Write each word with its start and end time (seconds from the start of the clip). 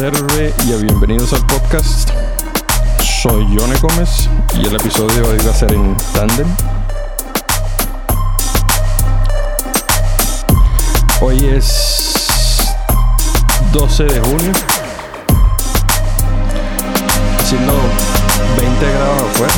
y 0.00 0.84
bienvenidos 0.84 1.32
al 1.32 1.44
podcast. 1.46 2.10
Soy 3.02 3.44
Johnny 3.46 3.76
Gómez 3.80 4.28
y 4.54 4.64
el 4.64 4.76
episodio 4.76 5.28
hoy 5.28 5.38
va 5.44 5.50
a 5.50 5.54
ser 5.54 5.72
en 5.72 5.96
tandem. 6.14 6.46
Hoy 11.20 11.44
es 11.46 12.76
12 13.72 14.04
de 14.04 14.20
junio, 14.20 14.52
haciendo 17.40 17.72
20 18.56 18.92
grados 18.92 19.22
afuera, 19.22 19.54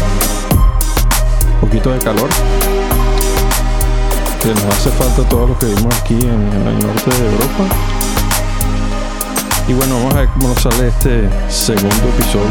un 1.52 1.60
poquito 1.60 1.90
de 1.90 1.98
calor, 1.98 2.30
que 4.42 4.48
nos 4.48 4.64
hace 4.64 4.90
falta 4.90 5.28
todo 5.28 5.48
lo 5.48 5.58
que 5.58 5.66
vimos 5.66 5.94
aquí 6.00 6.14
en 6.14 6.66
el 6.66 6.78
norte 6.78 7.10
de 7.10 7.26
Europa. 7.26 7.89
Y 9.70 9.72
bueno, 9.72 9.94
vamos 9.98 10.14
a 10.14 10.18
ver 10.18 10.28
cómo 10.30 10.48
nos 10.48 10.60
sale 10.60 10.88
este 10.88 11.30
segundo 11.48 12.08
episodio. 12.08 12.48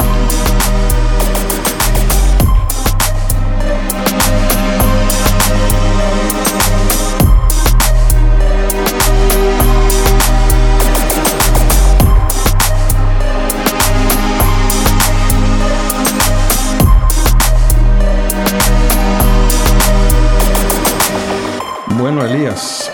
Bueno, 21.98 22.24
Elías, 22.24 22.90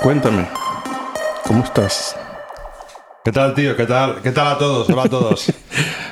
cuéntame, 0.00 0.48
¿cómo 1.44 1.64
estás? 1.64 2.14
¿Qué 3.24 3.32
tal, 3.32 3.54
tío? 3.54 3.74
¿Qué 3.76 3.86
tal? 3.86 4.16
¿Qué 4.22 4.32
tal 4.32 4.46
a 4.48 4.58
todos? 4.58 4.88
Hola 4.90 5.02
a 5.04 5.08
todos. 5.08 5.52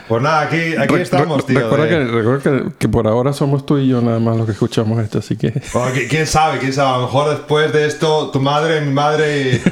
Pues 0.08 0.20
nada, 0.20 0.40
aquí, 0.42 0.74
aquí 0.76 0.94
Re- 0.96 1.02
estamos, 1.02 1.46
tío. 1.46 1.58
Recuerda, 1.60 1.84
de- 1.84 1.90
que, 1.90 2.04
recuerda 2.04 2.42
que, 2.42 2.72
que 2.76 2.88
por 2.88 3.06
ahora 3.06 3.32
somos 3.32 3.64
tú 3.64 3.78
y 3.78 3.88
yo 3.88 4.02
nada 4.02 4.18
más 4.18 4.36
los 4.36 4.44
que 4.44 4.52
escuchamos 4.52 5.00
esto, 5.02 5.20
así 5.20 5.36
que... 5.36 5.48
Bueno, 5.72 5.94
qui- 5.94 6.06
¿Quién 6.08 6.26
sabe? 6.26 6.58
¿Quién 6.58 6.72
sabe? 6.74 6.88
A 6.90 6.96
lo 6.98 7.02
mejor 7.04 7.30
después 7.30 7.72
de 7.72 7.86
esto, 7.86 8.28
tu 8.30 8.38
madre, 8.40 8.82
mi 8.82 8.92
madre 8.92 9.62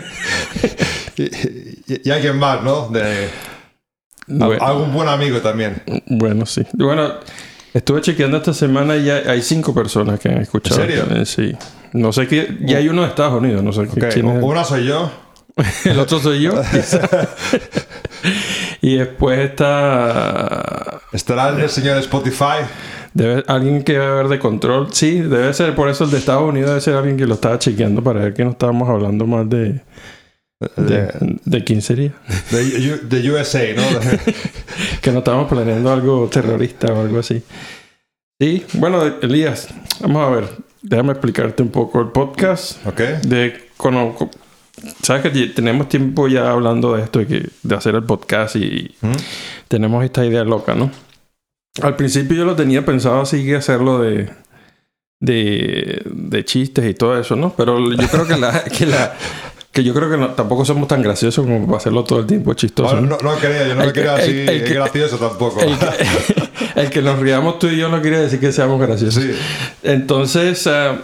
y, 1.16 1.22
y- 1.22 1.24
y- 1.94 2.00
y 2.04 2.10
alguien 2.10 2.38
más, 2.38 2.62
¿no? 2.62 2.88
De, 2.88 3.28
Bueno, 4.28 4.64
algún 4.64 4.94
buen 4.94 5.08
amigo 5.08 5.40
también. 5.40 5.82
bueno, 6.06 6.46
sí. 6.46 6.64
Bueno, 6.72 7.10
estuve 7.74 8.00
chequeando 8.00 8.38
esta 8.38 8.54
semana 8.54 8.96
y 8.96 9.04
ya 9.04 9.16
hay 9.26 9.42
cinco 9.42 9.74
personas 9.74 10.20
que 10.20 10.28
han 10.30 10.38
escuchado. 10.38 10.80
¿En 10.84 11.26
serio? 11.26 11.26
Sí. 11.26 11.52
No 11.92 12.12
sé 12.12 12.28
qué... 12.28 12.56
Ya 12.60 12.78
hay 12.78 12.88
uno 12.88 13.02
de 13.02 13.08
Estados 13.08 13.34
Unidos, 13.34 13.62
no 13.62 13.72
sé 13.72 13.88
qué- 13.92 14.06
Ok, 14.06 14.12
quién 14.14 14.28
es. 14.28 14.42
Una 14.42 14.64
soy 14.64 14.86
yo. 14.86 15.10
El 15.84 15.98
otro 15.98 16.18
soy 16.20 16.42
yo. 16.42 16.52
y 18.80 18.96
después 18.96 19.38
está... 19.38 21.00
Estará 21.12 21.48
el 21.48 21.68
señor 21.68 21.98
Spotify. 21.98 22.64
Debe, 23.14 23.44
alguien 23.46 23.82
que 23.82 23.92
debe 23.92 24.06
haber 24.06 24.28
de 24.28 24.38
control. 24.38 24.88
Sí, 24.92 25.20
debe 25.20 25.52
ser, 25.52 25.74
por 25.74 25.88
eso 25.88 26.04
el 26.04 26.10
de 26.10 26.18
Estados 26.18 26.48
Unidos 26.48 26.70
debe 26.70 26.80
ser 26.80 26.94
alguien 26.94 27.16
que 27.16 27.26
lo 27.26 27.34
estaba 27.34 27.58
chequeando 27.58 28.02
para 28.02 28.20
ver 28.20 28.34
que 28.34 28.44
no 28.44 28.50
estábamos 28.50 28.88
hablando 28.88 29.26
más 29.26 29.48
de... 29.48 29.80
¿De, 30.76 30.84
De, 30.84 31.38
de 31.42 31.64
quién 31.64 31.80
sería? 31.80 32.12
de, 32.50 33.30
USA, 33.30 33.62
¿no? 33.74 33.82
Que 35.00 35.10
no 35.10 35.20
estábamos 35.20 35.48
planeando 35.48 35.90
algo 35.90 36.28
terrorista 36.30 36.92
o 36.92 37.00
algo 37.00 37.20
así. 37.20 37.42
Sí, 38.38 38.66
bueno, 38.74 39.02
Elías, 39.22 39.68
vamos 40.00 40.26
a 40.26 40.30
ver. 40.30 40.44
Déjame 40.82 41.12
explicarte 41.12 41.62
un 41.62 41.70
poco 41.70 42.00
el 42.00 42.08
podcast. 42.08 42.86
¿Ok? 42.86 43.00
De, 43.26 43.70
Sabes 45.02 45.22
que 45.32 45.46
tenemos 45.48 45.88
tiempo 45.88 46.28
ya 46.28 46.50
hablando 46.50 46.94
de 46.96 47.02
esto, 47.02 47.18
de, 47.20 47.48
de 47.62 47.74
hacer 47.74 47.94
el 47.94 48.04
podcast 48.04 48.56
y 48.56 48.94
¿Mm? 49.00 49.12
tenemos 49.68 50.04
esta 50.04 50.24
idea 50.24 50.44
loca, 50.44 50.74
¿no? 50.74 50.90
Al 51.82 51.96
principio 51.96 52.36
yo 52.36 52.44
lo 52.44 52.56
tenía 52.56 52.84
pensado 52.84 53.20
así 53.20 53.44
que 53.44 53.56
hacerlo 53.56 54.00
de, 54.00 54.28
de, 55.20 56.02
de 56.04 56.44
chistes 56.44 56.84
y 56.88 56.94
todo 56.94 57.18
eso, 57.18 57.36
¿no? 57.36 57.54
Pero 57.56 57.78
yo 57.92 58.08
creo 58.08 58.26
que 58.26 58.36
la, 58.36 58.64
que 58.78 58.86
la, 58.86 59.14
que 59.72 59.84
yo 59.84 59.94
creo 59.94 60.10
que 60.10 60.16
no- 60.16 60.30
tampoco 60.30 60.64
somos 60.64 60.88
tan 60.88 61.02
graciosos 61.02 61.44
como 61.44 61.64
para 61.66 61.78
hacerlo 61.78 62.02
todo 62.04 62.20
el 62.20 62.26
tiempo 62.26 62.54
chistoso. 62.54 62.96
Bueno, 62.96 63.18
¿no? 63.22 63.30
no, 63.32 63.38
quería, 63.38 63.68
yo 63.68 63.74
no 63.74 63.82
El 63.82 63.86
me 63.88 63.92
quería 63.92 64.16
que- 64.16 64.22
así 64.22 64.30
el- 64.40 64.48
el 64.48 64.64
que- 64.64 64.74
gracioso 64.74 65.16
tampoco. 65.18 65.60
El 65.60 65.78
que, 65.78 65.86
el 66.80 66.90
que 66.90 67.02
nos 67.02 67.18
riamos 67.18 67.58
tú 67.58 67.68
y 67.68 67.76
yo 67.76 67.88
no 67.88 68.00
quiere 68.00 68.18
decir 68.18 68.40
que 68.40 68.50
seamos 68.52 68.80
graciosos. 68.80 69.22
Sí. 69.22 69.30
Entonces, 69.82 70.66
ah, 70.66 70.98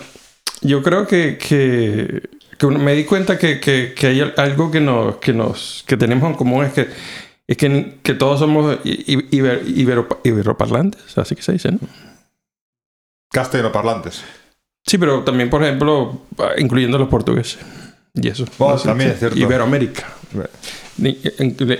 yo 0.63 0.83
creo 0.83 1.07
que, 1.07 1.39
que, 1.39 2.23
que 2.59 2.67
me 2.69 2.95
di 2.95 3.05
cuenta 3.05 3.39
que, 3.39 3.61
que, 3.61 3.95
que 3.95 4.07
hay 4.09 4.33
algo 4.37 4.71
que 4.71 4.81
nos, 4.81 5.17
que 5.17 5.33
nos 5.33 5.85
que 5.87 5.97
tenemos 5.97 6.29
en 6.31 6.37
común 6.37 6.65
es 6.65 6.73
que 6.73 6.89
es 7.49 7.57
que, 7.57 7.99
que 8.03 8.15
todos 8.15 8.41
somos 8.41 8.79
i- 8.85 9.05
i- 9.13 9.31
iber- 9.39 9.63
ibero- 9.67 10.21
iberoparlantes, 10.25 11.17
así 11.19 11.37
que 11.37 11.43
se 11.43 11.53
dice, 11.53 11.71
¿no? 11.73 11.79
Castellano 13.31 13.71
parlantes. 13.73 14.23
Sí, 14.85 14.99
pero 14.99 15.23
también, 15.25 15.51
por 15.51 15.63
ejemplo, 15.63 16.23
incluyendo 16.59 16.97
los 16.99 17.09
portugueses. 17.09 17.59
Y 18.15 18.29
eso. 18.29 18.45
No 18.59 18.79
sé, 18.79 18.89
también 18.89 19.11
es 19.11 19.19
cierto. 19.19 19.39
Iberoamérica. 19.39 20.07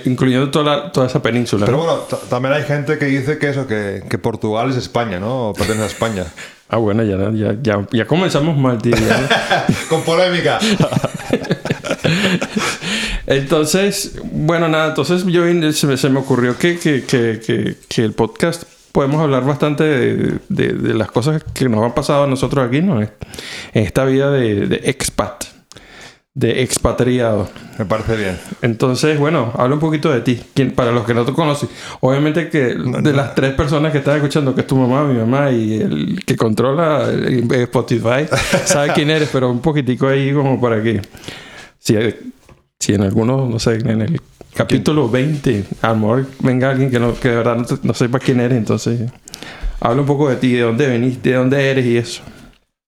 Incluyendo 0.05 0.51
toda, 0.51 0.75
la- 0.75 0.91
toda 0.91 1.07
esa 1.07 1.21
península. 1.21 1.65
Pero 1.65 1.77
¿no? 1.77 1.83
bueno, 1.83 1.99
ta- 2.01 2.19
también 2.29 2.53
hay 2.53 2.63
gente 2.63 2.97
que 2.97 3.05
dice 3.05 3.37
que 3.37 3.49
eso, 3.49 3.65
que, 3.67 4.03
que 4.09 4.17
Portugal 4.17 4.69
es 4.69 4.77
España, 4.77 5.19
¿no? 5.19 5.49
O 5.49 5.53
pertenece 5.53 5.83
a 5.83 5.87
España. 5.87 6.25
Ah, 6.69 6.77
bueno, 6.77 7.01
ya, 7.03 7.17
ya, 7.31 7.55
ya, 7.61 7.87
ya 7.91 8.05
comenzamos 8.07 8.57
mal, 8.57 8.81
tío. 8.81 8.93
Con 9.89 10.01
polémica. 10.03 10.59
Entonces, 13.25 14.19
bueno, 14.31 14.67
nada, 14.69 14.87
entonces 14.89 15.25
yo 15.25 15.43
se 15.73 15.87
me, 15.87 15.97
se 15.97 16.09
me 16.09 16.19
ocurrió 16.19 16.57
que, 16.57 16.77
que, 16.79 17.03
que, 17.03 17.41
que, 17.45 17.75
que 17.87 18.03
el 18.03 18.13
podcast 18.13 18.63
podemos 18.93 19.21
hablar 19.21 19.43
bastante 19.45 19.83
de, 19.83 20.39
de- 20.47 20.73
de 20.73 20.93
las 20.93 21.11
cosas 21.11 21.43
que 21.53 21.67
nos 21.67 21.83
han 21.83 21.93
pasado 21.93 22.23
a 22.23 22.27
nosotros 22.27 22.65
aquí, 22.65 22.81
¿no? 22.81 23.01
En 23.01 23.09
esta 23.73 24.05
vida 24.05 24.31
de, 24.31 24.67
de 24.67 24.75
expat, 24.85 25.43
de 26.37 26.61
expatriado. 26.61 27.49
Me 27.79 27.85
parece 27.85 28.15
bien. 28.15 28.37
Entonces, 28.61 29.17
bueno, 29.17 29.51
habla 29.57 29.73
un 29.73 29.79
poquito 29.79 30.11
de 30.11 30.21
ti. 30.21 30.39
¿Quién- 30.53 30.71
para 30.71 30.91
los 30.91 31.03
que 31.03 31.15
no 31.15 31.25
te 31.25 31.33
conocen, 31.33 31.67
obviamente 31.99 32.47
que 32.49 32.75
de 32.75 33.11
las 33.11 33.33
tres 33.33 33.55
personas 33.55 33.91
que 33.91 33.97
están 33.97 34.17
escuchando, 34.17 34.53
que 34.53 34.61
es 34.61 34.67
tu 34.67 34.75
mamá, 34.75 35.03
mi 35.03 35.17
mamá 35.17 35.49
y 35.51 35.81
el 35.81 36.23
que 36.23 36.35
controla 36.35 37.05
el- 37.09 37.51
el 37.51 37.61
Spotify, 37.63 38.27
sabe 38.65 38.93
quién 38.93 39.09
eres, 39.09 39.29
pero 39.33 39.49
un 39.49 39.61
poquitico 39.61 40.07
ahí 40.07 40.31
como 40.31 40.61
para 40.61 40.83
que 40.83 41.01
si, 41.79 41.95
si 42.79 42.93
en 42.93 43.01
alguno, 43.01 43.47
no 43.49 43.57
sé, 43.57 43.75
en 43.77 44.01
el 44.03 44.21
capítulo 44.53 45.09
20, 45.09 45.63
a 45.81 45.87
lo 45.89 45.95
mejor 45.95 46.25
venga 46.41 46.69
alguien 46.69 46.91
que, 46.91 46.99
no, 46.99 47.19
que 47.19 47.29
de 47.29 47.35
verdad 47.37 47.55
no, 47.55 47.65
te- 47.65 47.79
no 47.81 47.95
sepa 47.95 48.19
quién 48.19 48.39
eres, 48.41 48.59
entonces 48.59 49.09
habla 49.79 50.01
un 50.01 50.07
poco 50.07 50.29
de 50.29 50.35
ti, 50.35 50.53
de 50.53 50.61
dónde 50.61 50.85
venís, 50.85 51.19
de 51.23 51.33
dónde 51.33 51.71
eres 51.71 51.83
y 51.87 51.97
eso. 51.97 52.21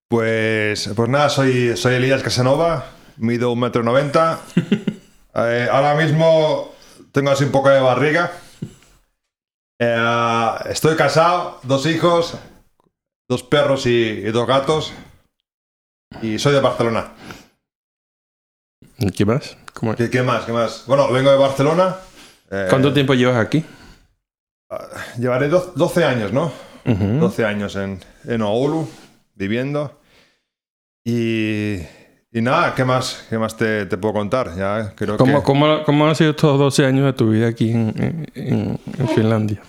Pues, 0.08 0.92
pues 0.96 1.10
nada, 1.10 1.30
soy, 1.30 1.76
soy 1.76 1.96
Elías 1.96 2.22
Casanova, 2.24 2.86
mido 3.20 3.52
un 3.52 3.60
metro 3.60 3.84
noventa. 3.84 4.40
Eh, 5.36 5.68
ahora 5.72 5.94
mismo 5.94 6.74
tengo 7.12 7.30
así 7.30 7.44
un 7.44 7.52
poco 7.52 7.70
de 7.70 7.80
barriga. 7.80 8.32
Eh, 9.80 10.56
estoy 10.72 10.98
casado, 10.98 11.60
dos 11.64 11.86
hijos, 11.86 12.34
dos 13.30 13.44
perros 13.44 13.86
y, 13.86 13.92
y 13.92 14.32
dos 14.32 14.48
gatos. 14.48 14.92
Y 16.24 16.40
soy 16.40 16.54
de 16.54 16.60
Barcelona. 16.62 17.14
¿Y 18.98 19.12
¿Qué 19.12 19.24
más? 19.24 19.56
¿Cómo- 19.76 19.96
¿Qué, 19.96 20.10
qué 20.10 20.24
más? 20.24 20.46
¿Qué 20.46 20.52
más? 20.52 20.84
Bueno, 20.88 21.10
vengo 21.12 21.30
de 21.32 21.38
Barcelona. 21.38 21.96
Eh, 22.50 22.66
¿Cuánto 22.70 22.92
tiempo 22.92 23.14
llevas 23.14 23.38
aquí? 23.38 23.64
Llevaré 25.20 25.48
do- 25.48 25.74
12 25.76 26.04
años, 26.06 26.34
¿no? 26.34 26.52
Ujú. 26.86 27.20
12 27.20 27.46
años 27.46 27.76
en, 27.76 28.04
en 28.26 28.42
Oulu, 28.42 28.90
viviendo. 29.36 30.02
Y, 31.06 31.78
y 32.32 32.42
nada, 32.42 32.76
¿qué 32.76 32.86
más, 32.86 33.26
qué 33.30 33.38
más 33.38 33.58
te, 33.58 33.86
te 33.86 33.98
puedo 33.98 34.14
contar? 34.14 34.56
Ya 34.56 34.94
creo 34.96 35.18
¿Cómo, 35.18 35.40
que... 35.40 35.44
cómo, 35.44 35.84
cómo 35.84 36.08
han 36.08 36.16
sido 36.16 36.32
estos 36.32 36.60
12 36.60 36.86
años 36.86 37.06
de 37.06 37.14
tu 37.14 37.30
vida 37.30 37.48
aquí 37.48 37.72
en, 37.72 37.94
en- 37.98 38.32
en- 38.36 38.80
en 38.98 39.08
Finlandia? 39.10 39.62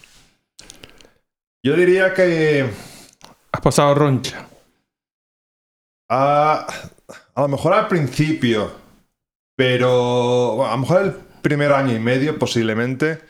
Yo 1.63 1.75
diría 1.77 2.15
que 2.15 2.71
¿Has 3.53 3.61
pasado 3.61 3.95
roncha? 3.95 4.47
a, 6.09 6.67
a 7.35 7.41
lo 7.43 7.49
mejor 7.49 7.73
al 7.75 7.89
principio, 7.89 8.73
pero 9.57 10.55
bueno, 10.57 10.71
a 10.73 10.75
lo 10.77 10.79
mejor 10.79 11.03
el 11.03 11.13
primer 11.43 11.73
año 11.73 11.95
y 11.95 11.99
medio 12.01 12.39
posiblemente 12.39 13.21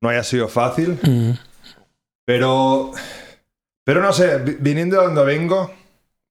no 0.00 0.08
haya 0.08 0.22
sido 0.22 0.48
fácil. 0.48 0.98
Pero, 2.24 2.92
pero 3.84 4.02
no 4.02 4.12
sé, 4.12 4.38
vi- 4.38 4.56
viniendo 4.60 4.98
de 5.00 5.06
donde 5.06 5.24
vengo, 5.24 5.72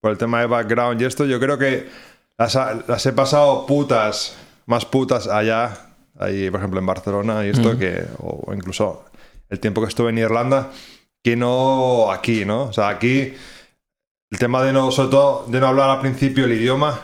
por 0.02 0.12
el 0.12 0.18
tema 0.18 0.40
de 0.42 0.46
background 0.48 1.02
y 1.02 1.06
esto, 1.06 1.26
yo 1.26 1.40
creo 1.40 1.58
que 1.58 1.90
las, 2.38 2.56
las 2.88 3.06
he 3.06 3.14
pasado 3.14 3.66
putas, 3.66 4.38
más 4.66 4.86
putas 4.86 5.28
allá, 5.28 5.92
ahí 6.20 6.50
por 6.50 6.60
ejemplo 6.60 6.80
en 6.80 6.86
Barcelona 6.86 7.46
y 7.46 7.50
esto, 7.50 7.78
que, 7.78 8.06
o 8.20 8.54
incluso 8.54 9.06
el 9.50 9.60
tiempo 9.60 9.82
que 9.82 9.88
estuve 9.88 10.10
en 10.10 10.18
Irlanda, 10.18 10.72
que 11.24 11.36
no 11.36 12.12
aquí, 12.12 12.46
¿no? 12.46 12.64
O 12.64 12.74
sea, 12.74 12.90
aquí 12.90 13.34
el 14.32 14.40
tema 14.40 14.64
de 14.64 14.74
no, 14.74 14.92
sobre 14.92 15.10
todo, 15.10 15.46
de 15.48 15.60
no 15.60 15.68
hablar 15.68 15.90
al 15.90 16.02
principio 16.02 16.46
el 16.46 16.54
idioma, 16.54 17.02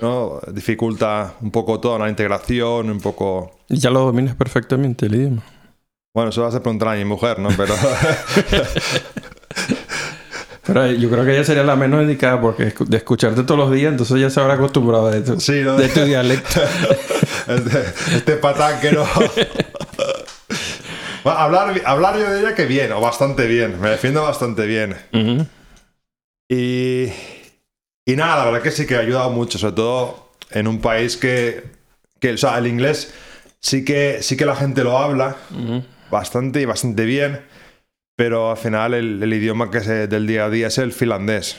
¿no? 0.00 0.40
Dificulta 0.52 1.34
un 1.40 1.50
poco 1.50 1.80
toda 1.80 1.98
la 1.98 2.08
integración, 2.08 2.90
un 2.90 3.00
poco... 3.00 3.58
Y 3.68 3.78
ya 3.78 3.90
lo 3.90 4.00
dominas 4.00 4.36
perfectamente 4.36 5.06
el 5.06 5.14
idioma. 5.14 5.42
Bueno, 6.14 6.30
eso 6.30 6.42
vas 6.42 6.54
a 6.54 6.62
preguntar 6.62 6.88
a 6.88 6.94
mi 6.94 7.04
mujer, 7.04 7.38
¿no? 7.38 7.48
Pero... 7.56 7.74
Pero 10.72 10.86
yo 10.92 11.10
creo 11.10 11.24
que 11.24 11.32
ella 11.34 11.44
sería 11.44 11.64
la 11.64 11.76
menos 11.76 12.02
indicada 12.02 12.40
porque 12.40 12.72
de 12.78 12.96
escucharte 12.96 13.42
todos 13.42 13.58
los 13.58 13.72
días, 13.72 13.90
entonces 13.92 14.18
ya 14.20 14.30
se 14.30 14.40
habrá 14.40 14.54
acostumbrado 14.54 15.10
de 15.10 15.20
tu, 15.20 15.38
Sí, 15.38 15.60
¿no? 15.62 15.76
de 15.76 15.88
tu 15.88 16.04
dialecto. 16.04 16.60
este, 17.48 17.84
este 18.16 18.32
patán 18.36 18.80
que 18.80 18.92
no... 18.92 19.04
Bueno, 21.24 21.38
hablar, 21.38 21.80
hablar 21.84 22.18
yo 22.18 22.28
de 22.32 22.40
ella 22.40 22.54
que 22.56 22.66
bien, 22.66 22.90
o 22.90 23.00
bastante 23.00 23.46
bien. 23.46 23.80
Me 23.80 23.90
defiendo 23.90 24.22
bastante 24.24 24.66
bien. 24.66 24.96
Y, 26.50 27.12
y 28.04 28.16
nada, 28.16 28.38
la 28.38 28.44
verdad 28.46 28.62
que 28.62 28.72
sí 28.72 28.86
que 28.88 28.96
ha 28.96 29.00
ayudado 29.00 29.30
mucho, 29.30 29.56
sobre 29.56 29.74
todo 29.74 30.32
en 30.50 30.66
un 30.66 30.80
país 30.80 31.16
que, 31.16 31.62
que 32.18 32.32
o 32.32 32.36
sea, 32.36 32.58
el 32.58 32.66
inglés 32.66 33.14
sí 33.60 33.84
que, 33.84 34.18
sí 34.20 34.36
que 34.36 34.44
la 34.44 34.56
gente 34.56 34.82
lo 34.82 34.98
habla 34.98 35.36
bastante 36.10 36.60
y 36.60 36.64
bastante 36.64 37.04
bien, 37.04 37.40
pero 38.16 38.50
al 38.50 38.56
final 38.56 38.94
el, 38.94 39.22
el 39.22 39.32
idioma 39.34 39.70
que 39.70 39.78
es 39.78 39.88
eh, 39.88 40.06
del 40.06 40.26
día 40.26 40.46
a 40.46 40.50
día 40.50 40.66
es 40.68 40.78
el 40.78 40.92
finlandés. 40.92 41.56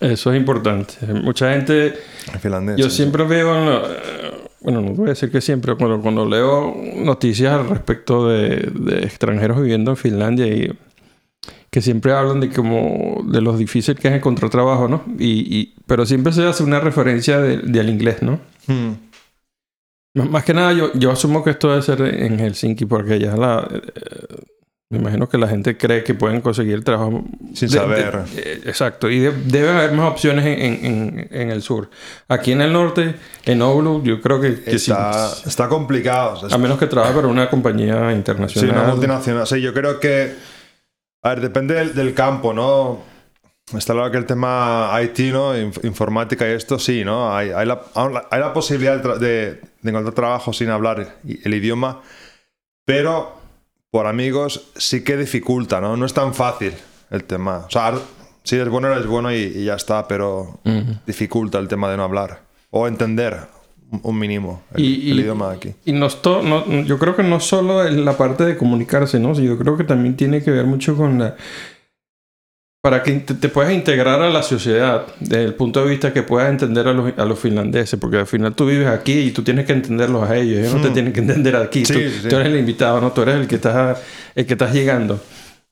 Eso 0.00 0.32
es 0.32 0.38
importante. 0.38 0.94
Mucha 1.12 1.52
gente 1.52 1.94
El 2.32 2.38
finlandés. 2.40 2.76
Yo 2.76 2.88
sí, 2.88 2.96
siempre 2.96 3.24
veo, 3.24 3.56
en 3.58 3.66
lo- 3.66 3.90
eh, 3.90 3.98
bueno, 4.60 4.80
no 4.80 4.90
voy 4.92 5.06
a 5.06 5.10
decir 5.10 5.30
que 5.30 5.40
siempre, 5.40 5.74
cuando, 5.76 6.00
cuando 6.00 6.24
leo 6.24 6.76
noticias 6.96 7.52
al 7.52 7.68
respecto 7.68 8.28
de, 8.28 8.70
de 8.74 8.98
extranjeros 9.04 9.60
viviendo 9.60 9.90
en 9.92 9.96
Finlandia 9.96 10.46
y 10.46 10.70
que 11.70 11.80
siempre 11.82 12.12
hablan 12.12 12.40
de 12.40 12.50
como 12.50 13.22
de 13.26 13.40
lo 13.40 13.56
difícil 13.56 13.94
que 13.96 14.08
es 14.08 14.14
encontrar 14.14 14.50
trabajo, 14.50 14.88
¿no? 14.88 15.04
Y, 15.18 15.58
y- 15.58 15.74
pero 15.86 16.06
siempre 16.06 16.32
se 16.32 16.44
hace 16.44 16.62
una 16.62 16.80
referencia 16.80 17.40
de- 17.40 17.58
del 17.58 17.88
inglés, 17.88 18.22
¿no? 18.22 18.40
Hmm. 18.66 18.92
Más 20.14 20.42
que 20.44 20.54
nada, 20.54 20.72
yo, 20.72 20.92
yo 20.94 21.12
asumo 21.12 21.44
que 21.44 21.50
esto 21.50 21.68
debe 21.70 21.82
ser 21.82 22.00
en 22.02 22.38
Helsinki 22.40 22.86
porque 22.86 23.18
ya 23.20 23.36
la... 23.36 23.68
me 24.90 24.98
imagino 24.98 25.28
que 25.28 25.36
la 25.36 25.48
gente 25.48 25.76
cree 25.76 26.02
que 26.02 26.14
pueden 26.14 26.40
conseguir 26.40 26.82
trabajo. 26.82 27.22
Sin 27.54 27.68
de- 27.68 27.74
saber. 27.76 28.24
de- 28.24 28.40
eh, 28.40 28.60
exacto. 28.64 29.10
Y 29.10 29.18
de- 29.18 29.32
debe 29.32 29.68
haber 29.68 29.92
más 29.92 30.10
opciones 30.12 30.46
en, 30.46 30.84
en- 30.84 31.28
en- 31.30 31.50
el 31.50 31.60
sur. 31.62 31.90
Aquí 32.28 32.52
en 32.52 32.62
el 32.62 32.72
norte, 32.72 33.14
en 33.44 33.60
Oulu, 33.60 34.02
yo 34.02 34.20
creo 34.22 34.40
que, 34.40 34.62
que 34.62 34.78
sí. 34.78 34.90
Está, 34.90 35.30
está 35.46 35.68
complicado. 35.68 36.40
A 36.50 36.56
menos 36.58 36.78
que 36.78 36.86
trabaje 36.86 37.12
para 37.14 37.28
una 37.28 37.50
compañía 37.50 38.08
Sí, 38.10 38.16
internacional. 38.16 38.70
una 38.70 38.84
multinacional. 38.88 39.46
Sí, 39.46 39.60
yo 39.60 39.74
creo 39.74 40.00
que. 40.00 40.34
A 41.22 41.30
ver, 41.30 41.40
depende 41.42 41.74
del, 41.74 41.94
del 41.94 42.14
campo, 42.14 42.54
¿no? 42.54 43.00
Está 43.76 43.92
claro 43.92 44.10
que 44.10 44.16
el 44.16 44.24
tema 44.24 44.90
IT, 45.02 45.18
¿no? 45.32 45.54
Inf- 45.54 45.84
informática 45.84 46.48
y 46.48 46.52
esto, 46.52 46.78
sí, 46.78 47.04
¿no? 47.04 47.36
Hay, 47.36 47.50
hay, 47.50 47.66
la, 47.66 47.82
hay 48.30 48.40
la 48.40 48.52
posibilidad 48.54 49.02
de, 49.02 49.18
de- 49.18 49.60
encontrar 49.90 50.14
trabajo 50.14 50.54
sin 50.54 50.70
hablar 50.70 51.16
el 51.26 51.54
idioma, 51.54 52.00
pero 52.86 53.37
por 53.90 54.06
amigos 54.06 54.70
sí 54.76 55.02
que 55.02 55.16
dificulta, 55.16 55.80
¿no? 55.80 55.96
No 55.96 56.04
es 56.06 56.14
tan 56.14 56.34
fácil 56.34 56.72
el 57.10 57.24
tema. 57.24 57.64
O 57.66 57.70
sea, 57.70 57.94
si 58.44 58.56
eres 58.56 58.68
bueno, 58.68 58.92
eres 58.92 59.06
bueno 59.06 59.32
y, 59.32 59.36
y 59.36 59.64
ya 59.64 59.74
está, 59.74 60.06
pero 60.08 60.60
dificulta 61.06 61.58
el 61.58 61.68
tema 61.68 61.90
de 61.90 61.96
no 61.96 62.04
hablar 62.04 62.42
o 62.70 62.86
entender 62.86 63.38
un- 64.02 64.18
mínimo 64.18 64.62
el, 64.74 64.84
Y- 64.84 65.10
el 65.12 65.18
y- 65.18 65.22
idioma 65.22 65.48
de 65.50 65.56
aquí. 65.56 65.74
Y 65.86 65.92
no, 65.92 66.06
esto- 66.06 66.42
no- 66.42 66.66
yo 66.82 66.98
creo 66.98 67.16
que 67.16 67.22
no 67.22 67.40
solo 67.40 67.84
es 67.84 67.94
la 67.94 68.16
parte 68.18 68.44
de 68.44 68.56
comunicarse, 68.58 69.18
¿no? 69.18 69.32
Yo 69.32 69.56
creo 69.58 69.76
que 69.78 69.84
también 69.84 70.16
tiene 70.16 70.42
que 70.42 70.50
ver 70.50 70.66
mucho 70.66 70.94
con 70.96 71.18
la... 71.18 71.36
Para 72.80 73.02
que 73.02 73.10
te, 73.12 73.34
te 73.34 73.48
puedas 73.48 73.72
integrar 73.72 74.22
a 74.22 74.30
la 74.30 74.42
sociedad, 74.42 75.04
desde 75.18 75.44
el 75.44 75.54
punto 75.54 75.82
de 75.82 75.90
vista 75.90 76.12
que 76.12 76.22
puedas 76.22 76.48
entender 76.48 76.86
a 76.86 76.92
los, 76.92 77.12
a 77.18 77.24
los 77.24 77.36
finlandeses, 77.38 77.98
porque 77.98 78.18
al 78.18 78.26
final 78.26 78.54
tú 78.54 78.66
vives 78.66 78.86
aquí 78.86 79.12
y 79.18 79.30
tú 79.32 79.42
tienes 79.42 79.66
que 79.66 79.72
entenderlos 79.72 80.30
a 80.30 80.36
ellos, 80.36 80.60
ellos 80.60 80.74
no 80.74 80.82
te 80.82 80.90
Hmm. 80.90 80.94
tienen 80.94 81.12
que 81.12 81.20
entender 81.20 81.56
aquí, 81.56 81.84
Sí, 81.84 81.92
tú, 81.92 81.98
sí. 81.98 82.28
tú 82.28 82.36
eres 82.36 82.48
el 82.52 82.56
invitado, 82.58 83.00
¿no? 83.00 83.10
Tú 83.10 83.22
eres 83.22 83.34
el 83.34 83.48
que 83.48 83.56
estás, 83.56 83.98
el 84.36 84.46
que 84.46 84.52
estás 84.54 84.72
llegando. 84.72 85.20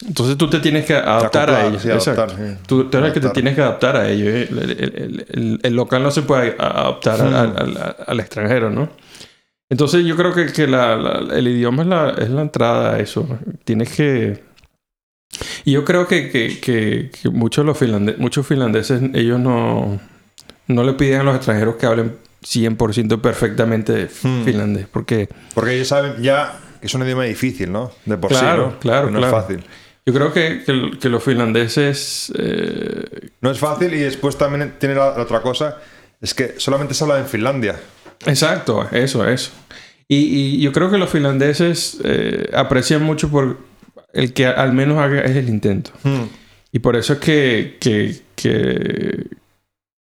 Entonces 0.06 0.36
tú 0.36 0.50
te 0.50 0.58
tienes 0.58 0.84
que 0.84 0.94
adaptar 0.94 1.48
a 1.48 1.66
ellos. 1.68 1.80
sí, 1.82 1.88
exacto. 1.90 2.22
adaptar. 2.22 2.58
Tú, 2.66 2.84
tú 2.90 2.98
eres 2.98 3.08
el 3.08 3.14
que 3.14 3.20
te 3.20 3.26
Adaptar. 3.26 3.32
tienes 3.34 3.54
que 3.54 3.62
adaptar 3.62 3.96
a 3.96 4.08
ellos. 4.08 4.28
El, 4.28 4.58
el- 4.58 5.26
el- 5.30 5.60
el- 5.62 5.74
local 5.76 6.02
no 6.02 6.10
se 6.10 6.22
puede 6.22 6.56
adaptar 6.58 7.20
al, 7.20 7.30
Hmm. 7.30 7.34
al- 7.36 7.76
al- 7.78 7.96
al 8.04 8.20
extranjero, 8.20 8.68
¿no? 8.68 8.88
Entonces 9.70 10.04
yo 10.04 10.16
creo 10.16 10.34
que, 10.34 10.46
que 10.52 10.66
la- 10.66 10.96
la- 10.96 11.36
el 11.36 11.46
idioma 11.48 11.82
es 11.84 11.88
la, 11.88 12.10
es 12.18 12.30
la 12.30 12.42
entrada 12.42 12.94
a 12.94 12.98
eso. 12.98 13.26
Tienes 13.64 13.94
que... 13.94 14.44
Y 15.64 15.72
yo 15.72 15.84
creo 15.84 16.06
que, 16.06 16.30
que, 16.30 16.58
que- 16.60 17.10
que 17.22 17.28
muchos, 17.30 17.64
los 17.64 17.78
finlande- 17.80 18.16
muchos 18.18 18.46
finlandeses, 18.46 19.00
ellos 19.14 19.38
no, 19.40 20.00
no 20.68 20.84
le 20.84 20.92
piden 20.94 21.20
a 21.20 21.22
los 21.24 21.36
extranjeros 21.36 21.76
que 21.76 21.86
hablen 21.86 22.16
100% 22.42 23.20
perfectamente 23.20 24.08
Hmm. 24.22 24.44
finlandés. 24.44 24.86
Porque 24.90 25.28
Porque 25.54 25.74
ellos 25.74 25.88
saben 25.88 26.22
ya 26.22 26.58
que 26.80 26.86
es 26.86 26.94
un 26.94 27.02
idioma 27.02 27.24
difícil, 27.24 27.72
¿no? 27.72 27.90
De 28.04 28.16
por 28.16 28.30
Claro, 28.30 28.64
sí, 28.68 28.70
¿no? 28.74 28.78
claro, 28.80 29.10
no 29.10 29.18
claro. 29.18 29.36
es 29.38 29.42
fácil. 29.44 29.64
yo 30.06 30.14
creo 30.14 30.32
que, 30.32 30.62
que, 30.64 30.98
que 31.00 31.08
los 31.08 31.22
finlandeses... 31.22 32.32
eh, 32.38 33.30
No 33.40 33.50
es 33.50 33.58
fácil 33.58 33.92
y 33.94 33.98
después 33.98 34.36
también 34.38 34.74
tiene 34.78 34.94
la, 34.94 35.16
la 35.16 35.22
otra 35.22 35.40
cosa, 35.42 35.78
es 36.20 36.32
que 36.34 36.54
solamente 36.58 36.94
se 36.94 37.02
habla 37.04 37.18
en 37.18 37.26
Finlandia. 37.26 37.76
Exacto, 38.24 38.88
eso, 38.92 39.26
eso. 39.28 39.50
Y, 40.08 40.16
y 40.58 40.60
yo 40.60 40.70
creo 40.72 40.88
que 40.90 40.98
los 40.98 41.10
finlandeses 41.10 41.98
eh, 42.04 42.48
aprecian 42.54 43.02
mucho 43.02 43.28
por 43.28 43.58
el 44.16 44.32
que 44.32 44.46
al 44.46 44.72
menos 44.72 44.98
haga 44.98 45.20
es 45.22 45.36
el 45.36 45.48
intento. 45.48 45.90
Y 46.72 46.78
por 46.80 46.96
eso 46.96 47.14
es 47.14 47.18
que, 47.20 47.76
que, 47.80 48.16
que, 48.34 49.26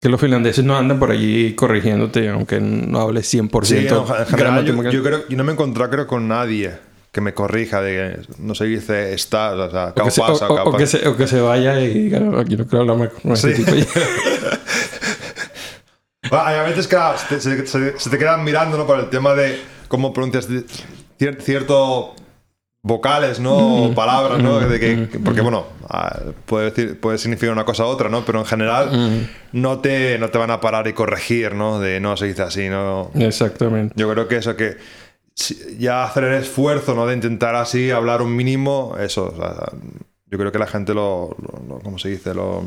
que 0.01 0.09
los 0.09 0.19
finlandeses 0.19 0.63
no 0.65 0.75
andan 0.77 1.00
por 1.00 1.12
allí 1.12 1.54
corrigiéndote, 1.54 2.27
aunque 2.30 2.59
no 2.59 3.00
hables 3.00 3.31
100% 3.33 3.63
Sí, 3.65 3.88
no, 3.89 4.18
en 4.19 4.25
general, 4.25 4.65
yo, 4.65 4.89
yo 4.92 5.04
creo, 5.04 5.27
yo 5.30 5.38
no 5.38 5.44
me 5.44 5.51
he 5.51 5.54
encontrado 5.54 5.89
creo 5.92 6.07
con 6.07 6.27
nadie 6.27 6.71
que 7.12 7.21
me 7.21 7.33
corrija 7.33 7.81
de 7.81 8.19
no 8.38 8.54
se 8.54 8.65
dice 8.65 9.13
está, 9.13 9.51
o 9.56 9.71
sea, 9.71 9.94
o, 9.95 10.04
que 10.04 10.12
se, 10.12 10.21
pasa, 10.21 10.48
o- 10.50 10.54
o- 10.56 10.69
o 10.69 10.77
que 10.77 10.86
se, 10.86 11.07
o 11.07 11.15
que 11.18 11.25
se 11.25 11.39
vaya 11.42 11.80
y 11.80 11.88
diga, 11.94 12.19
"No, 12.19 12.38
aquí 12.38 12.56
no 12.57 12.68
quiero 12.68 12.81
hablar 12.81 12.98
más 12.98 13.09
con 13.21 13.31
ese 13.31 13.56
Sí. 13.56 13.63
tipo. 13.63 13.75
Ah, 16.31 16.48
Hay 16.48 16.56
a 16.57 16.63
veces 16.63 16.88
que 16.88 16.95
ah, 16.98 17.15
se, 17.18 17.39
se- 17.39 17.65
se- 17.98 18.09
te 18.09 18.18
quedan 18.18 18.44
mirando 18.44 18.77
¿no? 18.77 18.86
por 18.86 19.00
el 19.00 19.09
tema 19.09 19.33
de 19.33 19.62
cómo 19.88 20.12
pronuncias 20.13 20.50
cier- 20.50 21.39
cierto 21.39 22.15
vocales, 22.87 23.39
¿no? 23.39 23.83
O 23.85 23.94
palabras, 23.94 24.41
¿no? 24.41 24.59
De 24.59 24.79
que, 24.79 25.07
que- 25.09 25.19
porque, 25.19 25.41
bueno, 25.41 25.65
ah, 25.89 26.19
puede, 26.45 26.71
decir, 26.71 26.99
puede 26.99 27.17
significar 27.17 27.51
una 27.53 27.65
cosa 27.65 27.83
u 27.85 27.87
otra, 27.87 28.09
¿no? 28.09 28.23
Pero 28.25 28.39
en 28.39 28.45
general 28.45 29.27
no, 29.51 29.79
te, 29.79 30.17
no 30.17 30.29
te 30.29 30.37
van 30.37 30.51
a 30.51 30.59
parar 30.61 30.87
y 30.87 30.94
corregir, 30.94 31.53
¿no? 31.53 31.79
De 31.79 31.99
no 31.99 32.15
se 32.17 32.25
dice 32.27 32.41
así, 32.44 32.69
¿no? 32.69 33.11
Exactamente. 33.13 33.94
Yo 33.97 34.09
creo 34.11 34.27
que 34.27 34.37
eso, 34.37 34.56
que 34.56 34.77
ya 35.77 36.03
hacer 36.03 36.23
el 36.23 36.33
esfuerzo, 36.41 36.95
¿no? 36.95 37.06
De 37.06 37.13
intentar 37.13 37.56
así 37.56 37.91
hablar 37.91 38.21
un 38.23 38.35
mínimo, 38.35 38.95
eso, 38.99 39.31
o 39.31 39.35
sea, 39.35 39.53
yo 40.29 40.37
creo 40.37 40.51
que 40.51 40.59
la 40.59 40.67
gente 40.67 40.94
lo, 40.94 41.35
lo- 41.41 41.75
lo- 41.75 41.79
¿cómo 41.79 41.99
se 41.99 42.09
dice? 42.09 42.33
Lo, 42.33 42.63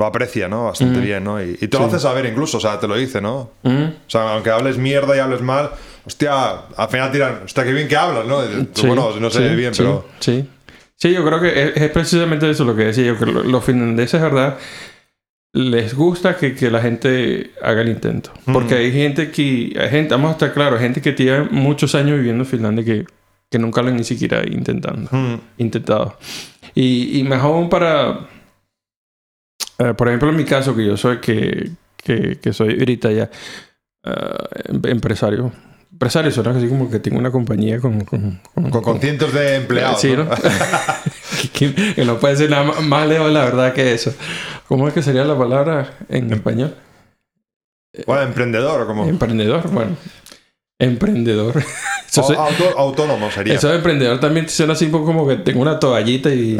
lo 0.00 0.06
aprecia, 0.06 0.48
¿no? 0.48 0.64
Bastante 0.64 0.98
Mm. 0.98 1.02
bien, 1.04 1.22
¿no? 1.24 1.40
Y, 1.40 1.50
y 1.60 1.68
te 1.68 1.78
lo 1.78 1.84
Sí. 1.84 1.90
hace 1.94 2.00
saber 2.00 2.26
incluso, 2.26 2.56
o 2.56 2.60
sea, 2.60 2.80
te 2.80 2.88
lo 2.88 2.96
dice, 2.96 3.20
¿no? 3.20 3.50
Mm. 3.62 3.82
O 3.84 3.92
sea, 4.10 4.32
aunque 4.34 4.50
hables 4.50 4.76
mierda 4.78 5.14
y 5.16 5.20
hables 5.20 5.42
mal, 5.42 5.70
hostia, 6.04 6.50
al 6.76 6.88
final 6.88 7.12
tiran, 7.12 7.40
hostia, 7.44 7.62
qué 7.64 7.72
bien 7.72 7.86
que 7.86 7.96
hablas, 7.96 8.26
¿no? 8.26 8.42
Y 8.44 8.64
pues 8.64 8.68
Sí, 8.74 8.86
bueno, 8.88 9.10
no 9.20 9.30
sé 9.30 9.48
sí, 9.48 9.54
bien, 9.54 9.72
pero... 9.76 10.08
Sí. 10.18 10.48
Sí, 10.96 11.12
yo 11.12 11.24
creo 11.24 11.40
que 11.40 11.48
es, 11.48 11.76
es 11.76 11.90
precisamente 11.90 12.50
eso 12.50 12.64
lo 12.64 12.74
que 12.76 12.84
decía 12.86 13.04
yo, 13.04 13.18
que 13.18 13.24
lo- 13.26 13.42
los 13.44 13.64
finlandeses, 13.64 14.20
¿verdad? 14.20 14.56
Les 15.52 15.94
gusta 15.94 16.36
que, 16.36 16.54
que 16.54 16.70
la 16.70 16.80
gente 16.80 17.50
haga 17.62 17.80
el 17.82 17.88
intento. 17.88 18.32
Porque 18.52 18.74
Mm. 18.74 18.78
hay 18.78 18.92
gente 18.92 19.30
que, 19.32 19.76
hay 19.80 19.88
gente, 19.88 20.14
vamos 20.14 20.30
a 20.30 20.32
estar 20.32 20.52
claros, 20.52 20.78
hay 20.78 20.84
gente 20.84 21.00
que 21.02 21.12
tiene 21.12 21.48
muchos 21.50 21.94
años 21.94 22.18
viviendo 22.18 22.44
en 22.44 22.48
Finlandia 22.50 22.84
que, 22.84 23.04
que 23.50 23.58
nunca 23.58 23.82
lo 23.82 23.88
han 23.88 23.96
ni 23.96 24.04
siquiera 24.04 24.42
intentando, 24.46 25.08
Mm, 25.10 25.34
intentado. 25.58 26.16
Y, 26.74 27.20
y 27.20 27.32
aún 27.32 27.68
para, 27.68 28.28
eh, 29.80 29.94
por 29.94 30.06
ejemplo, 30.08 30.28
en 30.30 30.36
mi 30.36 30.44
caso, 30.44 30.74
que 30.76 30.86
yo 30.86 30.96
soy, 30.96 31.18
que, 31.18 31.70
que, 31.96 32.38
que 32.40 32.52
soy 32.52 32.78
ahorita 32.78 33.10
ya 33.10 33.30
eh, 34.04 34.10
em- 34.68 34.82
empresario. 34.84 35.52
Empresario, 35.92 36.30
suena 36.30 36.52
así 36.52 36.68
como 36.68 36.88
que 36.90 37.00
tengo 37.00 37.18
una 37.18 37.30
compañía 37.32 37.78
con, 37.80 38.04
con, 38.04 38.40
con- 38.54 38.70
con, 38.70 38.82
con 38.82 39.00
cientos 39.00 39.34
de 39.34 39.56
empleados, 39.56 40.00
Sí, 40.00 40.12
¿no? 40.16 40.24
¿no? 40.24 40.30
que, 41.52 41.74
que 41.94 42.04
no 42.04 42.18
puede 42.18 42.36
ser 42.36 42.48
nada 42.50 42.72
más- 42.82 43.08
lejos 43.08 43.30
la 43.32 43.44
verdad 43.44 43.72
que 43.74 43.92
eso. 43.92 44.14
¿Cómo 44.68 44.86
es 44.88 44.94
que 44.94 45.02
sería 45.02 45.24
la 45.24 45.36
palabra 45.36 45.98
Em- 46.08 46.26
en 46.26 46.32
español? 46.34 46.74
Bueno, 48.06 48.22
emprendedor, 48.22 48.82
o 48.82 48.86
como... 48.86 49.04
Emprendedor, 49.06 49.68
bueno. 49.72 49.96
Emprendedor. 50.80 51.62
Eso, 52.10 52.22
auto- 52.22 52.76
autónomo 52.76 53.30
sería. 53.30 53.54
eso 53.54 53.68
de 53.68 53.76
emprendedor 53.76 54.18
también 54.18 54.48
suena 54.48 54.72
así 54.72 54.86
un 54.86 54.90
poco 54.90 55.04
como 55.04 55.28
que 55.28 55.36
tengo 55.36 55.60
una 55.62 55.78
toallita 55.78 56.28
y, 56.34 56.58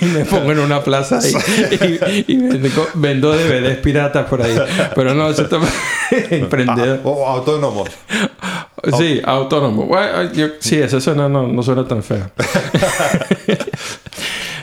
y 0.00 0.04
me 0.06 0.24
pongo 0.24 0.50
en 0.50 0.58
una 0.58 0.82
plaza 0.82 1.20
y, 2.26 2.36
vendo, 2.36 2.88
vendo 2.94 3.30
DVDs 3.32 3.76
piratas 3.76 4.26
por 4.28 4.42
ahí. 4.42 4.58
Pero 4.96 5.14
no, 5.14 5.30
eso 5.30 5.42
está 5.42 5.60
emprendedor. 6.30 6.98
Ah, 7.04 7.08
o 7.08 7.26
autónomo. 7.28 7.84
Sí, 8.98 9.20
autónomo. 9.24 9.84
Bueno, 9.84 10.32
yo- 10.32 10.48
sí, 10.58 10.78
eso 10.78 11.00
suena, 11.00 11.28
no, 11.28 11.46
no 11.46 11.62
suena 11.62 11.86
tan 11.86 12.02
feo. 12.02 12.28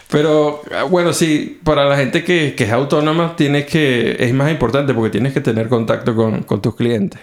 Pero 0.10 0.62
ah, 0.74 0.84
bueno, 0.84 1.12
sí, 1.14 1.60
para 1.64 1.86
la 1.86 1.98
gente 1.98 2.24
que, 2.24 2.56
que 2.56 2.64
es 2.64 2.72
autónoma 2.72 3.36
tienes 3.36 3.66
que, 3.66 4.16
es 4.20 4.34
más 4.34 4.50
importante 4.52 4.94
porque 4.94 5.10
tienes 5.10 5.34
que 5.34 5.42
tener 5.42 5.68
contacto 5.68 6.16
con, 6.16 6.44
con 6.44 6.62
tus 6.62 6.76
clientes. 6.76 7.20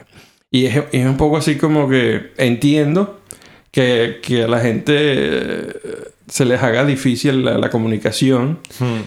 Y 0.55 0.67
es, 0.67 0.77
es, 0.93 1.05
un 1.07 1.17
poco 1.17 1.37
así 1.39 1.57
como 1.57 1.89
que 1.89 2.33
entiendo 2.37 3.21
que, 3.73 4.21
que 4.23 4.45
a 4.45 4.49
la 4.49 4.61
gente 4.61 4.95
eh, 4.97 5.67
se 6.29 6.45
les 6.45 6.63
haga 6.63 6.85
difícil 6.85 7.45
la, 7.45 7.59
la 7.59 7.71
comunicación. 7.71 8.61
Hmm. 8.79 9.01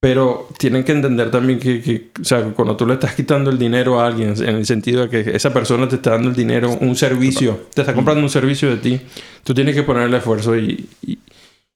Pero 0.00 0.48
tienen 0.58 0.84
que 0.84 0.92
entender 0.92 1.32
también 1.32 1.58
que, 1.58 1.82
que, 1.82 2.10
o 2.20 2.24
sea, 2.24 2.42
cuando 2.54 2.76
tú 2.76 2.86
le 2.86 2.94
estás 2.94 3.16
quitando 3.16 3.50
el 3.50 3.58
dinero 3.58 3.98
a 4.00 4.06
alguien, 4.06 4.32
en 4.40 4.54
el 4.54 4.64
sentido 4.64 5.08
de 5.08 5.24
que 5.24 5.34
esa 5.34 5.52
persona 5.52 5.88
te 5.88 5.96
está 5.96 6.10
dando 6.12 6.28
el 6.28 6.36
dinero, 6.36 6.70
un 6.80 6.94
servicio, 6.94 7.66
te 7.74 7.80
está 7.80 7.94
comprando 7.94 8.22
un 8.22 8.30
servicio 8.30 8.70
de 8.70 8.76
ti, 8.76 9.00
tú 9.42 9.54
tienes 9.54 9.74
que 9.74 9.82
ponerle 9.82 10.18
esfuerzo 10.18 10.56
y, 10.56 10.88
y, 11.04 11.18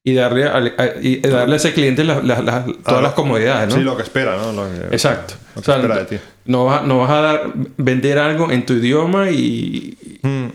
y 0.04 0.14
darle, 0.14 0.44
a, 0.44 0.56
a- 0.58 1.00
y 1.02 1.16
darle 1.18 1.54
a 1.54 1.56
ese 1.56 1.72
cliente 1.72 2.04
la- 2.04 2.22
la- 2.22 2.40
la- 2.42 2.64
todas 2.64 3.00
Ah, 3.00 3.02
las 3.02 3.14
comodidades, 3.14 3.70
¿no? 3.70 3.74
Sí, 3.74 3.82
lo 3.82 3.96
que 3.96 4.04
espera, 4.04 4.36
¿no? 4.36 4.52
Lo 4.52 4.70
que- 4.70 4.94
Exacto. 4.94 5.34
Lo 5.56 5.60
O 5.60 5.62
que 5.62 5.66
sea, 5.66 5.74
espera 5.76 5.98
de 5.98 6.04
ti. 6.04 6.16
No, 6.44 6.64
vas, 6.66 6.84
no 6.86 6.98
vas 6.98 7.10
a 7.10 7.20
dar, 7.20 7.52
vender 7.76 8.18
algo 8.18 8.50
en 8.50 8.64
tu 8.66 8.74
idioma 8.74 9.30
y, 9.30 9.96
Hmm. 10.22 10.46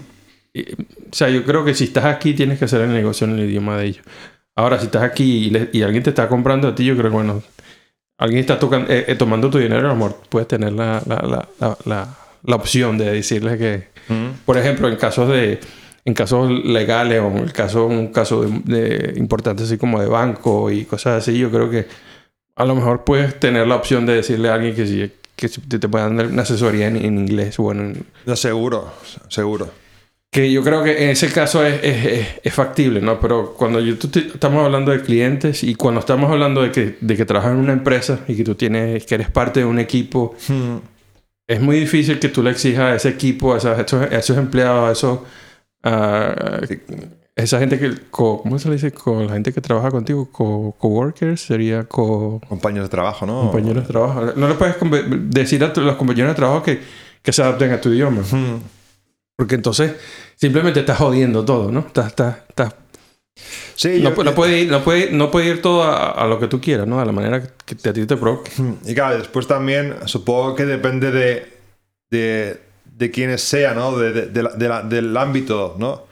y- 0.53 0.71
O 1.09 1.13
sea, 1.15 1.29
yo 1.29 1.43
creo 1.45 1.63
que 1.63 1.73
si 1.73 1.85
estás 1.85 2.03
aquí 2.05 2.33
tienes 2.33 2.59
que 2.59 2.65
hacer 2.65 2.81
el 2.81 2.91
negocio 2.93 3.25
en 3.25 3.33
el 3.39 3.45
idioma 3.49 3.77
de 3.77 3.85
ellos. 3.85 4.05
Ahora, 4.55 4.77
si 4.79 4.85
estás 4.87 5.03
aquí 5.03 5.45
y, 5.47 5.49
le- 5.51 5.69
y 5.71 5.81
alguien 5.83 6.03
te 6.03 6.09
está 6.09 6.27
comprando 6.27 6.67
a 6.67 6.75
ti, 6.75 6.83
yo 6.83 6.95
creo 6.97 7.09
que, 7.09 7.15
bueno, 7.15 7.41
alguien 8.17 8.41
está 8.41 8.59
tocan- 8.59 8.85
eh, 8.89 9.05
eh, 9.07 9.15
tomando 9.15 9.49
tu 9.49 9.57
dinero, 9.57 9.85
a 9.87 9.89
lo 9.91 9.95
mejor 9.95 10.17
puedes 10.29 10.47
tener 10.47 10.73
la, 10.73 11.01
la, 11.05 11.15
la, 11.21 11.47
la, 11.59 11.77
la- 11.85 12.17
la 12.43 12.55
opción 12.55 12.97
de 12.97 13.11
decirle 13.11 13.57
que, 13.57 13.87
Hmm. 14.09 14.31
por 14.45 14.57
ejemplo, 14.57 14.87
en 14.89 14.95
casos 14.97 15.29
de 15.29 15.59
en 16.05 16.13
casos 16.13 16.49
legales 16.63 17.19
o 17.21 17.27
en 17.27 17.37
el 17.39 17.51
caso 17.51 17.85
un 17.85 18.07
caso 18.13 18.43
de, 18.43 18.59
de 18.63 19.13
importante 19.17 19.63
así 19.63 19.77
como 19.77 19.99
de 20.01 20.07
banco 20.07 20.71
y 20.71 20.85
cosas 20.85 21.21
así, 21.21 21.37
yo 21.37 21.51
creo 21.51 21.69
que 21.69 21.85
a 22.55 22.63
lo 22.63 22.75
mejor 22.75 23.03
puedes 23.03 23.37
tener 23.39 23.67
la 23.67 23.75
opción 23.75 24.05
de 24.05 24.13
decirle 24.15 24.47
a 24.49 24.53
alguien 24.55 24.73
que 24.73 24.87
si 24.87 25.11
que 25.37 25.47
te, 25.47 25.87
puedan 25.87 26.17
dar 26.17 26.27
una 26.27 26.41
asesoría 26.41 26.87
en, 26.87 26.97
en 26.97 27.17
inglés 27.19 27.55
bueno 27.57 27.83
en- 27.83 28.05
No, 28.25 28.35
seguro, 28.35 28.91
seguro. 29.29 29.69
que 30.31 30.51
yo 30.51 30.61
creo 30.63 30.83
que 30.83 31.03
en 31.05 31.09
ese 31.11 31.31
caso 31.31 31.65
es, 31.65 31.79
es, 31.83 32.05
es- 32.05 32.27
es 32.43 32.53
factible, 32.53 32.99
¿no? 33.01 33.19
Pero 33.21 33.53
cuando 33.53 33.79
yo, 33.79 33.97
tú 33.97 34.09
estamos 34.19 34.65
hablando 34.65 34.91
de 34.91 35.01
clientes 35.01 35.63
y 35.63 35.75
cuando 35.75 35.99
estamos 36.01 36.29
hablando 36.29 36.61
de 36.63 36.71
que, 36.71 36.97
de 36.99 37.15
que 37.15 37.23
trabajas 37.25 37.53
en 37.53 37.59
una 37.59 37.71
empresa 37.73 38.19
y 38.27 38.35
que 38.35 38.43
tú 38.43 38.55
tienes, 38.55 39.05
que 39.05 39.15
eres 39.15 39.31
parte 39.31 39.61
de 39.61 39.65
un 39.65 39.79
equipo, 39.79 40.35
Hmm. 40.49 40.77
es 41.47 41.61
muy 41.61 41.79
difícil 41.79 42.19
que 42.19 42.27
tú 42.29 42.43
le 42.43 42.49
exijas 42.51 42.81
a 42.91 42.95
ese 42.95 43.09
equipo, 43.09 43.53
a, 43.53 43.57
esos, 43.57 43.93
a 43.93 44.17
esos 44.17 44.37
empleados, 44.37 44.89
a 44.89 44.91
esos, 44.91 45.19
a 45.83 46.59
esa 47.37 47.59
gente 47.59 47.79
que, 47.79 47.93
co- 48.11 48.41
¿cómo 48.41 48.57
se 48.59 48.67
le 48.67 48.75
dice? 48.75 48.91
Con 48.91 49.27
la 49.27 49.33
gente 49.33 49.53
que 49.53 49.61
trabaja 49.61 49.91
contigo, 49.91 50.29
co- 50.31 50.75
coworkers, 50.77 51.39
sería 51.41 51.83
co 51.85 52.41
Compañeros 52.49 52.89
de 52.89 52.91
trabajo, 52.91 53.25
¿no? 53.25 53.41
compañeros 53.41 53.83
de 53.87 53.87
trabajo. 53.93 54.33
No 54.35 54.47
le 54.49 54.55
puedes 54.55 54.75
decir 55.29 55.63
a 55.63 55.71
tu- 55.71 55.81
los 55.81 55.95
compañeros 55.95 56.31
de 56.31 56.35
trabajo 56.35 56.63
que, 56.63 56.79
que 57.21 57.31
se 57.31 57.41
adapten 57.43 57.71
a 57.71 57.79
tu 57.79 57.89
idioma. 57.89 58.23
Porque 59.37 59.55
entonces 59.55 59.93
simplemente 60.35 60.79
estás 60.79 60.97
jodiendo 60.97 61.45
todo, 61.45 61.71
¿no? 61.71 61.81
Estás, 61.81 62.07
estás, 62.07 62.37
estás- 62.49 62.73
Sí, 63.75 63.99
no, 64.01 64.09
yo- 64.09 64.15
pu- 64.15 64.23
no 64.25 64.33
puede 64.33 64.61
ir, 64.61 64.71
no, 64.71 64.83
puede, 64.83 65.11
no 65.11 65.29
puede 65.29 65.49
ir 65.49 65.61
todo 65.61 65.83
a, 65.83 66.09
a 66.11 66.25
lo 66.27 66.39
que 66.39 66.47
tú 66.47 66.59
quieras, 66.59 66.87
¿no? 66.87 66.99
A 66.99 67.05
la 67.05 67.11
manera 67.11 67.43
que 67.65 67.75
te- 67.75 67.89
a 67.89 67.93
ti 67.93 68.03
te 68.07 68.17
provoque. 68.17 68.51
Y 68.85 68.95
claro, 68.95 69.19
después 69.19 69.45
también 69.45 69.93
supongo 70.05 70.55
que 70.55 70.65
depende 70.65 71.11
de, 71.11 71.53
de, 72.09 72.59
de 72.97 73.11
quienes 73.11 73.41
sea, 73.43 73.75
¿no? 73.75 73.95
De, 73.95 74.11
de- 74.11 74.25
de 74.27 74.41
la- 74.43 74.49
de 74.53 74.67
la- 74.69 74.81
del 74.81 75.15
ámbito, 75.15 75.75
¿no? 75.77 76.07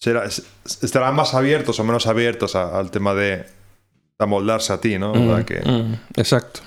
Será, 0.00 0.24
es- 0.24 0.42
estarán 0.82 1.14
más 1.14 1.34
abiertos 1.34 1.78
o 1.78 1.84
menos 1.84 2.06
abiertos 2.06 2.56
a- 2.56 2.78
al 2.78 2.90
tema 2.90 3.14
de 3.14 3.44
amoldarse 4.18 4.72
a 4.72 4.80
ti, 4.80 4.98
¿no? 4.98 5.14
Sea 5.14 5.44
que- 5.44 5.60
Mm, 5.60 5.94
exacto. 6.16 6.60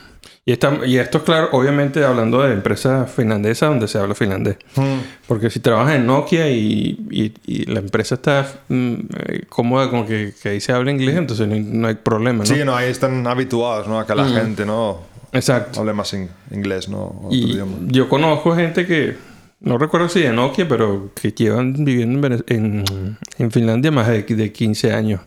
Y, 0.46 0.52
esta- 0.52 0.86
y 0.86 0.98
esto 0.98 1.20
es 1.20 1.24
claro, 1.24 1.50
obviamente 1.54 2.04
hablando 2.04 2.42
de 2.44 2.54
empresas 2.54 3.10
finlandesas 3.12 3.70
donde 3.70 3.88
se 3.88 3.98
habla 3.98 4.13
finlandés. 4.13 4.58
Hmm. 4.75 5.00
Porque 5.28 5.50
si 5.50 5.62
trabajas 5.62 5.96
en 5.96 6.06
Nokia 6.06 6.50
y, 6.50 6.98
y- 7.10 7.34
y 7.46 7.66
la 7.72 7.80
empresa 7.80 8.16
está 8.16 8.46
mm, 8.68 8.94
eh, 8.94 9.42
cómoda 9.50 9.90
con 9.90 10.06
que, 10.06 10.34
que 10.42 10.50
ahí 10.50 10.60
se 10.62 10.72
habla 10.74 10.92
inglés, 10.92 11.16
entonces 11.16 11.48
no 11.48 11.54
hay, 11.56 11.62
no 11.62 11.88
hay 11.88 11.96
problema, 11.96 12.40
¿no? 12.40 12.46
Sí, 12.46 12.62
no, 12.66 12.75
ahí 12.75 12.90
están 12.92 13.25
habituados, 13.25 13.88
¿no? 13.88 14.00
A 14.00 14.06
que 14.06 14.13
la 14.16 14.25
Mm. 14.25 14.34
gente, 14.34 14.66
¿no? 14.66 15.00
Exacto. 15.32 15.80
Hable 15.80 15.94
más 15.94 16.13
in- 16.13 16.30
inglés, 16.52 16.90
¿no? 16.90 17.04
Otro 17.24 17.30
Y 17.32 17.52
idioma. 17.54 17.78
yo 17.88 18.08
conozco 18.10 18.54
gente 18.56 18.86
que, 18.86 19.16
no 19.63 19.77
recuerdo 19.77 20.08
si 20.10 20.22
de 20.22 20.32
Nokia, 20.32 20.67
pero 20.67 21.12
que 21.20 21.32
llevan 21.32 21.74
viviendo 21.84 22.15
en, 22.15 22.22
Vene- 22.24 22.43
en, 22.48 23.17
en 23.39 23.51
Finlandia 23.51 23.91
más 23.91 24.08
de, 24.08 24.22
de 24.24 24.51
15 24.51 24.93
años. 24.93 25.22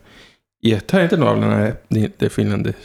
Y 0.61 0.71
esta 0.71 0.99
gente 0.99 1.17
no 1.17 1.29
habla 1.29 1.47
nada 1.47 1.81
de, 1.89 2.09
de 2.17 2.29
finlandés. 2.29 2.75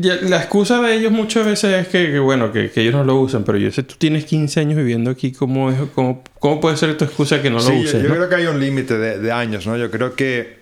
Ya, 0.00 0.16
La 0.22 0.36
excusa 0.38 0.80
de 0.80 0.94
ellos 0.94 1.10
muchas 1.10 1.44
veces 1.44 1.72
es 1.74 1.88
que, 1.88 2.12
que, 2.12 2.18
bueno, 2.20 2.52
que, 2.52 2.70
que 2.70 2.82
ellos 2.82 2.94
no 2.94 3.02
lo 3.04 3.16
usan, 3.16 3.42
pero 3.42 3.58
yo 3.58 3.72
sé, 3.72 3.82
tú 3.82 3.96
tienes 3.98 4.24
15 4.24 4.60
años 4.60 4.76
viviendo 4.76 5.10
aquí, 5.10 5.32
¿cómo, 5.32 5.70
es, 5.70 5.78
cómo, 5.94 6.22
cómo 6.38 6.60
puede 6.60 6.76
ser 6.76 6.96
tu 6.96 7.04
excusa 7.04 7.42
que 7.42 7.50
no 7.50 7.56
lo 7.56 7.62
Sí, 7.62 7.72
uses? 7.82 8.02
yo 8.02 8.08
no? 8.08 8.14
creo 8.14 8.28
que 8.28 8.34
hay 8.36 8.46
un 8.46 8.60
límite 8.60 8.96
de, 8.98 9.18
de 9.18 9.32
años, 9.32 9.66
¿no? 9.66 9.76
Yo 9.76 9.90
creo 9.90 10.14
que, 10.14 10.60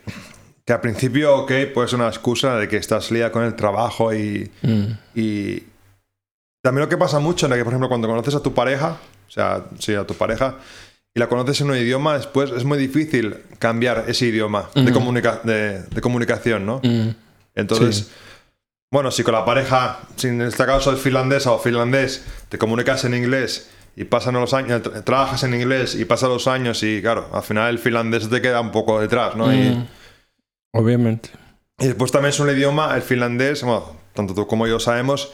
que 0.65 0.73
al 0.73 0.81
principio, 0.81 1.37
ok, 1.39 1.53
puede 1.75 1.89
ser 1.89 1.99
una 1.99 2.09
excusa 2.09 2.57
de 2.57 2.69
que 2.69 2.79
estás 2.79 3.11
liada 3.11 3.31
con 3.31 3.45
el 3.45 3.55
trabajo 3.55 4.15
y, 4.15 4.51
Mm, 4.63 4.85
y 5.15 5.63
también 6.63 6.85
lo 6.85 6.89
que 6.89 6.97
pasa 6.97 7.19
mucho 7.19 7.47
es 7.47 7.53
que, 7.53 7.65
por 7.65 7.73
ejemplo, 7.73 7.89
cuando 7.89 8.09
conoces 8.09 8.35
a 8.35 8.43
tu 8.43 8.55
pareja, 8.55 8.97
o 9.29 9.31
sea, 9.31 9.65
sí, 9.79 9.95
a 9.95 10.05
tu 10.07 10.15
pareja, 10.15 10.57
y 11.15 11.21
la 11.21 11.29
conoces 11.29 11.61
en 11.61 11.71
un 11.71 11.77
idioma, 11.77 12.17
después 12.17 12.51
es 12.51 12.65
muy 12.65 12.79
difícil 12.79 13.37
cambiar 13.59 14.05
ese 14.09 14.27
idioma 14.27 14.69
de, 14.75 14.93
comunica- 14.93 15.41
de, 15.43 15.83
de 15.83 16.01
comunicación, 16.01 16.65
¿no? 16.67 16.81
Entonces, 17.55 17.97
Sí. 17.97 18.09
bueno, 18.93 19.11
si 19.11 19.23
con 19.23 19.35
la 19.35 19.45
pareja, 19.45 20.01
si 20.17 20.29
en 20.29 20.43
este 20.43 20.65
caso 20.65 20.93
es 20.93 21.01
finlandesa 21.01 21.53
o 21.53 21.59
finlandés, 21.59 22.25
te 22.49 22.59
comunicas 22.59 23.05
en 23.05 23.15
inglés 23.15 23.69
y 23.97 24.05
pasan 24.05 24.35
los 24.35 24.55
años, 24.55 24.83
tra- 24.83 25.03
trabajas 25.03 25.43
en 25.43 25.55
inglés 25.55 25.95
y 25.97 26.05
pasan 26.05 26.31
los 26.31 26.47
años 26.47 26.83
y 26.85 27.01
claro, 27.03 27.29
al 27.33 27.43
final 27.43 27.71
el 27.71 27.79
finlandés 27.79 28.29
te 28.29 28.41
queda 28.41 28.61
un 28.61 28.71
poco 28.71 29.01
detrás, 29.01 29.35
¿no? 29.35 29.53
Y-. 29.53 29.87
Obviamente. 30.73 31.31
y 31.81 31.87
después 31.87 32.13
también 32.13 32.31
es 32.31 32.41
un 32.41 32.51
idioma, 32.51 32.95
el 32.95 33.03
finlandés, 33.03 33.63
bueno, 33.63 33.97
tanto 34.15 34.35
tú 34.35 34.47
como 34.47 34.67
yo 34.67 34.79
sabemos, 34.79 35.33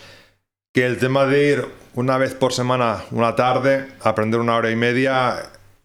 que 0.75 0.85
el 0.85 0.99
tema 0.99 1.25
de 1.25 1.49
ir 1.53 1.65
una 1.95 2.19
vez 2.19 2.35
por 2.35 2.53
semana, 2.53 2.99
una 3.13 3.35
tarde, 3.37 3.87
a 4.03 4.09
aprender 4.11 4.41
una 4.41 4.57
hora 4.57 4.71
y 4.71 4.77
media, 4.77 5.37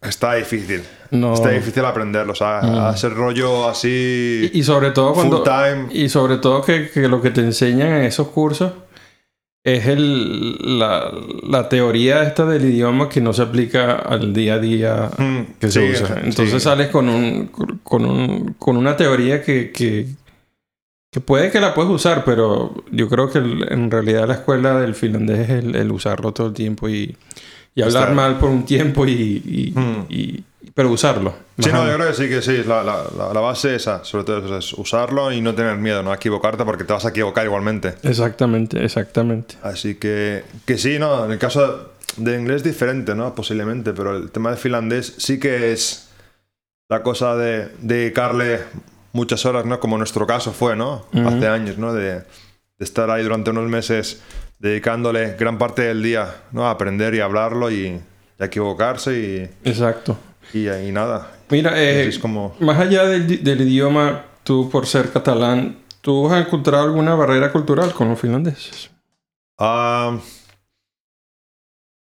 está 0.02 0.34
difícil. 0.34 0.82
No. 1.12 1.32
Está 1.34 1.50
difícil 1.50 1.84
aprenderlo, 1.84 2.32
o 2.32 2.36
sea, 2.36 2.60
Mm. 2.62 2.78
hacer 2.86 3.14
rollo 3.14 3.68
así... 3.68 4.50
Y, 4.52 4.58
y 4.58 4.62
sobre 4.64 4.90
todo 4.90 5.14
cuando... 5.14 5.38
Full 5.38 5.46
time. 5.46 5.86
Y 5.92 6.08
sobre 6.08 6.36
todo 6.38 6.60
que, 6.62 6.90
que 6.90 7.08
lo 7.08 7.22
que 7.22 7.30
te 7.30 7.40
enseñan 7.40 7.88
en 7.94 8.02
esos 8.04 8.28
cursos 8.28 8.72
es 9.62 9.86
el, 9.86 10.78
la, 10.80 11.12
la 11.48 11.68
teoría 11.68 12.22
esta 12.24 12.44
del 12.46 12.64
idioma 12.64 13.08
que 13.08 13.20
no 13.20 13.32
se 13.32 13.42
aplica 13.42 13.92
al 13.92 14.32
día 14.32 14.54
a 14.54 14.58
día 14.58 15.10
Mm, 15.18 15.40
que 15.60 15.70
se 15.70 15.90
usa. 15.90 16.06
sí. 16.06 16.12
Entonces 16.24 16.62
sales 16.62 16.88
con 16.88 17.08
un, 17.08 17.46
con 17.84 18.04
un 18.06 18.54
con 18.58 18.76
una 18.76 18.96
teoría 18.96 19.42
que, 19.42 19.70
que, 19.70 20.06
que 21.10 21.20
puede 21.20 21.50
que 21.50 21.60
la 21.60 21.74
puedes 21.74 21.90
usar, 21.90 22.24
pero 22.24 22.72
yo 22.92 23.08
creo 23.08 23.30
que 23.30 23.38
el- 23.38 23.70
en 23.72 23.90
realidad 23.90 24.28
la 24.28 24.34
escuela 24.34 24.78
del 24.80 24.94
finlandés 24.94 25.40
es 25.40 25.50
el, 25.50 25.74
el 25.74 25.90
usarlo 25.90 26.32
todo 26.32 26.48
el 26.48 26.52
tiempo 26.54 26.88
y, 26.88 27.16
y 27.74 27.82
hablar 27.82 28.04
Está- 28.04 28.14
mal 28.14 28.38
por 28.38 28.50
un 28.50 28.64
tiempo 28.64 29.04
y, 29.06 29.12
y- 29.44 29.72
Mm. 29.78 30.06
y- 30.08 30.44
pero 30.74 30.90
usarlo. 30.90 31.34
Sí, 31.58 31.68
no, 31.72 31.84
yo 31.86 31.96
creo 31.96 32.08
que 32.08 32.14
sí, 32.14 32.28
que 32.28 32.42
sí. 32.42 32.62
La, 32.66 32.82
la, 32.84 33.02
la, 33.34 33.40
base 33.40 33.74
esa, 33.74 34.04
sobre 34.04 34.24
todo 34.24 34.56
es 34.58 34.72
usarlo 34.74 35.32
y 35.32 35.40
no 35.40 35.54
tener 35.54 35.76
miedo, 35.76 36.02
no 36.02 36.14
equivocarte 36.14 36.64
porque 36.64 36.84
te 36.84 36.92
vas 36.92 37.04
a 37.04 37.08
equivocar 37.08 37.44
igualmente. 37.44 37.94
Exactamente, 38.04 38.82
exactamente. 38.84 39.56
Así 39.62 39.96
que, 39.96 40.44
que 40.64 40.78
sí, 40.78 40.98
no, 40.98 41.24
en 41.24 41.32
el 41.32 41.38
caso 41.38 41.90
de 42.16 42.38
inglés 42.38 42.58
es 42.58 42.64
diferente, 42.64 43.14
¿no? 43.16 43.34
Posiblemente, 43.34 43.92
pero 43.92 44.16
el 44.16 44.30
tema 44.30 44.50
de 44.52 44.56
finlandés 44.58 45.14
sí 45.18 45.40
que 45.40 45.72
es 45.72 46.08
la 46.88 47.02
cosa 47.02 47.34
de 47.36 47.68
dedicarle 47.80 48.60
muchas 49.12 49.44
horas, 49.46 49.64
¿no? 49.66 49.80
Como 49.80 49.98
nuestro 49.98 50.26
caso 50.26 50.52
fue, 50.52 50.76
¿no? 50.76 51.04
Hace 51.12 51.46
años, 51.48 51.78
¿no? 51.78 51.92
De, 51.92 52.14
de 52.20 52.24
estar 52.78 53.10
ahí 53.10 53.22
durante 53.22 53.50
unos 53.50 53.68
meses 53.68 54.22
dedicándole 54.58 55.34
gran 55.38 55.58
parte 55.58 55.82
del 55.82 56.02
día, 56.02 56.42
¿no? 56.52 56.66
A 56.66 56.70
aprender 56.72 57.14
y 57.14 57.20
hablarlo 57.20 57.70
y, 57.70 57.86
y 57.86 58.42
a 58.42 58.46
equivocarse 58.46 59.50
Exacto. 59.64 60.18
y, 60.52 60.68
y, 60.68 60.88
y 60.88 60.92
nada. 60.92 61.30
Mira, 61.50 61.72
eh, 61.82 62.06
es 62.08 62.18
como... 62.18 62.54
más 62.60 62.78
allá 62.78 63.04
del, 63.06 63.42
del 63.42 63.60
idioma, 63.62 64.24
tú 64.44 64.70
por 64.70 64.86
ser 64.86 65.10
catalán, 65.10 65.78
¿tú 66.00 66.28
has 66.32 66.46
encontrado 66.46 66.84
alguna 66.84 67.14
barrera 67.14 67.50
cultural 67.52 67.92
con 67.92 68.08
los 68.08 68.20
finlandeses? 68.20 68.90
Ah, 69.58 70.18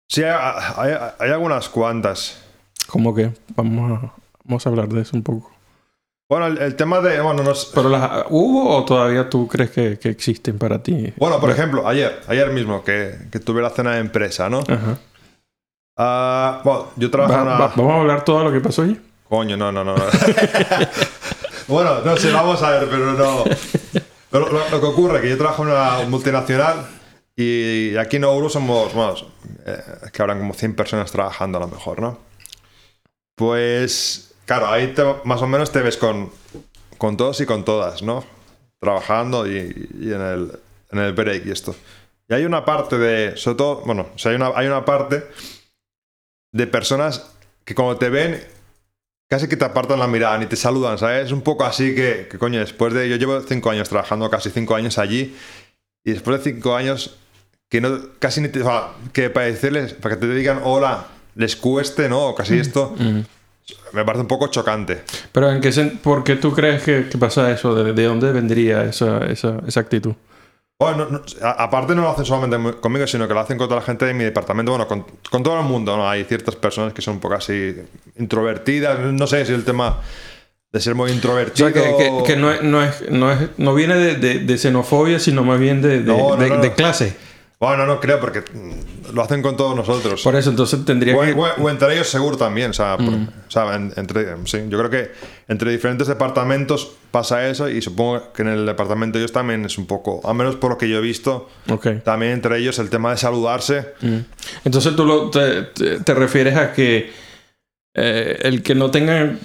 sí, 0.09 0.23
hay, 0.23 0.33
hay- 0.77 1.11
hay 1.19 1.31
algunas 1.31 1.69
cuantas. 1.69 2.43
Como 2.87 3.15
que 3.15 3.31
vamos 3.55 4.03
a, 4.03 4.13
vamos 4.45 4.67
a 4.67 4.71
hablar 4.71 4.89
de 4.89 5.03
eso 5.03 5.17
un 5.17 5.23
poco. 5.23 5.53
Bueno, 6.29 6.47
el, 6.47 6.59
el 6.59 6.77
tema 6.77 7.01
de... 7.01 7.21
Bueno, 7.23 7.43
no 7.43 7.55
sé- 7.55 7.69
¿Pero 7.75 7.89
las 7.89 8.27
hubo 8.29 8.77
o 8.77 8.85
todavía 8.85 9.31
tú 9.31 9.49
crees 9.49 9.71
que, 9.71 9.99
que 9.99 10.11
existen 10.11 10.59
para 10.59 10.83
ti? 10.83 11.13
bueno, 11.17 11.41
por 11.41 11.51
ejemplo, 11.51 11.89
ayer, 11.89 12.21
ayer 12.29 12.51
mismo 12.51 12.85
que, 12.85 13.17
que 13.33 13.39
tuve 13.41 13.63
la 13.63 13.71
cena 13.71 13.93
de 13.95 14.01
empresa, 14.01 14.51
¿no? 14.51 14.59
Ajá. 14.61 14.99
Ah, 15.97 16.61
bueno, 16.65 16.89
yo 16.97 17.11
trabajo 17.11 17.33
Va- 17.35 17.41
en 17.41 17.47
una... 17.47 17.59
va- 17.59 17.73
¿Vamos 17.75 17.93
a 17.93 18.01
hablar 18.01 18.25
todo 18.25 18.45
lo 18.45 18.53
que 18.53 18.61
pasó 18.61 18.83
allí? 18.83 19.01
Coño, 19.29 19.57
no, 19.57 19.73
no, 19.73 19.85
no. 19.85 19.97
no. 19.97 20.05
Bueno, 21.67 22.01
no 22.03 22.17
sé, 22.17 22.31
vamos 22.33 22.63
a 22.63 22.71
ver, 22.71 22.89
pero 22.89 23.13
no. 23.13 23.45
Pero 24.31 24.49
lo, 24.51 24.71
lo 24.71 24.81
que 24.81 24.87
ocurre 24.87 25.17
es 25.17 25.23
que 25.23 25.29
yo 25.29 25.37
trabajo 25.37 25.65
en 25.65 25.69
una 25.69 25.99
multinacional 26.09 26.87
y 27.37 27.95
aquí 27.99 28.17
en 28.17 28.25
Ouro 28.25 28.49
somos, 28.49 28.95
bueno, 28.95 29.15
eh, 29.67 29.77
que 30.11 30.23
habrán 30.23 30.39
como 30.39 30.55
100 30.55 30.75
personas 30.75 31.13
trabajando 31.13 31.59
a 31.59 31.61
lo 31.61 31.69
mejor, 31.69 32.01
¿no? 32.01 32.21
Pues, 33.37 34.28
claro, 34.49 34.67
ahí 34.67 34.89
te- 34.95 35.05
más 35.25 35.41
o 35.43 35.47
menos 35.47 35.71
te 35.71 35.81
ves 35.83 35.97
con, 35.97 36.31
con 36.97 37.17
todos 37.17 37.41
y 37.41 37.47
con 37.47 37.65
todas, 37.65 38.03
¿no? 38.03 38.25
Trabajando 38.81 39.47
y, 39.47 39.89
y 40.01 40.13
en, 40.13 40.21
el, 40.21 40.53
en 40.91 40.99
el 40.99 41.13
break 41.13 41.47
y 41.47 41.51
esto. 41.53 41.77
Y 42.29 42.35
hay 42.35 42.45
una 42.45 42.65
parte 42.65 42.99
de, 42.99 43.37
sobre 43.37 43.57
todo, 43.59 43.77
bueno, 43.87 44.09
o 44.15 44.19
sea, 44.19 44.31
hay 44.31 44.37
una, 44.37 44.49
hay 44.57 44.67
una 44.67 44.85
parte 44.85 45.25
de 46.53 46.67
personas 46.67 47.31
que 47.65 47.75
cuando 47.75 47.97
te 47.99 48.09
ven 48.09 48.43
casi 49.31 49.47
que 49.47 49.57
te 49.57 49.65
apartan 49.65 49.99
la 49.99 50.07
mirada 50.07 50.39
ni 50.39 50.47
te 50.47 50.57
saludan, 50.57 50.97
¿sabes? 50.99 51.27
Es 51.27 51.33
un 51.33 51.43
poco 51.43 51.65
así 51.65 51.95
que, 51.95 52.29
que, 52.31 52.39
coño, 52.39 52.61
después 52.61 52.95
de... 52.95 53.09
Yo 53.11 53.17
llevo 53.17 53.41
cinco 53.43 53.69
años 53.71 53.89
trabajando, 53.89 54.31
casi 54.31 54.49
cinco 54.51 54.75
años 54.75 54.97
allí, 54.99 55.37
y 56.05 56.13
después 56.13 56.43
de 56.43 56.51
cinco 56.53 56.75
años 56.75 57.19
que 57.71 57.83
no, 57.83 58.01
casi 58.19 58.41
ni 58.41 58.49
te... 58.49 58.63
o 58.63 58.65
sea, 58.65 58.89
que 59.13 59.29
para 59.29 59.45
decirles, 59.47 59.93
para 59.93 60.15
que 60.15 60.23
te 60.23 60.33
digan 60.35 60.63
hola, 60.65 61.07
les 61.35 61.57
cueste, 61.57 62.09
¿no? 62.09 62.29
O 62.29 62.35
casi 62.35 62.59
esto, 62.59 62.95
Mm. 62.99 63.21
Me 63.93 64.05
parece 64.05 64.23
un 64.23 64.29
poco 64.29 64.49
chocante. 64.49 65.03
Pero 65.33 65.51
¿en 65.51 65.61
qué 65.61 65.71
¿por 66.03 66.25
qué 66.25 66.37
tú 66.37 66.53
crees 66.55 66.83
que, 66.83 67.09
que 67.11 67.19
pasa 67.19 67.51
eso? 67.51 67.75
¿De, 67.75 67.93
de 67.93 68.05
dónde 68.05 68.33
vendría 68.33 68.85
esa, 68.85 69.25
esa, 69.27 69.59
esa 69.67 69.81
actitud? 69.81 70.15
Bueno, 70.81 71.07
no- 71.07 71.19
no, 71.19 71.23
a- 71.43 71.65
aparte 71.65 71.95
no 71.95 72.03
lo 72.03 72.11
hacen 72.11 72.25
solamente 72.25 72.79
conmigo, 72.81 73.07
sino 73.07 73.27
que 73.27 73.35
lo 73.35 73.41
hacen 73.41 73.59
con 73.59 73.69
toda 73.69 73.81
la 73.81 73.87
gente 73.87 74.05
de 74.05 74.15
mi 74.15 74.25
departamento, 74.25 74.71
bueno, 74.73 74.87
con, 74.87 75.05
con 75.31 75.43
todo 75.43 75.59
el 75.59 75.65
mundo, 75.67 75.97
¿no? 75.97 76.09
Hay 76.09 76.25
ciertas 76.25 76.55
personas 76.55 76.93
que 76.93 77.03
son 77.03 77.15
un 77.15 77.21
poco 77.21 77.35
así 77.35 77.75
introvertidas, 78.17 78.99
no 79.01 79.27
sé 79.27 79.45
si 79.45 79.53
el 79.53 79.65
tema 79.65 80.01
de 80.71 80.81
ser 80.81 80.95
muy 80.95 81.11
O 81.11 81.15
introvertido... 81.15 81.71
sea, 81.71 81.83
que, 81.83 81.97
que- 81.97 82.23
que 82.25 82.37
no, 82.37 82.53
es, 82.53 82.63
no, 82.63 82.83
es, 82.85 83.11
no, 83.11 83.33
es, 83.33 83.39
no 83.57 83.75
viene 83.75 83.97
de, 83.97 84.15
de- 84.17 84.39
de 84.41 84.59
xenofobia, 84.59 85.19
sino 85.19 85.43
más 85.43 85.59
bien 85.59 85.83
de, 85.83 86.01
de 86.03 86.73
clase. 86.75 87.17
Bueno, 87.61 87.87
no 87.87 87.99
creo, 87.99 88.21
porque 88.21 88.41
mm, 88.41 89.15
lo 89.15 89.23
hacen 89.23 89.43
con 89.43 89.57
todos 89.57 89.75
nosotros. 89.75 90.23
Por 90.23 90.37
eso, 90.37 90.51
entonces 90.51 90.85
tendría 90.85 91.17
O, 91.17 91.23
que... 91.23 91.33
o- 91.33 91.65
o 91.65 91.71
entre 91.71 91.93
ellos 91.95 92.09
seguro 92.09 92.37
también, 92.37 92.71
o 92.71 92.73
sea, 92.73 92.97
por- 92.97 93.07
o 93.09 93.51
sea, 93.51 93.75
en- 93.75 93.93
entre, 93.97 94.37
sí, 94.45 94.59
yo 94.69 94.79
creo 94.79 94.91
que 94.91 95.11
entre 95.49 95.73
diferentes 95.73 96.07
departamentos 96.07 96.93
pasa 97.11 97.49
eso 97.49 97.69
y 97.69 97.83
supongo 97.83 98.33
que 98.33 98.43
en 98.43 98.49
el 98.49 98.65
departamento 98.67 99.19
de 99.19 99.25
ellos 99.25 99.33
también 99.33 99.65
es 99.65 99.77
un 99.77 99.87
poco, 99.87 100.21
al 100.25 100.37
menos 100.37 100.55
por 100.55 100.71
lo 100.71 100.79
que 100.79 100.89
yo 100.89 100.99
he 100.99 101.01
visto, 101.01 101.49
también 102.05 102.33
entre 102.33 102.59
ellos 102.59 102.79
el 102.79 102.91
tema 102.91 103.11
de 103.11 103.17
saludarse. 103.17 103.87
Mm. 104.03 104.19
Entonces 104.65 104.95
tú 104.95 105.05
lo- 105.05 105.29
te, 105.31 105.63
te- 105.63 105.99
te 106.01 106.15
refieres 106.15 106.57
a 106.57 106.73
que 106.73 107.11
eh, 107.95 108.39
el 108.43 108.63
que 108.63 108.77
no 108.77 108.93
tengan... 108.93 109.41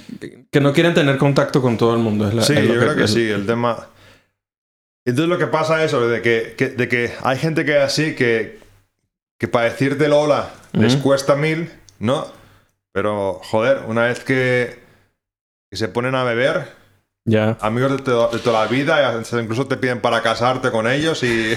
Que 0.51 0.61
no 0.61 0.71
quieren 0.73 0.93
tener 0.93 1.17
contacto 1.17 1.59
con 1.63 1.75
todo 1.77 1.95
el 1.95 1.99
mundo. 1.99 2.27
Es 2.27 2.35
la, 2.35 2.43
Sí, 2.43 2.53
es 2.55 2.67
yo 2.67 2.77
creo 2.79 2.95
que 2.95 3.05
es- 3.05 3.11
sí, 3.13 3.27
el 3.27 3.47
tema... 3.47 3.87
Entonces 5.05 5.29
lo 5.29 5.37
que 5.37 5.47
pasa 5.47 5.79
es 5.83 5.87
eso, 5.91 6.07
de 6.07 6.21
que, 6.21 6.55
que- 6.57 6.69
de 6.69 6.87
que 6.87 7.11
hay 7.23 7.37
gente 7.37 7.65
que 7.65 7.77
es 7.77 7.83
así, 7.83 8.15
que, 8.15 8.59
que 9.39 9.47
para 9.47 9.65
decirte 9.65 10.05
el 10.05 10.13
hola 10.13 10.49
les 10.71 10.93
Ujú. 10.95 11.03
cuesta 11.03 11.35
mil, 11.35 11.69
¿no? 11.99 12.25
Pero, 12.93 13.41
joder, 13.43 13.81
una 13.87 14.03
vez 14.05 14.21
que, 14.23 14.79
que 15.69 15.77
se 15.77 15.87
ponen 15.89 16.15
a 16.15 16.23
beber, 16.23 16.67
Ya. 17.25 17.57
amigos 17.61 17.91
de, 17.97 17.97
to- 18.03 18.29
de 18.31 18.39
toda 18.39 18.63
la 18.65 18.71
vida, 18.71 19.21
incluso 19.41 19.65
te 19.67 19.77
piden 19.77 19.99
para 19.99 20.21
casarte 20.21 20.71
con 20.71 20.87
ellos 20.87 21.21
y... 21.23 21.53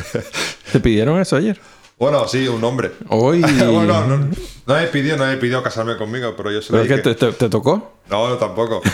¿Te 0.72 0.80
pidieron 0.80 1.20
eso 1.20 1.36
ayer? 1.36 1.58
bueno, 1.96 2.26
sí, 2.28 2.48
un 2.48 2.62
hombre. 2.64 2.90
Hoy... 3.08 3.40
bueno, 3.72 4.04
no, 4.06 4.16
no 4.66 4.74
me 4.74 4.86
pidió, 4.88 5.16
no 5.16 5.24
me 5.26 5.36
pidió 5.36 5.62
casarme 5.62 5.96
conmigo, 5.96 6.34
pero 6.36 6.50
yo 6.50 6.60
se 6.60 6.72
lo 6.72 6.82
¿Pero 6.82 6.94
es 6.96 7.02
que 7.02 7.08
dije. 7.08 7.14
te, 7.20 7.32
te- 7.32 7.38
te 7.38 7.48
tocó? 7.48 7.98
No, 8.10 8.28
no, 8.28 8.36
tampoco. 8.36 8.82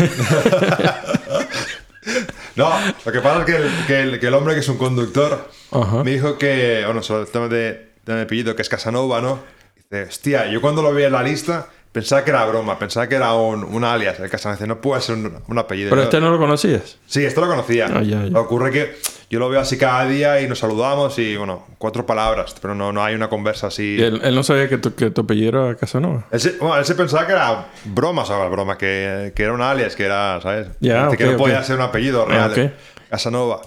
no, 2.61 2.70
lo 3.05 3.12
que 3.12 3.20
pasa 3.20 3.40
es 3.40 3.44
que 3.46 3.57
el, 3.57 3.70
que 3.87 4.01
el- 4.03 4.20
que 4.20 4.27
el 4.29 4.35
hombre 4.35 4.55
que 4.55 4.61
es 4.61 4.68
un 4.68 4.77
conductor 4.79 5.49
Ajá. 5.73 6.05
me 6.05 6.11
dijo 6.12 6.38
que, 6.38 6.83
bueno, 6.87 7.03
sobre 7.03 7.23
el 7.23 7.29
tema 7.29 7.49
de, 7.49 7.90
de 8.07 8.23
apellido, 8.23 8.55
que 8.57 8.62
es 8.62 8.68
Casanova, 8.68 9.20
¿no? 9.20 9.40
Dice, 9.77 10.05
hostia, 10.05 10.46
yo 10.46 10.61
cuando 10.61 10.83
lo 10.83 10.94
vi 10.94 11.05
en 11.05 11.12
la 11.12 11.23
lista 11.23 11.66
pensaba 11.92 12.23
que 12.25 12.31
era 12.31 12.44
broma, 12.46 12.79
pensaba 12.79 13.09
que 13.09 13.16
era 13.16 13.35
un, 13.35 13.64
un 13.64 13.83
alias, 13.85 14.20
el 14.20 14.31
Casanova. 14.31 14.57
Dice, 14.57 14.66
no 14.68 14.81
puede 14.81 15.01
ser 15.03 15.16
un, 15.16 15.38
un 15.49 15.59
apellido. 15.59 15.90
¿Pero 15.90 16.03
este 16.03 16.20
no 16.20 16.31
lo 16.31 16.38
conocías? 16.38 16.99
Sí, 17.07 17.25
esto 17.25 17.40
lo 17.40 17.49
conocía. 17.49 17.88
Ah, 17.92 18.03
ya, 18.03 18.25
ya. 18.27 18.38
Ocurre 18.38 18.70
que 18.70 18.96
yo 19.31 19.38
lo 19.38 19.49
veo 19.49 19.61
así 19.61 19.79
cada 19.79 20.07
día 20.07 20.40
y 20.40 20.49
nos 20.49 20.59
saludamos 20.59 21.16
y, 21.21 21.37
bueno, 21.37 21.64
cuatro 21.79 22.05
palabras, 22.05 22.57
pero 22.61 22.75
no, 22.75 22.93
no 22.93 23.05
hay 23.05 23.14
una 23.14 23.29
conversa 23.29 23.69
así. 23.69 23.95
Y 23.97 24.03
él, 24.03 24.21
él 24.25 24.35
no 24.35 24.43
sabía 24.43 24.69
que 24.69 24.77
tu, 24.77 24.93
que 24.97 25.12
tu 25.12 25.21
apellido 25.21 25.69
era 25.69 25.77
Casanova. 25.77 26.27
Él 26.33 26.40
se, 26.40 26.59
bueno, 26.59 26.77
él 26.77 26.85
se 26.85 26.97
pensaba 26.97 27.27
que 27.29 27.33
era 27.33 27.69
broma, 27.85 28.27
¿sabes? 28.27 28.51
Broma, 28.51 28.77
que, 28.77 29.33
que 29.37 29.45
era 29.45 29.53
un 29.53 29.62
alias, 29.62 29.95
que 29.95 30.05
era, 30.05 30.40
¿sabes? 30.43 30.66
Ya, 30.81 31.05
Dice 31.05 31.14
ok, 31.14 31.16
que 31.16 31.27
no 31.27 31.37
podía 31.37 31.62
ser 31.62 31.77
un 31.77 31.83
apellido 31.83 32.27
real. 32.27 32.53
Ah, 32.57 32.61
ok. 32.64 32.73
Casanova. 33.09 33.62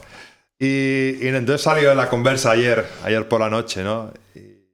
Y, 0.59 1.17
y 1.21 1.27
entonces 1.27 1.61
salió 1.61 1.91
en 1.91 1.97
la 1.97 2.09
conversa 2.09 2.51
ayer, 2.51 2.85
ayer 3.05 3.25
por 3.29 3.39
la 3.39 3.49
noche, 3.49 3.83
¿no? 3.83 4.11
Y, 4.35 4.67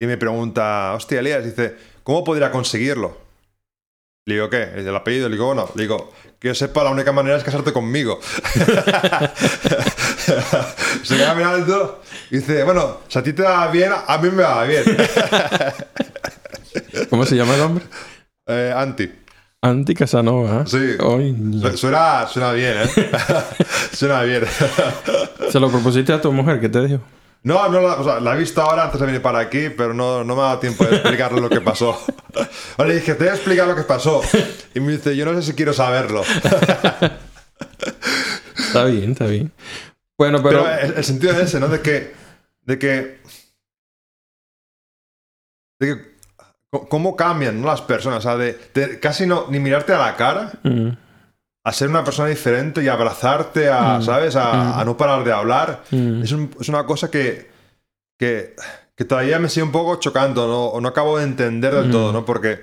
y 0.00 0.06
me 0.06 0.18
pregunta, 0.18 0.92
hostia, 0.94 1.20
Elías, 1.20 1.42
dice, 1.42 1.76
¿cómo 2.02 2.22
podría 2.24 2.50
conseguirlo? 2.50 3.16
Le 4.26 4.34
digo, 4.34 4.50
¿qué? 4.50 4.62
El 4.76 4.94
apellido. 4.94 5.28
Le 5.28 5.36
digo, 5.36 5.46
bueno, 5.46 5.70
le 5.74 5.82
digo, 5.82 6.12
que 6.44 6.48
yo 6.48 6.54
sepa, 6.54 6.84
la 6.84 6.90
única 6.90 7.10
manera 7.10 7.38
es 7.38 7.42
casarte 7.42 7.72
conmigo. 7.72 8.20
Se 11.02 11.16
queda 11.16 11.34
mirando 11.34 12.02
y 12.30 12.36
dice, 12.36 12.62
bueno, 12.64 12.98
si 13.08 13.18
a 13.18 13.22
ti 13.22 13.32
te 13.32 13.40
va 13.40 13.66
bien, 13.68 13.90
a 14.06 14.18
mí 14.18 14.28
me 14.28 14.42
va 14.42 14.62
bien. 14.64 14.84
¿Cómo 17.08 17.24
se 17.24 17.36
llama 17.36 17.54
el 17.54 17.62
hombre? 17.62 17.84
Eh, 18.46 18.74
anti. 18.76 19.10
Anti 19.62 19.94
Casanova. 19.94 20.66
Sí. 20.66 20.98
Suena, 21.76 22.26
suena 22.26 22.52
bien, 22.52 22.76
¿eh? 22.76 22.90
suena 23.94 24.22
bien. 24.24 24.44
¿Se 25.48 25.58
lo 25.58 25.70
propusiste 25.70 26.12
a 26.12 26.20
tu 26.20 26.30
mujer? 26.30 26.60
¿Qué 26.60 26.68
te 26.68 26.86
dijo? 26.86 27.00
No, 27.44 27.68
no 27.68 27.80
la, 27.80 27.94
o 27.94 28.04
sea, 28.04 28.20
la 28.20 28.34
he 28.34 28.38
visto 28.38 28.62
ahora 28.62 28.84
antes 28.84 28.98
de 28.98 29.06
venir 29.06 29.20
para 29.20 29.38
aquí, 29.38 29.68
pero 29.68 29.92
no, 29.92 30.24
no 30.24 30.34
me 30.34 30.40
ha 30.40 30.46
dado 30.46 30.58
tiempo 30.60 30.84
de 30.84 30.96
explicarle 30.96 31.42
lo 31.42 31.50
que 31.50 31.60
pasó. 31.60 31.98
Vale, 32.78 32.94
dije, 32.94 33.14
te 33.14 33.24
voy 33.24 33.28
a 33.28 33.34
explicar 33.34 33.68
lo 33.68 33.76
que 33.76 33.82
pasó. 33.82 34.22
Y 34.74 34.80
me 34.80 34.92
dice, 34.92 35.14
yo 35.14 35.26
no 35.26 35.34
sé 35.34 35.42
si 35.42 35.54
quiero 35.54 35.72
saberlo. 35.74 36.22
Está 38.56 38.86
bien, 38.86 39.12
está 39.12 39.26
bien. 39.26 39.52
Bueno, 40.18 40.42
pero... 40.42 40.64
Pero, 40.64 40.78
el, 40.80 40.94
el 40.94 41.04
sentido 41.04 41.32
es 41.32 41.38
ese, 41.38 41.60
¿no? 41.60 41.68
De 41.68 41.80
que. 41.80 42.12
De 42.62 42.76
que. 42.78 43.20
De 45.78 45.96
que. 45.96 46.14
¿Cómo 46.88 47.14
cambian 47.14 47.60
¿no? 47.60 47.68
las 47.68 47.82
personas? 47.82 48.18
O 48.18 48.22
sea, 48.22 48.36
de, 48.36 48.58
de 48.74 48.98
casi 48.98 49.26
no, 49.26 49.46
ni 49.48 49.60
mirarte 49.60 49.92
a 49.92 49.98
la 49.98 50.16
cara, 50.16 50.52
Mm, 50.64 50.88
a 51.66 51.72
ser 51.72 51.88
una 51.88 52.04
persona 52.04 52.28
diferente 52.28 52.82
y 52.84 52.88
abrazarte, 52.88 53.68
a, 53.70 54.00
¿sabes? 54.02 54.36
A, 54.36 54.78
a 54.78 54.84
no 54.84 54.96
parar 54.96 55.24
de 55.24 55.32
hablar. 55.32 55.82
mm. 55.90 56.22
Es, 56.22 56.32
un- 56.32 56.50
es 56.60 56.68
una 56.68 56.84
cosa 56.84 57.10
que, 57.10 57.50
que, 58.18 58.54
que 58.94 59.04
todavía 59.04 59.38
me 59.38 59.48
sigue 59.48 59.64
un 59.64 59.72
poco 59.72 59.96
chocando, 59.98 60.46
¿no? 60.46 60.64
O 60.66 60.80
no 60.80 60.88
acabo 60.88 61.16
de 61.18 61.24
entender 61.24 61.74
del 61.74 61.90
todo, 61.90 62.12
¿no? 62.12 62.24
Porque, 62.24 62.60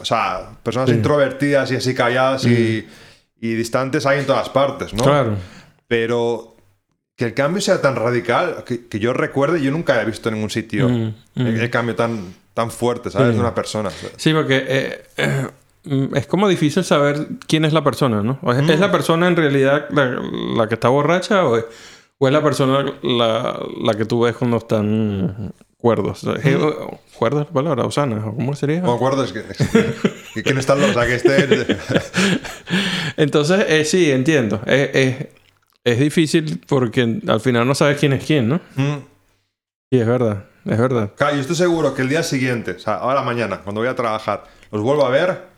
o 0.00 0.04
sea, 0.04 0.52
personas 0.62 0.88
Sí. 0.88 0.94
introvertidas 0.96 1.70
y 1.72 1.76
así 1.76 1.94
calladas 1.94 2.44
y, 2.46 2.88
y 3.40 3.54
distantes 3.54 4.06
hay 4.06 4.20
en 4.20 4.26
todas 4.26 4.48
partes, 4.50 4.94
¿no? 4.94 5.02
Claro. 5.02 5.36
Pero 5.88 6.56
que 7.16 7.24
el 7.26 7.34
cambio 7.34 7.60
sea 7.60 7.80
tan 7.82 7.96
radical, 7.96 8.64
que, 8.64 8.86
que 8.86 8.98
yo 8.98 9.12
recuerde, 9.12 9.60
yo 9.60 9.70
nunca 9.70 10.00
he 10.00 10.04
visto 10.04 10.28
en 10.28 10.36
ningún 10.36 10.50
sitio 10.50 10.88
Mm, 10.88 11.14
mm. 11.34 11.46
el, 11.46 11.60
el 11.60 11.70
cambio 11.70 11.94
tan, 11.96 12.34
tan 12.54 12.70
fuerte, 12.70 13.10
¿sabes? 13.10 13.28
Sí. 13.30 13.34
De 13.34 13.40
una 13.40 13.54
persona. 13.54 13.90
Sí, 14.16 14.32
porque 14.32 14.64
eh, 14.66 15.02
eh, 15.16 15.42
mm, 15.44 15.48
es 16.14 16.26
como 16.26 16.48
difícil 16.48 16.84
saber 16.84 17.26
quién 17.46 17.64
es 17.64 17.72
la 17.72 17.82
persona, 17.84 18.22
¿no? 18.22 18.38
¿Es, 18.52 18.68
es 18.68 18.80
la 18.80 18.90
persona 18.92 19.26
en 19.28 19.36
realidad 19.36 19.86
la, 19.90 20.20
la 20.56 20.68
que 20.68 20.74
está 20.74 20.88
borracha 20.88 21.44
o 21.46 21.56
es, 21.56 21.64
o 22.18 22.26
es 22.28 22.32
la 22.32 22.42
persona 22.42 22.84
la, 23.02 23.58
la 23.82 23.94
que 23.94 24.04
tú 24.04 24.20
ves 24.22 24.36
cuando 24.36 24.58
están 24.58 25.52
cuerdos? 25.76 26.22
O 26.24 26.34
sea, 26.34 26.42
¿es- 26.50 26.56
o- 26.56 26.98
¿Cuerdos 27.18 27.46
la 27.46 27.52
palabra? 27.52 27.84
¿O 27.84 27.90
sanas? 27.92 28.24
¿O 28.24 28.34
¿Cómo 28.34 28.54
sería? 28.56 28.82
Es 29.24 29.32
que, 29.32 29.40
es 29.40 29.56
que, 30.34 30.42
que 30.42 30.54
no 30.54 30.60
está 30.60 30.74
o 30.74 30.92
sea, 30.92 31.06
que 31.06 31.14
esté... 31.14 31.46
Entonces, 33.16 33.64
eh, 33.68 33.84
sí, 33.84 34.10
entiendo. 34.10 34.60
Es, 34.66 34.90
es, 34.94 35.26
es 35.84 35.98
difícil 35.98 36.60
porque 36.66 37.20
al 37.26 37.40
final 37.40 37.66
no 37.66 37.74
sabes 37.74 37.98
quién 37.98 38.12
es 38.12 38.24
quién, 38.24 38.48
¿no? 38.48 38.56
Mm. 38.76 38.98
Sí, 39.90 39.98
es 40.00 40.06
verdad. 40.06 40.44
Es 40.64 40.78
verdad. 40.78 41.10
Claro, 41.16 41.34
yo 41.34 41.40
estoy 41.40 41.56
seguro 41.56 41.94
que 41.94 42.02
el 42.02 42.08
día 42.08 42.22
siguiente, 42.22 42.72
o 42.72 42.78
sea, 42.78 42.94
ahora 42.94 43.22
mañana, 43.22 43.60
cuando 43.62 43.80
voy 43.80 43.88
a 43.90 43.96
trabajar, 43.96 44.44
los 44.70 44.80
vuelvo 44.82 45.04
a 45.04 45.10
ver. 45.10 45.51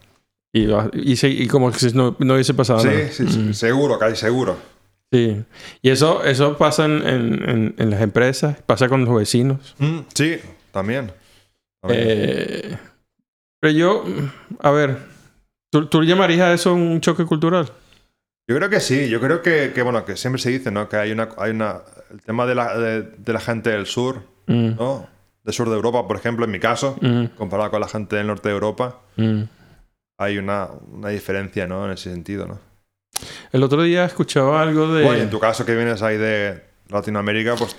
Y, 0.57 0.69
y, 1.27 1.49
como 1.49 1.73
que 1.73 1.79
si 1.81 1.93
no, 1.93 2.15
no 2.21 2.35
hubiese 2.35 2.55
pasado 2.55 2.79
Sí, 2.79 2.87
nada. 2.89 3.09
sí, 3.11 3.27
sí, 3.27 3.53
seguro, 3.55 3.99
casi 3.99 4.15
seguro. 4.15 4.57
Sí. 5.13 5.45
Y 5.83 5.91
eso, 5.91 6.23
eso 6.25 6.57
pasa 6.57 6.85
en, 6.85 7.75
en- 7.77 7.91
las 7.91 8.01
empresas, 8.01 8.57
pasa 8.65 8.89
con 8.89 9.05
los 9.05 9.15
vecinos. 9.17 9.75
Mm, 9.79 9.99
sí, 10.15 10.37
también. 10.71 11.11
También. 11.83 12.03
Eh, 12.09 12.79
pero 13.61 13.73
yo, 13.75 14.05
a 14.61 14.71
ver, 14.71 14.97
¿tú, 15.71 15.87
tú 15.87 16.05
llamarías 16.05 16.43
a 16.43 16.55
eso 16.55 16.73
un 16.73 17.01
choque 17.01 17.25
cultural? 17.25 17.67
Yo 18.47 18.57
creo 18.57 18.71
que 18.71 18.79
sí, 18.81 19.09
yo 19.09 19.21
creo 19.21 19.43
que, 19.43 19.73
que, 19.75 19.83
bueno, 19.83 20.05
que 20.05 20.17
siempre 20.17 20.41
se 20.41 20.51
dice, 20.51 20.71
¿no? 20.71 20.89
Que 20.89 20.97
hay 20.97 21.11
una, 21.13 21.31
hay 21.39 21.51
una, 21.51 21.81
el 22.13 22.21
tema 22.23 22.47
de 22.47 22.55
la, 22.55 22.79
de, 22.79 23.03
de 23.03 23.33
la 23.33 23.41
gente 23.41 23.71
del 23.71 23.87
sur, 23.87 24.23
Mm, 24.47 24.77
¿no? 24.77 25.09
Del 25.43 25.55
sur 25.55 25.69
de 25.69 25.75
Europa, 25.75 26.07
por 26.07 26.17
ejemplo, 26.17 26.45
en 26.45 26.51
mi 26.51 26.61
caso, 26.61 26.97
mm, 27.01 27.25
comparado 27.37 27.71
con 27.71 27.81
la 27.81 27.89
gente 27.89 28.15
del 28.17 28.27
norte 28.27 28.49
de 28.51 28.55
Europa, 28.55 29.01
mm. 29.17 29.43
Hay 30.19 30.39
una, 30.39 30.69
una 30.93 31.09
diferencia, 31.09 31.67
¿no? 31.67 31.85
En 31.87 31.93
ese 31.93 32.11
sentido, 32.11 32.47
¿no? 32.47 32.59
El 33.53 33.63
otro 33.63 33.83
día 33.83 34.05
escuchaba 34.05 34.61
algo 34.61 34.93
de... 34.93 35.05
Bueno, 35.05 35.23
en 35.23 35.31
tu 35.31 35.39
caso 35.39 35.65
que 35.65 35.75
vienes 35.75 36.03
ahí 36.03 36.17
de 36.17 36.63
Latinoamérica, 36.89 37.55
pues 37.57 37.77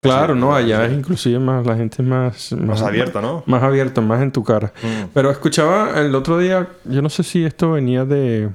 Claro, 0.00 0.34
Sí, 0.34 0.40
no, 0.40 0.54
allá 0.54 0.86
sí. 0.86 0.92
es 0.92 0.98
inclusive 0.98 1.38
más, 1.40 1.66
la 1.66 1.76
gente 1.76 2.02
es 2.02 2.08
más... 2.08 2.52
más 2.52 2.82
abierta, 2.82 3.20
¿no? 3.20 3.42
Más 3.46 3.62
abierta, 3.62 4.00
más 4.00 4.22
en 4.22 4.30
tu 4.30 4.44
cara. 4.44 4.72
Mm. 4.82 5.08
Pero 5.12 5.30
escuchaba 5.30 6.00
el 6.00 6.14
otro 6.14 6.38
día, 6.38 6.68
yo 6.84 7.02
no 7.02 7.08
sé 7.08 7.22
si 7.22 7.44
esto 7.44 7.72
venía 7.72 8.04
de... 8.04 8.50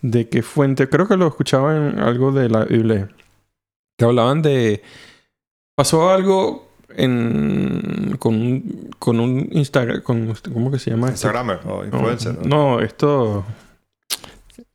¿De 0.00 0.28
qué 0.28 0.42
fuente? 0.42 0.88
Creo 0.88 1.08
que 1.08 1.16
lo 1.16 1.26
escuchaba 1.26 1.76
en 1.76 1.98
algo 1.98 2.30
de 2.30 2.48
la 2.48 2.64
Biblia. 2.64 3.08
Que 3.96 4.04
hablaban 4.04 4.42
de... 4.42 4.82
Pasó 5.74 6.10
algo 6.10 6.67
en... 6.96 8.16
Con 8.18 8.34
un, 8.34 8.90
con 8.98 9.20
un 9.20 9.48
Instagram... 9.52 10.02
Con, 10.02 10.34
¿Cómo 10.52 10.70
que 10.70 10.78
se 10.78 10.90
llama? 10.90 11.08
Instagramer 11.08 11.60
o 11.66 11.84
influencer. 11.84 12.34
¿no? 12.46 12.76
No, 12.76 12.80
esto... 12.80 13.44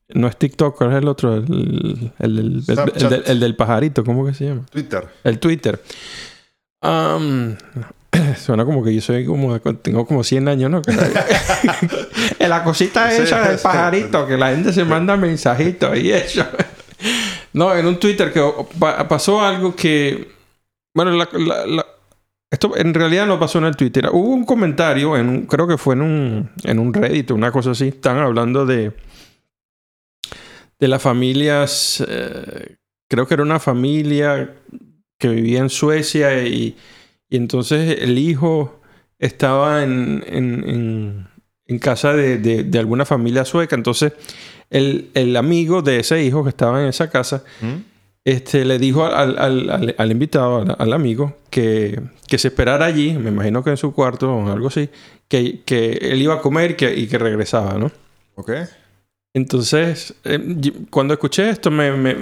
No 0.09 0.27
es 0.27 0.37
TikTok, 0.37 0.77
¿cuál 0.77 0.91
es 0.91 0.97
el 0.97 1.07
otro? 1.07 1.33
El, 1.35 1.43
el, 1.43 2.11
el- 2.19 2.37
el- 2.37 2.55
el- 2.57 2.63
Snapchat. 2.63 3.01
el 3.03 3.09
del- 3.09 3.23
el 3.25 3.39
del 3.39 3.55
pajarito, 3.55 4.03
¿cómo 4.03 4.25
que 4.25 4.33
se 4.33 4.45
llama? 4.45 4.65
Twitter. 4.69 5.07
El 5.23 5.39
Twitter. 5.39 5.81
Suena 8.37 8.63
como 8.65 8.83
que 8.83 8.93
yo 8.93 9.01
soy 9.01 9.25
como... 9.25 9.59
Tengo 9.59 10.05
como 10.05 10.23
100 10.23 10.47
años, 10.47 10.69
¿no? 10.69 10.81
En 12.39 12.49
la 12.49 12.63
cosita 12.63 13.09
Sí, 13.11 13.23
esa 13.23 13.47
del 13.47 13.57
sí. 13.57 13.63
pajarito, 13.63 14.27
que 14.27 14.37
la 14.37 14.51
gente 14.51 14.71
se 14.71 14.85
manda 14.85 15.17
mensajitos 15.17 15.97
y 15.97 16.11
eso. 16.11 16.45
No, 17.53 17.75
en 17.75 17.85
un 17.85 17.99
Twitter 17.99 18.31
que 18.33 18.41
pa- 18.79 19.07
pasó 19.07 19.39
algo 19.43 19.75
que... 19.75 20.31
Bueno, 20.95 21.11
la- 21.11 21.29
la- 21.33 21.67
la- 21.67 21.85
esto 22.53 22.77
en 22.77 22.93
realidad 22.93 23.25
no 23.27 23.39
pasó 23.39 23.57
en 23.57 23.65
el 23.65 23.75
Twitter. 23.75 24.09
Hubo 24.11 24.29
un 24.29 24.45
comentario, 24.45 25.17
en 25.17 25.45
creo 25.47 25.67
que 25.67 25.77
fue 25.77 25.95
en 25.95 26.01
un, 26.01 26.49
en 26.63 26.79
un 26.79 26.93
Reddit, 26.93 27.31
una 27.31 27.51
cosa 27.51 27.71
así. 27.71 27.89
Están 27.89 28.17
hablando 28.19 28.65
de... 28.65 28.93
De 30.79 30.87
las 30.87 31.01
familias... 31.01 32.03
eh, 32.07 32.75
creo 33.09 33.27
que 33.27 33.33
era 33.35 33.43
una 33.43 33.59
familia 33.59 34.53
que 35.19 35.29
vivía 35.29 35.59
en 35.59 35.69
Suecia 35.69 36.43
y, 36.45 36.75
y 37.29 37.37
entonces 37.37 37.99
el 38.01 38.17
hijo 38.17 38.81
estaba 39.19 39.83
en, 39.83 40.23
en, 40.27 41.27
en- 41.67 41.79
casa 41.79 42.13
de, 42.13 42.37
de- 42.37 42.63
de 42.65 42.79
alguna 42.79 43.03
familia 43.05 43.45
sueca. 43.45 43.75
Entonces 43.75 44.13
el, 44.69 45.09
el 45.15 45.35
amigo 45.37 45.81
de 45.81 45.99
ese 45.99 46.23
hijo 46.23 46.43
que 46.43 46.49
estaba 46.49 46.81
en 46.83 46.87
esa 46.89 47.09
casa 47.09 47.43
¿Mm? 47.61 47.92
Este, 48.25 48.63
le 48.65 48.79
dijo 48.79 49.05
al, 49.05 49.37
al- 49.37 49.69
al- 49.69 49.95
al 49.97 50.11
invitado, 50.11 50.65
al, 50.77 50.93
amigo, 50.93 51.35
que, 51.49 52.01
que 52.27 52.37
se 52.37 52.47
esperara 52.49 52.85
allí, 52.85 53.13
me 53.13 53.29
imagino 53.29 53.63
que 53.63 53.71
en 53.71 53.77
su 53.77 53.93
cuarto 53.93 54.33
o 54.33 54.49
algo 54.51 54.67
así, 54.67 54.89
que, 55.27 55.61
que 55.65 55.91
él 56.01 56.21
iba 56.21 56.35
a 56.35 56.41
comer 56.41 56.71
y 56.71 56.75
que, 56.75 56.95
y 56.95 57.07
que 57.07 57.17
regresaba, 57.17 57.77
¿no? 57.77 57.91
¿Ok? 58.35 58.51
Entonces, 59.35 60.13
eh, 60.23 60.39
cuando 60.89 61.13
escuché 61.13 61.49
esto 61.49 61.71
me, 61.71 61.91
me, 61.91 62.15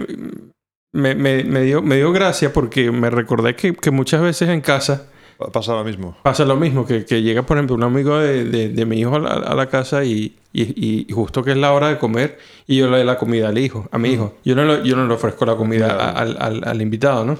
me, 0.94 1.16
me- 1.44 1.62
dio, 1.62 1.82
me 1.82 1.98
dio 1.98 2.12
gracia 2.12 2.54
porque 2.54 2.92
me 2.92 3.10
recordé 3.10 3.56
que, 3.56 3.74
que 3.74 3.92
muchas 3.92 4.22
veces 4.22 4.50
en 4.50 4.62
casa 4.62 5.08
Pasa 5.52 5.74
lo 5.74 5.84
mismo. 5.84 6.16
pasa 6.24 6.46
lo 6.46 6.56
mismo, 6.56 6.86
que, 6.86 7.06
que 7.06 7.22
llega, 7.22 7.42
por 7.44 7.58
ejemplo, 7.58 7.76
un 7.76 7.84
amigo 7.84 8.18
de, 8.20 8.46
de- 8.46 8.70
de 8.70 8.86
mi 8.86 9.00
hijo 9.00 9.16
a 9.16 9.20
la, 9.20 9.30
a 9.32 9.56
la 9.56 9.68
casa 9.68 10.04
y, 10.04 10.36
y- 10.54 11.06
y 11.08 11.12
justo 11.14 11.44
que 11.44 11.52
es 11.52 11.58
la 11.58 11.72
hora 11.74 11.90
de 11.90 11.98
comer 11.98 12.38
y 12.68 12.78
yo 12.78 12.90
le 12.90 12.98
doy 12.98 13.06
la 13.06 13.18
comida 13.18 13.50
al 13.50 13.58
hijo, 13.58 13.88
a 13.92 13.98
mi 13.98 14.10
hijo. 14.10 14.36
Yo 14.46 14.56
no, 14.56 14.64
lo- 14.64 14.84
yo 14.84 14.96
no 14.96 15.08
le 15.08 15.14
ofrezco 15.14 15.46
la 15.46 15.56
comida 15.56 15.88
Claro. 15.96 16.18
al, 16.18 16.38
al- 16.40 16.64
al 16.68 16.82
invitado, 16.82 17.26
¿no? 17.26 17.38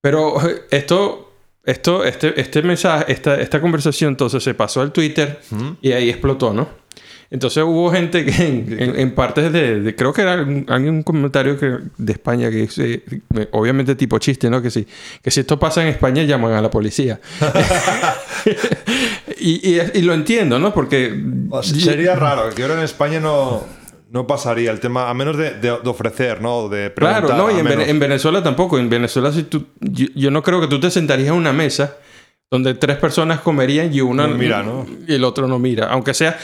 Pero 0.00 0.34
esto, 0.70 1.32
esto, 1.64 2.04
este, 2.04 2.40
este 2.40 2.62
mensaje, 2.62 3.12
esta, 3.12 3.40
esta 3.40 3.60
conversación 3.60 4.10
entonces 4.10 4.42
se 4.42 4.54
pasó 4.54 4.80
al 4.80 4.92
Twitter 4.92 5.40
¿Mm? 5.50 5.70
y 5.82 5.92
ahí 5.92 6.08
explotó, 6.10 6.52
¿no? 6.52 6.68
Entonces 7.30 7.62
hubo 7.62 7.90
gente 7.92 8.24
que 8.24 8.30
en, 8.46 8.76
en- 8.78 8.98
en 8.98 9.14
partes 9.14 9.52
de, 9.52 9.80
de- 9.80 9.94
Creo 9.94 10.12
que 10.14 10.22
era 10.22 10.36
un, 10.42 10.64
alguien 10.68 10.94
un 10.94 11.02
comentario 11.02 11.58
que, 11.58 11.76
de 11.98 12.12
España 12.12 12.48
que 12.50 12.56
dice... 12.56 13.02
eh, 13.36 13.48
Obviamente 13.52 13.94
tipo 13.94 14.18
chiste, 14.18 14.48
¿no? 14.48 14.62
Que 14.62 14.70
si, 14.70 14.86
que 15.22 15.30
si 15.30 15.40
esto 15.40 15.58
pasa 15.58 15.82
en 15.82 15.88
España 15.88 16.22
llaman 16.22 16.52
a 16.54 16.62
la 16.62 16.70
policía. 16.70 17.20
y, 19.38 19.76
y- 19.76 19.80
y 19.94 20.02
lo 20.02 20.14
entiendo, 20.14 20.58
¿no? 20.58 20.72
Porque... 20.72 21.14
O 21.50 21.62
sea, 21.62 21.78
Sería 21.78 22.14
raro. 22.16 22.48
Yo 22.50 22.54
creo 22.56 22.68
que 22.68 22.74
en 22.74 22.80
España 22.84 23.20
no, 23.20 23.64
no 24.10 24.26
pasaría 24.26 24.70
el 24.70 24.80
tema, 24.80 25.10
a 25.10 25.14
menos 25.14 25.36
de, 25.36 25.50
de- 25.54 25.78
de 25.82 25.88
ofrecer, 25.90 26.40
¿no? 26.40 26.68
De 26.68 26.90
preguntar. 26.90 27.24
Claro, 27.26 27.36
no, 27.36 27.50
y 27.50 27.58
en, 27.60 27.66
Vene- 27.66 27.68
menos. 27.76 27.88
en 27.88 27.98
Venezuela 27.98 28.42
tampoco. 28.42 28.78
En 28.78 28.88
Venezuela, 28.88 29.32
si 29.32 29.42
tú, 29.44 29.66
yo, 29.80 30.06
yo 30.14 30.30
no 30.30 30.42
creo 30.42 30.60
que 30.60 30.66
tú 30.66 30.80
te 30.80 30.90
sentarías 30.90 31.30
a 31.30 31.34
una 31.34 31.52
mesa 31.52 31.96
donde 32.50 32.72
tres 32.74 32.96
personas 32.96 33.40
comerían 33.40 33.92
y 33.92 34.00
una 34.00 34.26
No 34.26 34.34
mira, 34.34 34.62
¿no? 34.62 34.86
y 35.06 35.14
el 35.14 35.24
otro 35.24 35.46
no 35.46 35.58
mira. 35.58 35.88
Aunque 35.90 36.14
sea, 36.14 36.38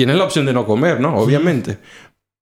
tienes 0.00 0.16
la 0.16 0.24
opción 0.24 0.46
de 0.46 0.54
no 0.54 0.64
comer, 0.64 0.98
¿no? 0.98 1.14
Obviamente. 1.18 1.76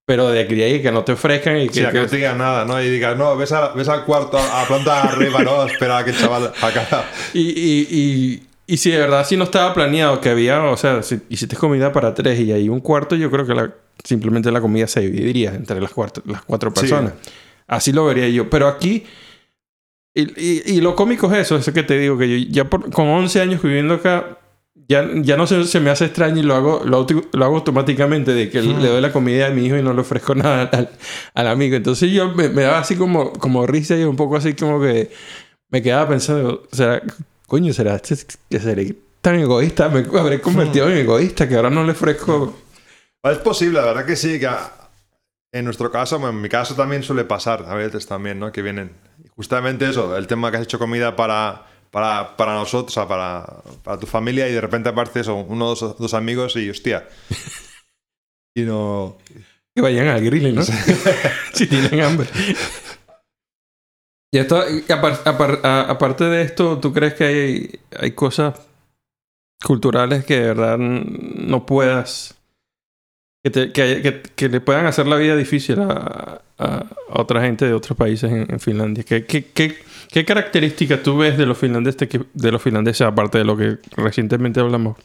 Pero 0.05 0.29
de 0.29 0.39
aquí 0.39 0.61
ahí 0.63 0.81
que 0.81 0.93
no 0.93 1.03
te 1.03 1.11
ofrezcan 1.11 1.57
y 1.59 1.67
que, 1.67 1.73
Sí, 1.73 1.81
no 1.93 2.05
te 2.07 2.15
digan 2.15 2.37
nada, 2.37 2.63
¿no? 2.63 2.81
Y 2.81 2.89
digas, 2.89 3.17
no, 3.17 3.35
ves, 3.35 3.51
a- 3.51 3.73
ves 3.73 3.89
al 3.89 4.05
cuarto, 4.05 4.37
a 4.37 4.65
planta 4.65 5.01
arriba, 5.03 5.43
¿no? 5.43 5.65
Espera 5.65 5.97
a 5.97 6.05
que 6.05 6.11
el 6.11 6.17
chaval 6.17 6.53
acá. 6.61 7.03
y, 7.33 7.41
y, 7.41 7.87
y, 7.91 8.43
y 8.65 8.77
si 8.77 8.91
de 8.91 8.97
verdad 8.99 9.25
si 9.27 9.35
no 9.35 9.43
estaba 9.43 9.73
planeado 9.73 10.21
que 10.21 10.29
había, 10.29 10.63
o 10.63 10.77
sea, 10.77 11.03
si 11.03 11.19
hiciste 11.27 11.57
comida 11.57 11.91
para 11.91 12.13
tres 12.13 12.39
y 12.39 12.51
hay 12.53 12.69
un 12.69 12.79
cuarto, 12.79 13.15
yo 13.17 13.29
creo 13.29 13.45
que 13.45 13.53
la- 13.53 13.73
simplemente 14.03 14.49
la 14.51 14.61
comida 14.61 14.87
se 14.87 15.01
dividiría 15.01 15.53
entre 15.53 15.81
las, 15.81 15.91
cuatro, 15.91 16.23
las 16.25 16.41
cuatro 16.43 16.71
Sí. 16.73 16.79
personas. 16.79 17.13
Así 17.67 17.91
lo 17.91 18.05
vería 18.05 18.29
yo. 18.29 18.49
Pero 18.49 18.67
aquí, 18.67 19.03
y, 20.15 20.21
y- 20.23 20.63
y 20.77 20.81
lo 20.81 20.95
cómico 20.95 21.31
es 21.31 21.37
eso, 21.39 21.55
eso 21.57 21.71
que 21.71 21.83
te 21.83 21.99
digo, 21.99 22.17
que 22.17 22.27
yo 22.41 22.47
ya 22.49 22.63
por- 22.65 22.89
con 22.91 23.07
11 23.07 23.41
años 23.41 23.61
viviendo 23.61 23.93
acá, 23.93 24.38
ya, 24.89 25.07
ya 25.21 25.37
no 25.37 25.45
se, 25.47 25.63
se 25.65 25.79
me 25.79 25.91
hace 25.91 26.05
extraño 26.05 26.39
y 26.39 26.43
lo 26.43 26.55
hago, 26.55 26.81
lo, 26.83 27.05
lo 27.31 27.45
hago 27.45 27.55
automáticamente, 27.57 28.33
de 28.33 28.49
que 28.49 28.61
le 28.61 28.87
doy 28.89 28.99
la 29.01 29.11
comida 29.13 29.47
a 29.47 29.49
mi 29.51 29.65
hijo 29.65 29.77
y 29.77 29.83
no 29.83 29.93
le 29.93 30.01
ofrezco 30.01 30.33
nada 30.35 30.63
al, 30.63 30.89
al 31.35 31.47
amigo. 31.47 31.75
Entonces 31.75 32.11
yo 32.11 32.33
me, 32.33 32.49
me 32.49 32.63
daba 32.63 32.79
así 32.79 32.95
como, 32.95 33.31
como 33.33 33.65
risa 33.67 33.95
y 33.95 34.03
un 34.03 34.15
poco 34.15 34.35
así 34.35 34.55
como 34.55 34.81
que 34.81 35.11
me 35.69 35.81
quedaba 35.83 36.09
pensando, 36.09 36.63
¿será, 36.71 37.01
coño, 37.47 37.71
será 37.71 37.95
este- 37.95 38.35
que 38.49 38.59
seré 38.59 38.95
tan 39.21 39.35
egoísta? 39.35 39.89
Me 39.89 40.03
habré 40.19 40.41
convertido 40.41 40.89
en 40.89 40.97
egoísta 40.97 41.47
que 41.47 41.55
ahora 41.55 41.69
no 41.69 41.83
le 41.83 41.91
ofrezco... 41.91 42.57
Es 43.23 43.37
posible, 43.37 43.79
la 43.79 43.85
verdad 43.85 44.05
que 44.05 44.15
sí, 44.15 44.39
que 44.39 44.49
en 45.51 45.65
nuestro 45.65 45.91
caso, 45.91 46.27
en 46.27 46.41
mi 46.41 46.49
caso 46.49 46.75
también 46.75 47.03
suele 47.03 47.25
pasar 47.25 47.65
a 47.67 47.75
veces 47.75 48.07
también, 48.07 48.39
¿no? 48.39 48.51
Que 48.51 48.61
vienen. 48.61 48.91
Justamente 49.35 49.89
eso, 49.89 50.15
el 50.17 50.25
tema 50.27 50.49
que 50.51 50.57
has 50.57 50.63
hecho 50.63 50.79
comida 50.79 51.15
para, 51.15 51.65
para, 51.91 52.35
para 52.37 52.53
nosotros, 52.53 52.91
o 52.95 52.99
sea, 52.99 53.07
para, 53.07 53.45
para 53.83 53.99
tu 53.99 54.05
familia 54.07 54.47
y 54.47 54.53
de 54.53 54.61
repente 54.61 54.89
aparece 54.89 55.21
eso, 55.21 55.35
uno 55.35 55.65
o 55.65 55.75
dos, 55.75 55.97
dos 55.97 56.13
amigos 56.13 56.55
y 56.55 56.69
hostia. 56.69 57.07
y 58.55 58.61
no. 58.63 59.17
Que 59.75 59.81
vayan 59.81 60.07
al 60.07 60.23
grill, 60.23 60.55
¿no? 60.55 60.61
si 61.53 61.67
tienen 61.67 62.01
hambre. 62.01 62.27
Y 64.31 64.37
esto, 64.37 64.63
aparte 64.89 66.25
de 66.25 66.41
esto, 66.43 66.79
¿tú 66.79 66.93
crees 66.93 67.15
que 67.15 67.23
hay, 67.23 67.79
hay 67.99 68.11
cosas 68.11 68.59
culturales 69.63 70.23
que 70.25 70.35
de 70.39 70.47
verdad 70.47 70.77
no 70.77 71.65
puedas... 71.65 72.35
Que, 73.43 73.49
te- 73.51 73.71
que, 73.71 73.81
hay- 73.81 74.01
que- 74.01 74.21
que 74.21 74.49
le 74.49 74.59
puedan 74.61 74.85
hacer 74.85 75.07
la 75.07 75.15
vida 75.15 75.35
difícil 75.35 75.79
a, 75.79 76.41
a- 76.57 76.85
a 77.09 77.21
otra 77.21 77.41
gente 77.41 77.65
de 77.65 77.73
otros 77.73 77.97
países 77.97 78.29
en, 78.31 78.45
en 78.51 78.59
Finlandia? 78.59 79.03
¿Qué, 79.03 79.25
qué, 79.25 79.45
qué, 79.45 79.77
qué 80.11 80.25
características 80.25 81.01
tú 81.03 81.17
ves 81.17 81.37
de 81.37 81.45
los 81.45 81.57
finlandeses, 81.57 82.07
de 82.33 82.51
los 82.51 82.61
finlandeses, 82.61 83.01
aparte 83.07 83.37
de 83.39 83.45
lo 83.45 83.55
que 83.57 83.77
recientemente 83.95 84.59
hablamos, 84.59 84.97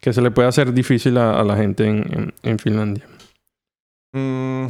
que 0.00 0.12
se 0.12 0.22
le 0.22 0.30
puede 0.30 0.48
hacer 0.48 0.72
difícil 0.72 1.16
a, 1.18 1.38
a 1.38 1.44
la 1.44 1.56
gente 1.56 1.84
en, 1.84 1.98
en- 2.12 2.34
en 2.42 2.58
Finlandia? 2.58 3.06
Mm, 4.12 4.66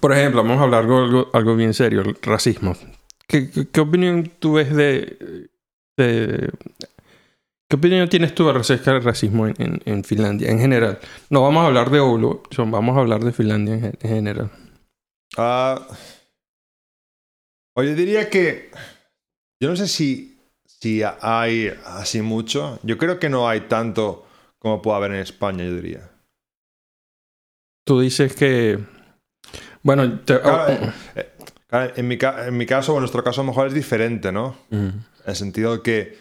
Por 0.00 0.12
ejemplo, 0.12 0.42
vamos 0.42 0.58
a 0.60 0.64
hablar 0.64 0.82
algo, 0.82 0.98
algo, 1.04 1.30
algo 1.32 1.56
bien 1.56 1.72
serio, 1.74 2.02
el 2.02 2.16
racismo. 2.20 2.76
¿Qué, 3.26 3.50
qué, 3.50 3.66
qué 3.68 3.80
opinión 3.80 4.30
tú 4.38 4.54
ves 4.54 4.74
de, 4.74 5.48
de- 5.96 6.50
¿Qué 7.70 7.76
opinión 7.76 8.06
tienes 8.10 8.34
tú 8.34 8.50
acerca 8.50 8.92
del 8.92 9.02
racismo 9.02 9.46
en, 9.46 9.54
en- 9.58 9.82
en 9.86 10.04
Finlandia 10.04 10.50
en 10.50 10.58
general? 10.58 10.98
No 11.30 11.40
vamos 11.42 11.62
a 11.64 11.68
hablar 11.68 11.88
de 11.90 12.00
Oulu, 12.00 12.42
vamos 12.66 12.96
a 12.96 13.00
hablar 13.00 13.20
de 13.24 13.32
Finlandia 13.32 13.74
en 13.76 13.96
general. 14.10 14.50
ah, 15.38 15.80
oye, 17.74 17.94
diría 17.94 18.28
que. 18.28 18.70
Yo 19.62 19.68
no 19.70 19.76
sé 19.76 19.86
si, 19.86 20.36
si 20.66 21.02
hay 21.20 21.72
así 21.86 22.20
mucho. 22.20 22.80
Yo 22.82 22.98
creo 22.98 23.20
que 23.20 23.28
no 23.28 23.48
hay 23.48 23.60
tanto 23.68 24.26
como 24.58 24.82
puede 24.82 24.96
haber 24.96 25.12
en 25.12 25.18
España, 25.20 25.62
yo 25.64 25.76
diría. 25.76 26.10
Tú 27.84 28.00
dices 28.00 28.34
que... 28.34 28.80
Bueno, 29.84 30.18
te- 30.20 30.40
Claro, 30.40 30.72
eh, 30.72 30.92
eh, 31.70 31.92
en, 31.94 32.08
mi, 32.08 32.18
en 32.20 32.56
mi 32.56 32.66
caso, 32.66 32.92
o 32.92 32.96
en 32.96 33.02
nuestro 33.02 33.22
caso, 33.22 33.40
a 33.40 33.44
lo 33.44 33.52
mejor 33.52 33.68
es 33.68 33.74
diferente, 33.74 34.32
¿no? 34.32 34.56
mm, 34.70 34.76
En 34.76 35.04
el 35.26 35.36
sentido 35.36 35.76
de 35.76 35.82
que 35.82 36.18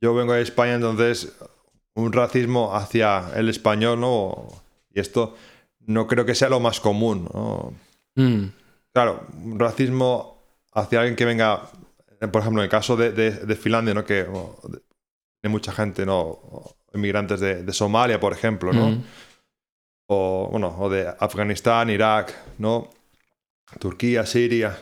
yo 0.00 0.14
vengo 0.14 0.34
de 0.34 0.42
España, 0.42 0.74
entonces 0.74 1.32
un 1.94 2.12
racismo 2.12 2.72
hacia 2.76 3.30
el 3.34 3.48
español, 3.48 3.98
¿no? 4.00 4.46
Y 4.94 5.00
esto 5.00 5.34
no 5.80 6.06
creo 6.06 6.24
que 6.24 6.36
sea 6.36 6.48
lo 6.50 6.60
más 6.60 6.78
común, 6.78 7.28
¿no? 7.34 7.72
mm, 8.14 8.44
Claro, 8.92 9.26
un 9.42 9.58
racismo 9.58 10.40
hacia 10.72 11.00
alguien 11.00 11.16
que 11.16 11.24
venga, 11.24 11.68
por 12.18 12.40
ejemplo, 12.40 12.62
en 12.62 12.64
el 12.64 12.70
caso 12.70 12.96
de, 12.96 13.12
de- 13.12 13.30
de 13.46 13.56
Finlandia, 13.56 13.94
¿no? 13.94 14.04
Que 14.04 14.22
oh, 14.30 14.58
de- 14.68 14.80
hay 15.44 15.50
mucha 15.50 15.72
gente, 15.72 16.04
¿no? 16.06 16.40
Inmigrantes 16.94 17.40
de, 17.40 17.62
de 17.62 17.72
Somalia, 17.72 18.18
por 18.20 18.32
ejemplo, 18.32 18.72
¿no? 18.72 18.90
mm, 18.90 19.04
o, 20.08 20.48
bueno, 20.50 20.74
o 20.78 20.88
de 20.88 21.08
Afganistán, 21.18 21.90
Irak, 21.90 22.32
¿no? 22.58 22.90
Turquía, 23.80 24.24
Siria, 24.24 24.76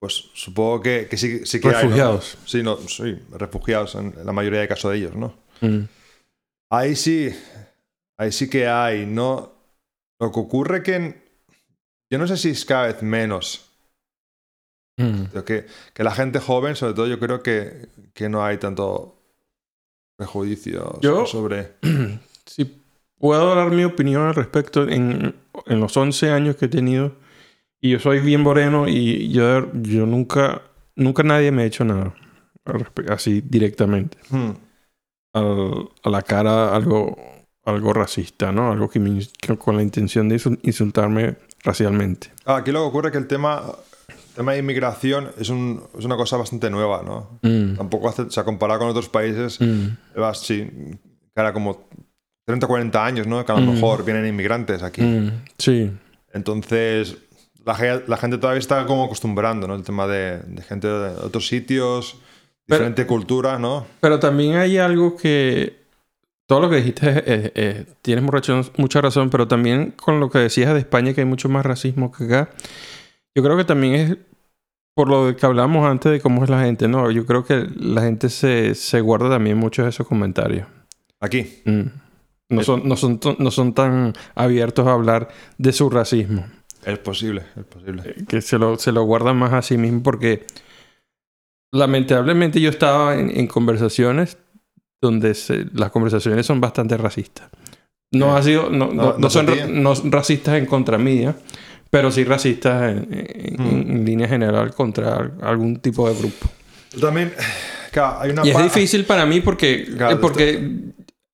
pues 0.00 0.30
supongo 0.34 0.80
que, 0.82 1.06
que 1.08 1.16
sí, 1.16 1.46
sí 1.46 1.60
que 1.60 1.70
refugiados. 1.70 2.34
hay. 2.34 2.40
¿no? 2.40 2.48
Sí, 2.48 2.62
no, 2.62 2.76
sí, 2.88 3.22
refugiados 3.38 3.94
en 3.94 4.14
la 4.24 4.32
mayoría 4.32 4.60
de 4.60 4.68
casos 4.68 4.90
de 4.90 4.98
ellos, 4.98 5.14
¿no? 5.14 5.34
Mm. 5.60 5.84
Ahí 6.70 6.96
sí, 6.96 7.30
ahí 8.18 8.32
sí 8.32 8.50
que 8.50 8.66
hay, 8.68 9.06
¿no? 9.06 9.52
Lo 10.20 10.32
que 10.32 10.40
ocurre 10.40 10.82
que 10.82 11.14
yo 12.10 12.18
no 12.18 12.26
sé 12.26 12.36
si 12.36 12.50
es 12.50 12.64
cada 12.64 12.88
vez 12.88 13.02
menos. 13.02 13.67
Mm. 14.98 15.38
Que, 15.46 15.64
que 15.94 16.02
la 16.04 16.10
gente 16.10 16.38
joven, 16.40 16.76
sobre 16.76 16.92
todo, 16.94 17.06
yo 17.06 17.18
creo 17.18 17.42
que, 17.42 17.88
que 18.14 18.28
no 18.28 18.44
hay 18.44 18.58
tanto 18.58 19.14
prejuicio 20.16 20.98
Yo- 21.00 21.26
sobre. 21.26 21.74
Si 22.48 22.80
puedo 23.18 23.54
dar 23.54 23.70
mi 23.70 23.84
opinión 23.84 24.22
al 24.26 24.34
respecto, 24.34 24.88
en, 24.88 25.34
en 25.66 25.80
los 25.80 25.94
11 25.96 26.30
años 26.30 26.56
que 26.56 26.64
he 26.64 26.68
tenido, 26.68 27.14
y 27.80 27.90
yo 27.90 28.00
soy 28.00 28.20
bien 28.20 28.40
moreno 28.40 28.88
y 28.88 29.30
yo, 29.30 29.70
yo 29.74 30.06
nunca, 30.06 30.62
nunca 30.96 31.22
nadie 31.22 31.52
me 31.52 31.62
ha 31.62 31.66
hecho 31.66 31.84
nada 31.84 32.14
así 33.10 33.42
directamente. 33.42 34.16
Al- 35.34 35.88
a 36.02 36.08
la 36.10 36.22
cara 36.22 36.74
algo, 36.74 37.16
algo 37.64 37.92
racista, 37.92 38.50
¿no? 38.50 38.72
Algo 38.72 38.88
que, 38.88 38.98
me 38.98 39.20
que 39.40 39.56
con 39.58 39.76
la 39.76 39.82
intención 39.82 40.28
de 40.30 40.36
insul- 40.36 40.58
insultarme 40.62 41.36
racialmente. 41.62 42.32
Ah, 42.46 42.56
Aquí 42.56 42.72
lo 42.72 42.80
que 42.80 42.86
ocurre 42.86 43.08
es 43.08 43.12
que 43.12 43.18
el 43.18 43.26
tema, 43.28 43.62
tema 44.38 44.52
de 44.52 44.58
inmigración 44.60 45.30
es, 45.38 45.50
un- 45.50 45.82
es 45.98 46.04
una 46.04 46.16
cosa 46.16 46.36
bastante 46.38 46.70
nueva, 46.70 47.02
¿no? 47.04 47.38
Mm, 47.42 47.76
Tampoco 47.76 48.08
hace, 48.08 48.22
o 48.22 48.30
sea, 48.30 48.44
comparado 48.44 48.80
con 48.80 48.88
otros 48.88 49.08
países, 49.08 49.60
mm, 49.60 49.86
llevas, 50.14 50.38
sí, 50.40 50.66
era 51.36 51.52
como 51.52 51.88
30, 52.46 52.66
40 52.66 53.04
años, 53.04 53.26
¿no? 53.26 53.44
Que 53.44 53.52
a 53.52 53.56
lo 53.56 53.60
Mm. 53.62 53.74
mejor 53.74 54.04
vienen 54.04 54.26
inmigrantes 54.26 54.82
aquí. 54.82 55.02
mm, 55.02 55.42
sí. 55.58 55.90
Entonces, 56.32 57.16
la, 57.64 57.74
ge- 57.74 58.04
la 58.06 58.16
gente 58.16 58.38
todavía 58.38 58.60
está 58.60 58.86
como 58.86 59.04
acostumbrando, 59.04 59.66
¿no? 59.66 59.74
El 59.74 59.82
tema 59.82 60.06
de, 60.06 60.38
de 60.38 60.62
gente 60.62 60.86
de 60.88 61.10
otros 61.20 61.46
sitios, 61.48 62.16
Pero- 62.66 62.78
diferente 62.78 63.06
cultura, 63.06 63.58
¿no? 63.58 63.86
Pero 64.00 64.18
también 64.18 64.56
hay 64.56 64.78
algo 64.78 65.16
que... 65.16 65.76
Todo 66.46 66.60
lo 66.60 66.70
que 66.70 66.76
dijiste, 66.76 67.06
eh, 67.26 67.52
eh, 67.54 67.84
tienes 68.00 68.24
mucha, 68.24 68.62
mucha 68.78 69.00
razón, 69.02 69.28
pero 69.28 69.46
también 69.46 69.90
con 69.92 70.18
lo 70.18 70.30
que 70.30 70.38
decías 70.38 70.72
de 70.72 70.78
España, 70.78 71.12
que 71.12 71.20
hay 71.20 71.26
mucho 71.26 71.50
más 71.50 71.66
racismo 71.66 72.10
que 72.10 72.24
acá, 72.24 72.48
yo 73.36 73.42
creo 73.42 73.56
que 73.58 73.64
también 73.64 73.94
es 73.94 74.16
por 74.98 75.08
lo 75.08 75.36
que 75.36 75.46
hablábamos 75.46 75.86
antes 75.88 76.10
de 76.10 76.20
cómo 76.20 76.42
es 76.42 76.50
la 76.50 76.60
gente, 76.64 76.88
¿no? 76.88 77.08
Yo 77.12 77.24
creo 77.24 77.44
que 77.44 77.68
la 77.76 78.02
gente 78.02 78.28
se, 78.30 78.74
se 78.74 79.00
guarda 79.00 79.30
también 79.30 79.56
muchos 79.56 79.84
de 79.84 79.90
esos 79.90 80.08
comentarios. 80.08 80.66
Aquí. 81.20 81.60
Mm. 81.64 81.82
No, 82.48 82.62
son, 82.64 82.88
no, 82.88 82.96
son, 82.96 83.20
no 83.38 83.50
son 83.52 83.74
tan 83.74 84.12
abiertos 84.34 84.88
a 84.88 84.92
hablar 84.94 85.28
de 85.56 85.72
su 85.72 85.88
racismo. 85.88 86.46
Es 86.84 86.98
posible, 86.98 87.42
es 87.56 87.64
posible. 87.64 88.02
Eh, 88.06 88.24
Que 88.26 88.40
se 88.40 88.58
lo, 88.58 88.76
se 88.76 88.90
lo 88.90 89.04
guardan 89.04 89.36
más 89.36 89.52
a 89.52 89.62
sí 89.62 89.78
mismo 89.78 90.02
porque 90.02 90.44
lamentablemente 91.72 92.60
yo 92.60 92.70
estaba 92.70 93.14
en, 93.16 93.30
en 93.38 93.46
conversaciones 93.46 94.38
donde 95.00 95.34
se- 95.34 95.66
las 95.74 95.92
conversaciones 95.92 96.44
son 96.46 96.60
bastante 96.60 96.96
racistas. 96.96 97.48
No 98.12 98.34
Eh, 98.34 98.38
ha 98.38 98.42
sido, 98.42 98.70
no, 98.70 98.92
no- 98.92 99.30
son, 99.30 99.46
ra- 99.46 99.94
racistas 100.10 100.54
en 100.56 100.66
contra 100.66 100.98
mía, 100.98 101.36
pero 101.90 102.10
sí 102.10 102.24
racistas 102.24 102.92
en, 102.92 103.08
en- 103.10 103.56
Mm. 103.58 103.90
en 103.90 104.04
línea 104.04 104.28
general 104.28 104.74
contra 104.74 105.16
al- 105.16 105.34
algún 105.42 105.76
tipo 105.80 106.08
de 106.08 106.18
grupo. 106.18 106.46
También, 107.00 107.32
claro, 107.92 108.20
hay 108.20 108.30
una 108.30 108.46
Y 108.46 108.50
es 108.50 108.62
difícil 108.62 109.04
para 109.04 109.26
mí 109.26 109.40
porque, 109.40 109.84
Claro, 109.96 110.14
eh, 110.16 110.18
porque 110.20 110.70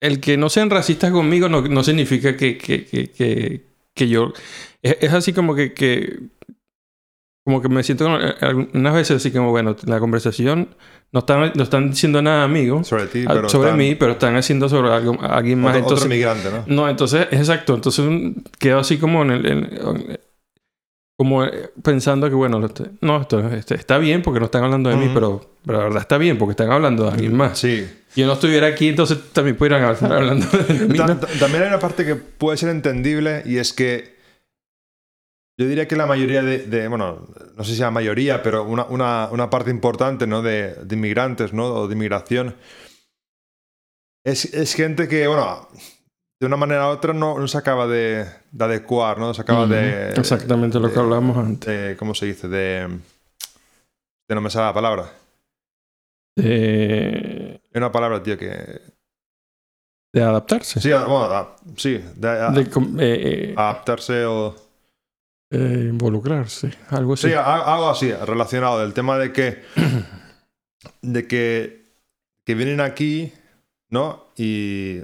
el 0.01 0.21
que 0.21 0.37
no 0.37 0.49
sean 0.51 0.71
racistas 0.71 1.11
conmigo 1.11 1.49
no, 1.49 1.63
no 1.63 1.83
significa 1.85 2.37
que, 2.37 2.57
que, 2.59 2.85
que, 2.85 3.65
que, 3.95 4.09
yo... 4.09 4.33
Es, 4.83 4.97
es 5.01 5.13
así 5.13 5.33
como 5.33 5.55
que, 5.55 5.73
que... 5.73 6.19
Como 7.47 7.61
que 7.61 7.69
me 7.69 7.83
siento 7.83 8.07
eh, 8.21 8.35
algunas 8.41 8.95
veces 8.95 9.17
así 9.19 9.31
como, 9.31 9.51
bueno, 9.51 9.77
la 9.87 10.01
conversación 10.01 10.75
no 11.13 11.21
están, 11.21 11.53
no 11.55 11.63
están 11.63 11.91
diciendo 11.91 12.23
nada 12.23 12.43
amigos 12.45 12.89
sobre 12.89 13.07
ti, 13.07 13.21
al- 13.27 13.37
pero 13.37 13.49
sobre 13.51 13.69
están- 13.69 13.79
mí, 13.79 13.95
pero 13.95 14.13
están 14.13 14.35
haciendo 14.37 14.69
sobre 14.69 14.91
algo, 14.93 15.19
alguien 15.23 15.61
más. 15.61 15.77
otro, 15.77 15.85
otro 15.85 15.97
entonces, 15.97 16.07
inmigrante, 16.07 16.51
¿no? 16.51 16.65
no, 16.83 16.89
entonces, 16.89 17.29
es 17.31 17.39
exacto. 17.41 17.75
Entonces 17.75 18.05
quedo 18.59 18.79
así 18.79 18.97
como 18.99 19.23
en 19.23 19.31
el... 19.31 19.47
en- 19.47 20.19
como 21.17 21.45
eh, 21.45 21.71
pensando 21.83 22.29
que, 22.29 22.35
bueno, 22.35 22.61
no, 23.01 23.21
esto, 23.21 23.49
esto 23.51 23.75
está 23.75 23.99
bien 23.99 24.23
porque 24.23 24.41
no 24.41 24.47
están 24.47 24.65
hablando 24.65 24.91
de 24.91 24.97
mí, 24.97 25.11
pero, 25.15 25.59
pero 25.65 25.79
la 25.79 25.85
verdad 25.85 26.01
está 26.03 26.19
bien 26.19 26.39
porque 26.39 26.51
están 26.53 26.73
hablando 26.73 27.05
de 27.05 27.11
alguien 27.11 27.37
más. 27.37 27.59
Sí. 27.59 27.89
Si 28.09 28.21
yo 28.21 28.27
no 28.27 28.33
estuviera 28.35 28.67
aquí, 28.67 28.89
entonces 28.89 29.19
también 29.33 29.57
pudieran 29.57 29.89
estar 29.93 30.13
hablando 30.13 30.47
de 30.47 30.75
mí. 30.89 30.99
También 31.39 31.63
hay 31.63 31.69
una 31.69 31.79
parte 31.79 32.05
que 32.05 32.17
puede 32.17 32.57
ser 32.57 32.71
entendible 32.71 33.43
y 33.47 33.59
es 33.59 33.73
que 33.73 34.15
yo 35.57 35.69
diría 35.69 35.87
que 35.87 35.95
la 35.95 36.07
mayoría 36.07 36.43
de, 36.43 36.59
de- 36.67 36.89
bueno, 36.89 37.29
no 37.57 37.63
sé 37.65 37.75
si 37.77 37.81
la 37.81 37.93
mayoría, 37.93 38.43
pero 38.43 38.65
una, 38.65 38.85
una- 38.87 39.29
una 39.31 39.51
parte 39.51 39.71
importante 39.71 40.27
¿no? 40.27 40.43
de, 40.43 40.75
de 40.75 40.97
inmigrantes 40.97 41.53
¿no? 41.53 41.67
o 41.67 41.87
de 41.87 41.95
inmigración 41.95 42.57
es, 44.25 44.47
es 44.53 44.75
gente 44.75 45.07
que, 45.07 45.29
bueno, 45.29 45.69
de 46.41 46.47
una 46.47 46.57
manera 46.57 46.89
u 46.89 46.93
otra 46.93 47.13
no, 47.13 47.39
no 47.39 47.49
se 47.49 47.57
acaba 47.59 47.87
de, 47.87 48.27
de 48.51 48.65
adecuar, 48.65 49.19
¿no? 49.19 49.33
Se 49.35 49.43
acaba 49.43 49.67
de... 49.67 50.11
Exactamente 50.11 50.79
lo 50.81 50.93
que 50.93 50.99
hablábamos 50.99 51.37
antes. 51.37 51.67
de- 51.69 51.97
¿Cómo 51.97 52.15
se 52.15 52.27
dice? 52.27 52.49
De... 52.49 52.89
de 54.29 54.35
no 54.35 54.41
me 54.41 54.51
sale 54.51 54.67
la 54.67 54.75
palabra. 54.75 55.11
De, 56.37 57.61
Hay 57.73 57.79
una 57.79 57.93
palabra, 57.93 58.23
tío, 58.23 58.37
que... 58.37 58.81
de 60.13 60.23
adaptarse. 60.23 60.81
Sí, 60.81 60.91
a- 60.93 61.05
bueno, 61.05 61.25
a- 61.27 61.57
sí, 61.77 62.03
de, 62.17 62.29
a- 62.29 62.53
eh, 62.55 62.69
eh, 62.99 63.55
adaptarse 63.57 64.25
o... 64.27 64.55
eh, 65.51 65.87
involucrarse. 65.91 66.73
Algo 66.91 67.15
así. 67.15 67.29
Sí, 67.29 67.35
algo 67.35 67.89
así, 67.91 68.13
relacionado 68.13 68.81
del 68.81 68.93
tema 68.93 69.17
de 69.19 69.33
que. 69.33 69.63
de 71.03 71.29
que. 71.29 71.85
que 72.45 72.55
vienen 72.55 72.81
aquí, 72.81 73.33
¿no? 73.91 74.25
Y. 74.37 74.99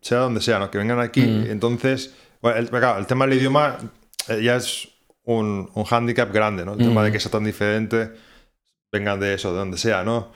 sea 0.00 0.18
donde 0.18 0.40
sea, 0.40 0.58
¿no? 0.58 0.70
Que 0.70 0.78
vengan 0.78 1.00
aquí. 1.00 1.22
Mm. 1.22 1.50
Entonces. 1.50 2.14
Bueno, 2.42 2.58
el, 2.58 2.70
claro, 2.70 2.98
el 2.98 3.06
tema 3.06 3.26
del 3.26 3.38
idioma 3.38 3.76
eh, 4.28 4.42
ya 4.42 4.56
es 4.56 4.88
un, 5.24 5.70
un 5.74 5.84
hándicap 5.84 6.32
grande, 6.32 6.64
¿no? 6.64 6.72
El 6.72 6.78
tema 6.78 7.02
Mm. 7.02 7.04
de 7.04 7.12
que 7.12 7.20
sea 7.20 7.30
tan 7.30 7.44
diferente, 7.44 8.10
vengan 8.90 9.20
de 9.20 9.34
eso, 9.34 9.52
de 9.52 9.58
donde 9.58 9.76
sea, 9.78 10.02
¿no? 10.04 10.32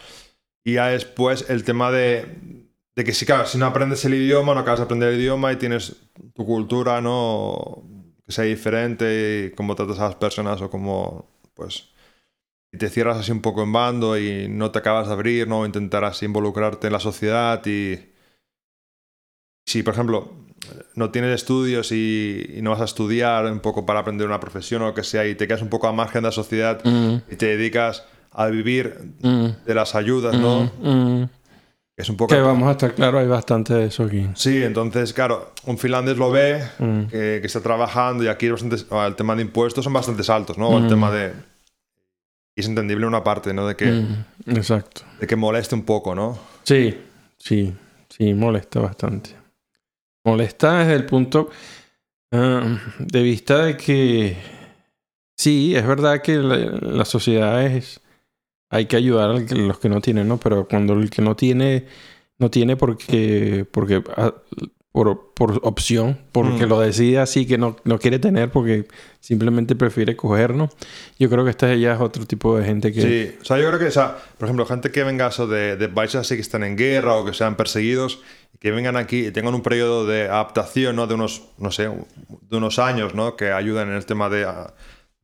Y 0.65 0.75
ya 0.75 0.89
después 0.89 1.47
el 1.49 1.65
tema 1.65 1.91
de. 1.91 2.65
De 2.97 3.03
que 3.03 3.13
si, 3.13 3.27
claro, 3.27 3.45
si 3.47 3.59
no 3.59 3.67
aprendes 3.67 4.05
el 4.05 4.15
idioma, 4.15 4.55
no 4.55 4.61
acabas 4.61 4.79
de 4.81 4.85
aprender 4.85 5.13
el 5.13 5.21
idioma 5.21 5.53
y 5.53 5.57
tienes 5.57 5.97
tu 6.35 6.47
cultura, 6.47 7.01
¿no? 7.01 7.83
Que 8.25 8.33
sea 8.33 8.45
diferente 8.45 9.47
y 9.51 9.55
cómo 9.57 9.75
tratas 9.75 9.99
a 9.99 10.05
las 10.05 10.15
personas 10.15 10.61
o 10.63 10.71
cómo, 10.71 11.29
pues, 11.55 11.89
y 12.71 12.79
te 12.79 12.89
cierras 12.89 13.19
así 13.19 13.33
un 13.33 13.41
poco 13.43 13.63
en 13.65 13.73
bando 13.73 14.17
y 14.17 14.47
no 14.49 14.71
te 14.71 14.79
acabas 14.79 15.09
de 15.09 15.13
abrir, 15.13 15.49
¿no? 15.49 15.67
Intentar 15.67 16.05
así 16.05 16.25
involucrarte 16.27 16.87
en 16.87 16.93
la 16.93 17.01
sociedad 17.01 17.61
y... 17.67 18.14
Si, 19.67 19.83
por 19.83 19.95
ejemplo, 19.95 20.33
no 20.95 21.11
tienes 21.11 21.35
estudios 21.35 21.91
y, 21.93 22.55
y 22.57 22.63
no 22.63 22.71
vas 22.71 22.81
a 22.81 22.85
estudiar 22.85 23.47
un 23.47 23.61
poco 23.61 23.85
para 23.87 24.01
aprender 24.01 24.27
una 24.27 24.41
profesión 24.41 24.83
o 24.83 24.87
lo 24.87 24.95
que 24.95 25.05
sea 25.05 25.27
y 25.27 25.35
te 25.35 25.47
quedas 25.47 25.63
un 25.63 25.69
poco 25.69 25.89
a 25.89 25.93
margen 25.93 26.23
de 26.23 26.29
la 26.29 26.33
sociedad 26.33 26.81
Mm, 26.85 27.17
y 27.31 27.37
te 27.37 27.47
dedicas 27.57 28.05
a 28.33 28.47
vivir 28.49 29.13
mm, 29.23 29.47
de 29.67 29.75
las 29.75 29.95
ayudas, 29.95 30.37
¿no? 30.39 30.71
mm, 30.83 30.89
mm. 31.23 31.29
Es 31.97 32.09
un 32.09 32.17
poco... 32.17 32.35
Que 32.35 32.41
vamos 32.41 32.67
a 32.69 32.73
estar 32.73 32.93
claro, 32.95 33.21
hay 33.21 33.29
bastante 33.29 33.73
de 33.73 33.85
eso 33.87 34.03
aquí. 34.03 34.27
Sí, 34.35 34.61
entonces, 34.65 35.13
claro, 35.13 35.53
un 35.65 35.79
finlandés 35.79 36.17
lo 36.17 36.31
ve, 36.33 36.61
Mm. 36.81 37.03
que, 37.05 37.39
que 37.41 37.47
está 37.47 37.61
trabajando 37.61 38.25
y 38.25 38.29
aquí 38.29 38.47
el 38.47 39.15
tema 39.17 39.37
de 39.37 39.43
impuestos 39.43 39.85
son 39.85 39.93
bastante 39.93 40.31
altos, 40.33 40.59
¿no? 40.59 40.69
O 40.71 40.79
El 40.79 40.89
tema 40.89 41.11
de... 41.13 41.33
Y 42.57 42.61
es 42.61 42.67
entendible 42.69 43.07
una 43.07 43.23
parte, 43.23 43.53
¿no? 43.55 43.67
De 43.69 43.77
que, 43.77 43.91
Mm, 43.93 44.57
Exacto. 44.57 45.03
de 45.21 45.27
que 45.27 45.37
moleste 45.37 45.75
un 45.77 45.85
poco, 45.85 46.15
¿no? 46.17 46.37
Sí, 46.65 46.99
sí, 47.39 47.73
sí, 48.09 48.35
molesta 48.35 48.81
bastante. 48.81 49.31
Molesta 50.25 50.79
desde 50.79 50.95
el 50.95 51.07
punto 51.07 51.51
ah, 52.33 52.79
de 52.99 53.23
vista 53.23 53.65
de 53.65 53.77
que 53.77 54.37
sí, 55.37 55.75
es 55.77 55.87
verdad 55.87 56.23
que 56.23 56.37
la, 56.37 56.57
la 56.57 57.05
sociedad 57.05 57.65
es 57.67 58.01
hay 58.71 58.87
que 58.87 58.97
ayudar 58.97 59.31
a 59.31 59.35
los 59.35 59.79
que 59.79 59.89
no 59.89 60.01
tienen, 60.01 60.27
¿no? 60.27 60.39
Pero 60.39 60.67
cuando 60.67 60.95
el 60.95 61.11
que 61.11 61.23
no 61.23 61.37
tiene 61.37 61.87
no 62.39 62.51
tiene 62.51 62.77
porque 62.77 63.67
porque 63.71 64.03
ah, 64.17 64.35
por, 64.95 65.35
por 65.35 65.59
opción, 65.65 66.21
porque 66.31 66.67
Mm. 66.67 66.69
lo 66.69 66.79
decide 66.79 67.19
así 67.19 67.47
que 67.49 67.59
no, 67.59 67.75
no 67.83 67.99
quiere 67.99 68.21
tener 68.21 68.53
porque 68.53 68.87
simplemente 69.19 69.75
prefiere 69.75 70.15
cogernos. 70.15 70.71
Yo 71.19 71.29
creo 71.29 71.43
que 71.43 71.51
esta 71.51 71.75
ya 71.75 71.95
es 71.95 72.01
otro 72.01 72.25
tipo 72.27 72.57
de 72.57 72.65
gente 72.65 72.93
que 72.93 73.03
Sí, 73.03 73.37
o 73.41 73.45
sea, 73.45 73.59
yo 73.59 73.67
creo 73.67 73.81
que, 73.81 73.87
o 73.87 73.91
sea, 73.91 74.17
por 74.39 74.47
ejemplo, 74.47 74.65
gente 74.67 74.93
que 74.93 75.03
venga 75.03 75.27
eso 75.27 75.49
de, 75.49 75.77
de 75.77 75.89
países 75.89 76.21
así 76.21 76.37
que 76.37 76.43
están 76.43 76.63
en 76.63 76.77
guerra 76.77 77.17
o 77.17 77.25
que 77.25 77.35
sean 77.35 77.57
perseguidos, 77.57 78.21
que 78.61 78.71
vengan 78.71 78.97
aquí 78.97 79.27
y 79.27 79.31
tengan 79.33 79.53
un 79.57 79.63
periodo 79.63 80.07
de 80.07 80.29
adaptación, 80.29 80.95
¿no? 80.95 81.09
De 81.09 81.15
unos, 81.15 81.43
no 81.59 81.73
sé, 81.73 81.91
de 82.43 82.57
unos 82.57 82.79
años, 82.79 83.17
¿no? 83.17 83.35
Que 83.35 83.51
ayuden 83.51 83.89
en 83.89 83.95
el 83.97 84.07
tema 84.07 84.29
de, 84.31 84.47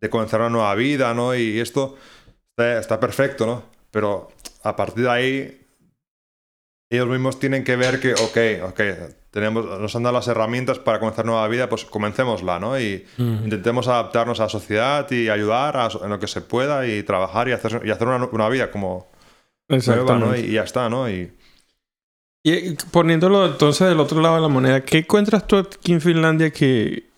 de 0.01 0.11
comenzar 0.11 0.41
una 0.41 0.51
nueva 0.51 0.75
vida, 0.75 1.15
¿no? 1.15 1.33
Y 1.37 1.61
esto 1.61 1.97
está, 2.59 2.81
está 2.81 2.99
perfecto, 2.99 3.47
¿no? 3.47 3.63
Pero 3.93 4.33
a 4.65 4.75
partir 4.75 5.05
de 5.05 5.11
ahí, 5.11 5.61
ellos 6.91 7.07
mismos 7.07 7.39
tienen 7.39 7.63
que 7.63 7.77
ver 7.77 8.01
que, 8.01 8.15
ok, 8.15 8.69
ok, 8.71 8.81
tenemos, 9.31 9.65
nos 9.81 9.95
han 9.97 10.03
dado 10.03 10.15
las 10.17 10.29
herramientas 10.29 10.79
para 10.79 10.99
comenzar 10.99 11.25
nueva 11.25 11.47
vida, 11.49 11.69
pues 11.69 11.85
comencémosla, 11.85 12.59
¿no? 12.59 12.79
Y 12.81 13.05
Mm. 13.17 13.45
intentemos 13.45 13.87
adaptarnos 13.89 14.41
a 14.41 14.45
la 14.45 14.49
sociedad 14.49 15.11
y 15.11 15.29
ayudar 15.29 15.77
a- 15.77 15.89
en 16.03 16.11
lo 16.11 16.19
que 16.19 16.27
se 16.27 16.41
pueda 16.41 16.87
y 16.87 17.03
trabajar 17.03 17.49
y 17.49 17.53
hacer, 17.53 17.83
y 17.85 17.91
hacer 17.91 18.09
una, 18.09 18.25
una 18.27 18.49
vida 18.49 18.71
como 18.71 19.09
nueva, 19.97 20.19
¿no? 20.19 20.37
Y, 20.37 20.41
y 20.41 20.53
ya 20.53 20.63
está, 20.65 20.89
¿no? 20.89 21.09
Y 21.09 21.33
Y 22.43 22.53
eh, 22.53 22.77
poniéndolo 22.91 23.45
entonces 23.47 23.87
del 23.89 24.01
otro 24.01 24.21
lado 24.23 24.37
de 24.37 24.41
la 24.41 24.49
moneda, 24.49 24.81
¿qué 24.83 24.99
encuentras 24.99 25.47
tú 25.47 25.57
aquí 25.59 25.93
en 25.93 26.01
Finlandia 26.01 26.51
que... 26.51 27.09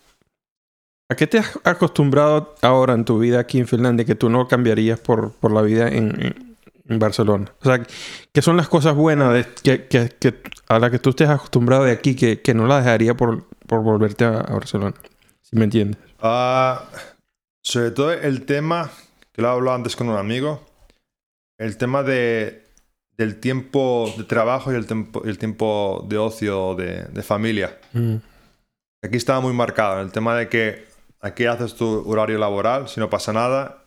¿A 1.09 1.15
qué 1.15 1.27
te 1.27 1.37
has 1.37 1.57
acostumbrado 1.63 2.55
ahora 2.61 2.93
en 2.93 3.05
tu 3.05 3.19
vida 3.19 3.39
aquí 3.39 3.59
en 3.59 3.67
Finlandia 3.67 4.05
que 4.05 4.15
tú 4.15 4.29
no 4.29 4.47
cambiarías 4.47 4.99
por, 4.99 5.31
por 5.33 5.51
la 5.53 5.61
vida 5.61 5.87
en, 5.87 6.21
en- 6.21 6.52
en 6.87 6.99
Barcelona? 6.99 7.53
O 7.61 7.65
sea, 7.65 7.81
¿qué 8.31 8.41
son 8.41 8.57
las 8.57 8.67
cosas 8.69 8.95
buenas 8.95 9.33
de, 9.33 9.45
que, 9.63 9.87
que- 9.87 10.09
que- 10.19 10.41
a 10.67 10.79
las 10.79 10.91
que 10.91 10.99
tú 10.99 11.11
estés 11.11 11.29
acostumbrado 11.29 11.83
de 11.85 11.91
aquí 11.91 12.15
que, 12.15 12.41
que 12.41 12.53
no 12.53 12.67
las 12.67 12.83
dejaría 12.83 13.15
por, 13.15 13.45
por 13.67 13.81
volverte 13.83 14.25
a, 14.25 14.39
a 14.39 14.53
Barcelona? 14.53 14.93
Si 15.41 15.55
me 15.55 15.65
entiendes. 15.65 15.97
Ah, 16.21 16.83
sobre 17.61 17.91
todo 17.91 18.11
el 18.11 18.45
tema, 18.45 18.89
que 19.31 19.41
lo 19.41 19.47
he 19.49 19.51
hablado 19.51 19.75
antes 19.75 19.95
con 19.95 20.09
un 20.09 20.17
amigo, 20.17 20.65
el 21.57 21.77
tema 21.77 22.03
de, 22.03 22.63
del 23.17 23.39
tiempo 23.39 24.11
de 24.17 24.23
trabajo 24.23 24.71
y 24.71 24.75
el 24.75 24.85
tiempo, 24.87 25.23
el 25.23 25.37
tiempo 25.37 26.05
de 26.09 26.17
ocio 26.17 26.75
de, 26.75 27.03
de 27.05 27.23
familia. 27.23 27.77
Mm. 27.93 28.15
Aquí 29.03 29.17
estaba 29.17 29.39
muy 29.41 29.53
marcado 29.53 30.01
el 30.01 30.11
tema 30.11 30.35
de 30.35 30.47
que 30.49 30.85
aquí 31.21 31.45
haces 31.45 31.75
tu 31.75 32.09
horario 32.09 32.37
laboral, 32.39 32.87
si 32.89 32.99
no 32.99 33.09
pasa 33.09 33.33
nada, 33.33 33.82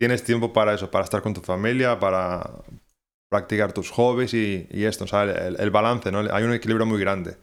tienes 0.00 0.24
tiempo 0.24 0.50
para 0.52 0.72
eso, 0.72 0.90
para 0.90 1.04
estar 1.04 1.20
con 1.20 1.34
tu 1.34 1.42
familia, 1.42 2.00
para 2.00 2.48
practicar 3.30 3.72
tus 3.74 3.90
hobbies 3.90 4.32
y, 4.32 4.66
y 4.70 4.84
esto, 4.84 5.04
o 5.04 5.06
sea, 5.06 5.24
el, 5.24 5.60
el 5.60 5.70
balance, 5.70 6.10
¿no? 6.10 6.20
Hay 6.32 6.42
un 6.42 6.54
equilibrio 6.54 6.86
muy 6.86 6.98
grande. 6.98 7.36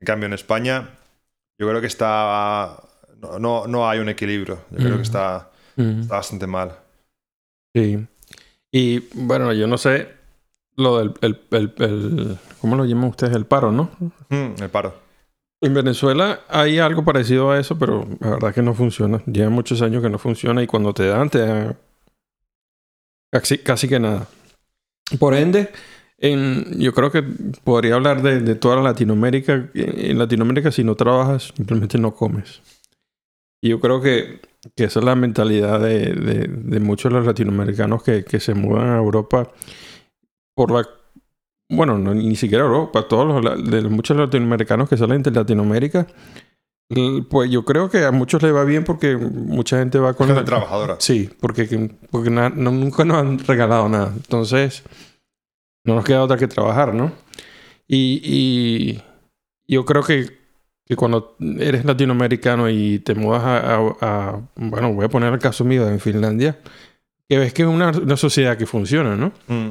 En 0.00 0.06
cambio, 0.06 0.26
en 0.26 0.32
España, 0.32 0.90
yo 1.58 1.68
creo 1.68 1.80
que 1.80 1.86
está... 1.86 2.76
No, 3.20 3.38
no, 3.38 3.66
no 3.68 3.88
hay 3.88 4.00
un 4.00 4.08
equilibrio. 4.08 4.58
Yo 4.72 4.78
creo 4.78 4.94
Mm. 4.94 4.96
que 4.96 5.02
está, 5.02 5.50
Mm. 5.76 6.00
está 6.00 6.16
bastante 6.16 6.46
mal. 6.48 6.72
Sí. 7.74 8.04
Y 8.72 8.98
bueno, 9.14 9.52
yo 9.52 9.68
no 9.68 9.78
sé 9.78 10.08
lo 10.76 10.98
del... 10.98 11.14
El, 11.20 11.40
el- 11.52 11.74
el- 11.78 12.38
¿Cómo 12.60 12.74
lo 12.74 12.84
llaman 12.84 13.10
ustedes? 13.10 13.36
El 13.36 13.46
paro, 13.46 13.70
¿no? 13.70 13.90
Mm, 14.28 14.60
el 14.60 14.70
paro. 14.70 14.94
En 15.62 15.72
Venezuela 15.72 16.40
hay 16.48 16.80
algo 16.80 17.04
parecido 17.04 17.52
a 17.52 17.60
eso, 17.60 17.78
pero 17.78 18.04
la 18.20 18.30
verdad 18.30 18.52
que 18.52 18.62
no 18.62 18.74
funciona. 18.74 19.22
Lleva 19.26 19.50
muchos 19.50 19.80
años 19.82 20.02
que 20.02 20.10
no 20.10 20.18
funciona 20.18 20.60
y 20.62 20.66
cuando 20.66 20.92
te 20.92 21.06
dan, 21.06 21.30
te 21.30 21.38
dan 21.38 21.76
casi, 23.32 23.58
casi 23.58 23.88
que 23.88 23.98
nada. 24.00 24.28
Por 25.18 25.34
ende, 25.34 25.70
en, 26.18 26.78
yo 26.78 26.92
creo 26.94 27.10
que 27.10 27.22
podría 27.64 27.96
hablar 27.96 28.22
de, 28.22 28.40
de 28.40 28.54
toda 28.54 28.82
Latinoamérica. 28.82 29.70
En 29.74 30.18
Latinoamérica, 30.18 30.70
si 30.72 30.84
no 30.84 30.94
trabajas, 30.94 31.52
simplemente 31.56 31.98
no 31.98 32.14
comes. 32.14 32.62
Y 33.62 33.70
yo 33.70 33.80
creo 33.80 34.00
que, 34.00 34.40
que 34.76 34.84
esa 34.84 35.00
es 35.00 35.04
la 35.04 35.14
mentalidad 35.14 35.80
de, 35.80 36.12
de- 36.14 36.80
muchos 36.80 37.12
de 37.12 37.18
los 37.18 37.26
latinoamericanos 37.26 38.02
que, 38.02 38.24
que 38.24 38.40
se 38.40 38.54
mudan 38.54 38.88
a 38.90 38.98
Europa 38.98 39.52
por 40.54 40.70
la 40.72 40.88
bueno, 41.70 41.98
no, 41.98 42.14
ni 42.14 42.36
siquiera 42.36 42.64
Europa, 42.64 43.08
todos 43.08 43.42
los, 43.42 43.70
de 43.70 43.80
los 43.82 43.90
muchos 43.90 44.16
latinoamericanos 44.16 44.88
que 44.90 44.96
salen 44.98 45.22
de 45.22 45.30
Latinoamérica, 45.30 46.06
pues 47.28 47.50
yo 47.50 47.64
creo 47.64 47.88
que 47.90 48.04
a 48.04 48.10
muchos 48.10 48.42
les 48.42 48.54
va 48.54 48.64
bien 48.64 48.84
porque 48.84 49.16
mucha 49.16 49.78
gente 49.78 49.98
va 49.98 50.14
con 50.14 50.26
Gente 50.26 50.40
la- 50.42 50.46
trabajadora. 50.46 50.96
Sí, 50.98 51.30
porque, 51.40 51.90
porque 52.10 52.30
na- 52.30 52.50
no- 52.50 52.70
nunca 52.72 53.04
nos 53.04 53.16
han 53.18 53.38
regalado 53.38 53.88
nada. 53.88 54.12
Entonces, 54.14 54.82
no 55.84 55.94
nos 55.94 56.04
queda 56.04 56.22
otra 56.22 56.36
que 56.36 56.48
trabajar, 56.48 56.94
¿no? 56.94 57.12
Y, 57.88 58.20
y 58.24 59.02
yo 59.74 59.84
creo 59.84 60.02
que, 60.02 60.38
que 60.86 60.96
cuando 60.96 61.36
eres 61.58 61.84
latinoamericano 61.84 62.68
y 62.68 62.98
te 63.00 63.14
mudas 63.14 63.42
a, 63.42 63.74
a- 63.76 63.96
a- 64.00 64.40
bueno, 64.56 64.92
voy 64.92 65.04
a 65.06 65.08
poner 65.08 65.32
el 65.32 65.38
caso 65.38 65.64
mío 65.64 65.88
en 65.88 66.00
Finlandia, 66.00 66.58
que 67.28 67.38
ves 67.38 67.52
que 67.54 67.62
es 67.62 67.68
una, 67.68 67.90
una 67.90 68.16
sociedad 68.16 68.56
que 68.56 68.66
funciona, 68.66 69.16
¿no? 69.16 69.32
Mm. 69.48 69.68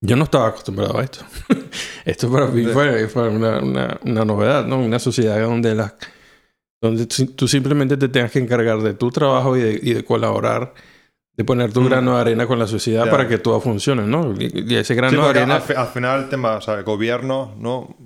Yo 0.00 0.14
no 0.16 0.24
estaba 0.24 0.48
acostumbrado 0.48 0.98
a 0.98 1.04
esto. 1.04 1.24
esto 2.04 2.30
para 2.30 2.46
mí 2.46 2.64
fue 2.66 3.28
una, 3.28 3.58
una- 3.58 3.98
una 4.04 4.24
novedad, 4.24 4.64
¿no? 4.66 4.78
Una 4.80 4.98
sociedad 4.98 5.40
donde, 5.40 5.74
las 5.74 5.94
donde 6.80 7.06
tú 7.06 7.48
simplemente 7.48 7.96
te 7.96 8.08
tengas 8.08 8.30
que 8.30 8.38
encargar 8.38 8.80
de 8.80 8.94
tu 8.94 9.10
trabajo 9.10 9.56
y 9.56 9.60
de, 9.60 9.80
y 9.82 9.94
de 9.94 10.04
colaborar, 10.04 10.74
de 11.36 11.44
poner 11.44 11.72
tu 11.72 11.80
Mm. 11.80 11.86
grano 11.86 12.14
de 12.14 12.20
arena 12.20 12.46
con 12.46 12.58
la 12.58 12.66
sociedad 12.66 13.10
para 13.10 13.26
que 13.28 13.38
todo 13.38 13.60
funcione, 13.60 14.02
¿no? 14.06 14.32
Y, 14.38 14.64
y 14.72 14.74
ese 14.76 14.94
grano 14.94 15.16
Sí, 15.16 15.22
de 15.22 15.28
arena... 15.28 15.56
al, 15.56 15.62
fi- 15.62 15.74
al 15.74 15.88
final 15.88 16.24
el 16.24 16.28
tema, 16.28 16.56
o 16.56 16.60
sea, 16.60 16.74
el 16.74 16.84
gobierno, 16.84 17.54
¿no? 17.58 17.96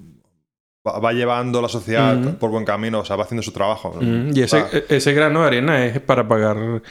Va, 0.86 0.98
va 0.98 1.12
llevando 1.12 1.62
la 1.62 1.68
sociedad 1.68 2.38
por 2.38 2.50
buen 2.50 2.64
camino, 2.64 3.00
o 3.00 3.04
sea, 3.04 3.16
va 3.16 3.24
haciendo 3.24 3.42
su 3.42 3.52
trabajo. 3.52 3.96
¿no? 4.00 4.02
Mm, 4.02 4.36
y 4.36 4.40
ese, 4.42 4.58
e- 4.72 4.84
ese 4.88 5.12
grano 5.12 5.42
de 5.42 5.46
arena 5.46 5.86
es 5.86 6.00
para 6.00 6.26
pagar 6.26 6.82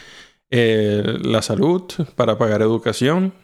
eh, 0.50 1.02
la 1.22 1.42
salud, 1.42 1.82
para 2.16 2.38
pagar 2.38 2.62
educación. 2.62 3.34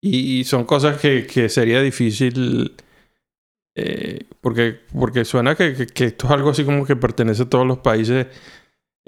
Y, 0.00 0.40
y 0.40 0.44
son 0.44 0.64
cosas 0.64 1.00
que, 1.00 1.26
que 1.26 1.48
sería 1.48 1.80
difícil. 1.80 2.72
Eh, 3.74 4.24
porque, 4.40 4.76
porque 4.98 5.24
suena 5.24 5.54
que, 5.54 5.74
que- 5.74 5.86
que 5.86 6.04
esto 6.06 6.26
es 6.26 6.32
algo 6.32 6.50
así 6.50 6.64
como 6.64 6.84
que 6.86 6.96
pertenece 6.96 7.42
a 7.44 7.48
todos 7.48 7.66
los 7.66 7.78
países 7.78 8.26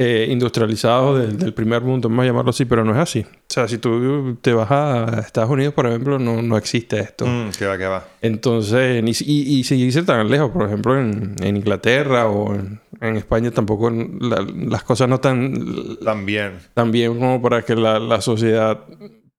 eh, 0.03 0.29
industrializados 0.31 1.21
del, 1.21 1.39
del 1.39 1.53
primer 1.53 1.83
mundo, 1.83 2.09
vamos 2.09 2.23
a 2.23 2.27
llamarlo 2.27 2.51
así, 2.51 2.65
pero 2.65 2.85
no 2.87 2.93
es 2.93 2.99
así. 2.99 3.21
O 3.21 3.27
sea, 3.49 3.69
si 3.69 3.77
tú 3.77 4.39
te 4.41 4.55
vas 4.55 4.71
a 4.71 5.21
Estados 5.27 5.51
Unidos, 5.51 5.75
por 5.75 5.87
ejemplo, 5.87 6.19
no, 6.19 6.41
no 6.41 6.57
existe 6.57 6.99
esto. 7.01 7.27
mm, 7.27 7.51
que 7.59 7.67
va, 7.67 7.77
que 7.77 7.87
va. 7.87 8.09
Entonces, 8.23 9.05
si- 9.19 9.25
y, 9.27 9.59
y 9.59 9.65
si 9.65 9.75
dice 9.85 10.03
tan 10.03 10.31
lejos, 10.31 10.53
por 10.53 10.65
ejemplo, 10.67 10.99
en, 10.99 11.35
en 11.43 11.57
Inglaterra 11.57 12.29
o 12.29 12.55
en, 12.55 12.81
en 13.03 13.17
España 13.17 13.51
tampoco 13.51 13.91
la- 13.91 14.47
las 14.69 14.83
cosas 14.85 15.07
no 15.07 15.17
están 15.17 15.99
tan 16.73 16.91
bien 16.93 17.19
como 17.19 17.43
para 17.43 17.61
que 17.63 17.77
la, 17.77 17.99
la 17.99 18.23
sociedad 18.23 18.79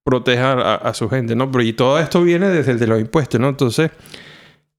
proteja 0.03 0.51
a, 0.53 0.75
a 0.75 0.93
su 0.93 1.09
gente, 1.09 1.35
¿no? 1.35 1.49
Pero 1.51 1.63
y 1.63 1.73
todo 1.73 1.97
esto 1.99 2.21
viene 2.23 2.49
desde 2.49 2.73
el 2.73 2.79
de 2.79 2.85
los 2.87 2.99
impuestos, 3.01 3.39
¿no? 3.41 3.49
Entonces, 3.49 3.89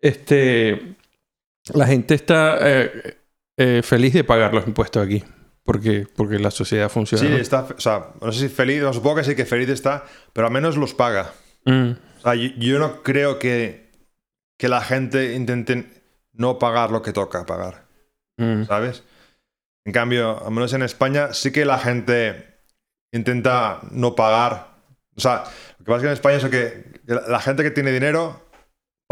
este, 0.03 0.97
la 1.73 1.87
gente 1.87 2.15
está 2.15 2.59
eh, 2.61 3.17
eh, 3.57 3.81
feliz 3.83 4.13
de 4.13 4.25
pagar 4.25 4.53
los 4.53 4.67
impuestos 4.67 5.05
aquí, 5.05 5.25
porque, 5.63 6.07
porque 6.15 6.39
la 6.39 6.51
sociedad 6.51 6.91
funciona. 6.91 7.25
Sí, 7.25 7.31
¿no? 7.31 7.37
está, 7.37 7.69
o 7.75 7.81
sea, 7.81 8.09
no 8.21 8.33
sé 8.33 8.41
si 8.41 8.55
feliz, 8.55 8.83
no, 8.83 8.93
supongo 8.93 9.17
que 9.17 9.25
sí 9.25 9.35
que 9.35 9.47
feliz 9.47 9.69
está, 9.69 10.05
pero 10.33 10.49
al 10.49 10.53
menos 10.53 10.77
los 10.77 10.93
paga. 10.93 11.33
Mm, 11.65 11.93
O 12.19 12.21
sea, 12.21 12.35
yo, 12.35 12.51
yo 12.59 12.79
no 12.79 13.03
creo 13.03 13.39
que, 13.39 13.91
que 14.59 14.69
la 14.69 14.81
gente 14.81 15.35
intente 15.35 15.87
no 16.33 16.59
pagar 16.59 16.91
lo 16.91 17.01
que 17.03 17.13
toca 17.13 17.47
pagar, 17.47 17.87
mm, 18.39 18.65
¿sabes? 18.65 19.05
En 19.85 19.93
cambio, 19.93 20.45
al 20.45 20.53
menos 20.53 20.73
en 20.73 20.83
España 20.83 21.33
sí 21.33 21.53
que 21.53 21.65
la 21.65 21.79
gente 21.79 22.53
intenta 23.13 23.81
no 23.91 24.15
pagar. 24.15 24.79
O 25.17 25.21
sea, 25.21 25.45
lo 25.79 25.85
que 25.85 25.91
pasa 25.91 25.97
es 25.97 26.03
que 26.03 26.07
en 26.07 26.13
España 26.13 26.37
es 26.37 26.45
que 26.47 27.01
la 27.29 27.41
gente 27.41 27.63
que 27.63 27.71
tiene 27.71 27.93
dinero 27.93 28.49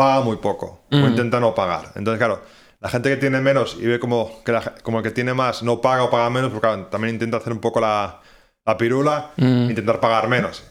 paga 0.00 0.20
muy 0.24 0.36
poco 0.38 0.66
o 0.90 0.96
Mm. 0.96 1.06
intenta 1.12 1.38
no 1.40 1.54
pagar. 1.54 1.92
Entonces, 1.94 2.18
claro, 2.18 2.40
la 2.80 2.88
gente 2.88 3.10
que 3.10 3.16
tiene 3.18 3.40
menos 3.42 3.76
y 3.78 3.84
ve 3.86 3.98
como 4.00 4.42
que 4.44 4.52
la- 4.52 4.74
como 4.82 4.98
el 4.98 5.04
que 5.04 5.10
tiene 5.10 5.34
más 5.34 5.62
no 5.62 5.80
paga 5.82 6.04
o 6.04 6.10
paga 6.10 6.30
menos, 6.30 6.50
porque 6.50 6.66
claro, 6.66 6.86
también 6.86 7.14
intenta 7.16 7.36
hacer 7.36 7.52
un 7.52 7.58
poco 7.60 7.80
la, 7.80 8.20
la 8.64 8.76
pirula, 8.78 9.32
mm. 9.36 9.68
intentar 9.70 10.00
pagar 10.00 10.28
menos. 10.28 10.64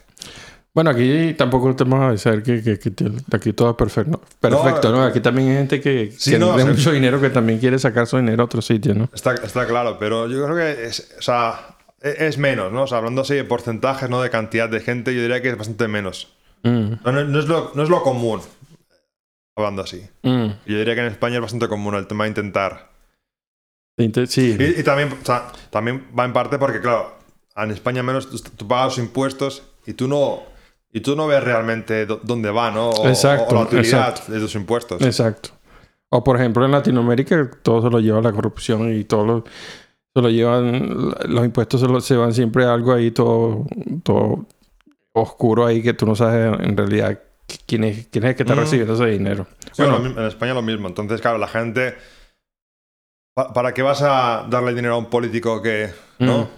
Bueno, 0.73 0.91
aquí 0.91 1.33
tampoco 1.37 1.75
te 1.75 1.83
vamos 1.83 2.05
a 2.07 2.11
decir 2.11 2.41
que, 2.43 2.61
que- 2.79 3.11
aquí 3.35 3.53
todo 3.53 3.71
es 3.71 3.75
perfecto. 3.75 4.21
Perfecto, 4.39 4.91
¿no? 4.91 4.97
No, 4.97 5.03
Aquí 5.03 5.19
también 5.19 5.49
hay 5.49 5.55
gente 5.57 5.81
que, 5.81 6.11
Sí, 6.17 6.31
que 6.31 6.39
no, 6.39 6.47
de 6.55 6.63
o 6.63 6.65
sea- 6.65 6.73
mucho 6.73 6.91
dinero 6.91 7.19
que 7.21 7.29
también 7.29 7.59
quiere 7.59 7.77
sacar 7.79 8.05
su 8.07 8.17
dinero 8.17 8.41
a 8.43 8.45
otro 8.45 8.61
sitio, 8.61 8.93
¿no? 8.95 9.09
Está, 9.13 9.33
está 9.35 9.65
claro, 9.67 9.97
pero 9.99 10.27
yo 10.27 10.43
creo 10.45 10.55
que 10.55 10.85
es, 10.85 11.15
o 11.19 11.21
sea, 11.21 11.75
e- 12.01 12.27
es 12.27 12.37
menos, 12.37 12.71
¿no? 12.71 12.83
O 12.83 12.87
sea, 12.87 12.99
hablando 12.99 13.21
así 13.21 13.33
de 13.35 13.43
porcentajes, 13.43 14.09
no 14.09 14.21
de 14.21 14.29
cantidad 14.29 14.69
de 14.69 14.79
gente, 14.79 15.13
yo 15.13 15.21
diría 15.21 15.41
que 15.41 15.49
es 15.49 15.57
bastante 15.57 15.87
menos. 15.87 16.27
Mm, 16.63 16.93
No, 17.03 17.11
no- 17.13 17.23
no 17.25 17.39
es, 17.39 17.45
lo, 17.47 17.71
no 17.75 17.83
es 17.83 17.89
lo 17.89 18.01
común, 18.03 18.39
hablando 19.61 19.81
así. 19.83 20.01
mm. 20.23 20.45
Yo 20.65 20.77
diría 20.77 20.95
que 20.95 21.01
en 21.01 21.07
España 21.07 21.35
es 21.35 21.41
bastante 21.41 21.67
común 21.67 21.95
el 21.95 22.07
tema 22.07 22.23
de 22.25 22.29
intentar. 22.29 22.89
Inte- 23.97 24.27
Sí. 24.27 24.55
Y, 24.59 24.79
y 24.79 24.83
también, 24.83 25.09
o 25.11 25.25
sea, 25.25 25.51
también 25.69 26.07
va 26.17 26.25
en 26.25 26.33
parte 26.33 26.57
porque, 26.57 26.79
claro, 26.79 27.15
en 27.55 27.71
España 27.71 28.01
menos 28.03 28.29
tú, 28.29 28.39
tú 28.55 28.67
pagas 28.67 28.97
los 28.97 29.05
impuestos 29.05 29.63
y 29.85 29.93
tú 29.93 30.07
no, 30.07 30.39
y 30.91 31.01
tú 31.01 31.15
no 31.15 31.27
ves 31.27 31.43
realmente 31.43 32.07
dó- 32.07 32.19
dónde 32.23 32.49
va, 32.51 32.71
¿no? 32.71 32.89
O, 32.91 33.07
Exacto, 33.07 33.47
o 33.49 33.53
la 33.55 33.61
utilidad 33.63 34.09
exacto. 34.09 34.31
de 34.31 34.39
tus 34.39 34.55
impuestos. 34.55 35.01
Exacto. 35.01 35.49
O 36.11 36.23
por 36.23 36.37
ejemplo 36.37 36.65
en 36.65 36.71
Latinoamérica 36.71 37.51
todo 37.61 37.81
se 37.83 37.89
lo 37.89 37.99
lleva 37.99 38.21
la 38.21 38.31
corrupción 38.31 38.91
y 38.95 39.03
todo 39.03 39.25
lo, 39.25 39.43
se 40.15 40.21
lo 40.21 40.29
llevan, 40.29 41.13
los 41.27 41.45
impuestos 41.45 41.81
se, 41.81 41.87
lo- 41.87 42.01
se 42.01 42.15
van 42.15 42.33
siempre 42.33 42.63
a 42.65 42.73
algo 42.73 42.93
ahí 42.93 43.11
todo, 43.11 43.65
todo 44.03 44.45
oscuro 45.13 45.65
ahí 45.65 45.83
que 45.83 45.93
tú 45.93 46.05
no 46.05 46.15
sabes 46.15 46.57
en 46.61 46.77
realidad 46.77 47.19
quién 47.65 47.83
es, 47.83 48.07
quién 48.07 48.23
es 48.25 48.29
el 48.31 48.35
que 48.35 48.43
está 48.43 48.55
Mm. 48.55 48.59
recibiendo 48.59 48.93
ese 48.93 49.05
dinero. 49.07 49.47
Sí, 49.71 49.83
Bueno. 49.83 50.05
en 50.21 50.27
España 50.27 50.53
lo 50.53 50.61
mismo. 50.61 50.87
Entonces, 50.87 51.21
claro, 51.21 51.37
la 51.37 51.47
gente... 51.47 51.95
pa- 53.35 53.53
¿Para 53.53 53.73
qué 53.73 53.81
vas 53.81 54.01
a 54.01 54.45
darle 54.49 54.73
dinero 54.73 54.95
a 54.95 54.97
un 54.97 55.09
político 55.09 55.61
que... 55.61 55.89
¿no? 56.19 56.49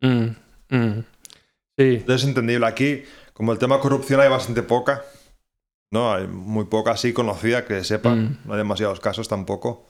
Mm, 0.00 0.26
mm. 0.70 1.04
Sí. 1.78 2.04
Es 2.08 2.24
entendible. 2.24 2.66
Aquí, 2.66 3.04
como 3.32 3.52
el 3.52 3.58
tema 3.58 3.80
corrupción 3.80 4.20
hay 4.20 4.28
bastante 4.28 4.62
poca, 4.62 5.02
¿no? 5.92 6.12
Hay 6.14 6.26
muy 6.26 6.64
poca 6.64 6.92
así 6.92 7.12
conocida 7.12 7.64
que 7.64 7.74
se 7.78 7.84
sepa. 7.84 8.14
Mm. 8.14 8.38
No 8.44 8.52
hay 8.54 8.58
demasiados 8.58 9.00
casos 9.00 9.28
tampoco. 9.28 9.88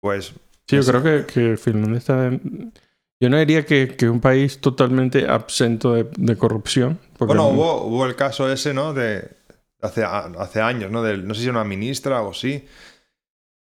pues... 0.00 0.32
Sí, 0.68 0.76
yo 0.76 0.84
creo 0.84 1.02
que, 1.02 1.26
que 1.32 1.56
Finlandia 1.56 1.98
está... 1.98 2.26
en- 2.26 2.72
Yo 3.20 3.30
no 3.30 3.38
diría 3.38 3.64
que, 3.64 3.96
que 3.96 4.08
un 4.10 4.20
país 4.20 4.60
totalmente 4.60 5.28
absento 5.28 5.94
de, 5.94 6.08
de 6.16 6.36
corrupción. 6.36 6.98
Bueno, 7.18 7.48
hubo, 7.48 7.82
hubo 7.84 8.06
el 8.06 8.14
caso 8.14 8.50
ese, 8.52 8.74
¿no? 8.74 8.92
De 8.92 9.30
hace, 9.80 10.04
hace 10.04 10.60
años, 10.60 10.90
¿no? 10.90 11.02
Del- 11.02 11.26
no 11.26 11.34
sé 11.34 11.40
si 11.40 11.46
era 11.48 11.58
una 11.58 11.64
ministra 11.64 12.20
o 12.22 12.34
sí, 12.34 12.66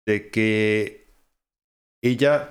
de 0.05 0.29
que 0.29 1.07
ella 2.01 2.49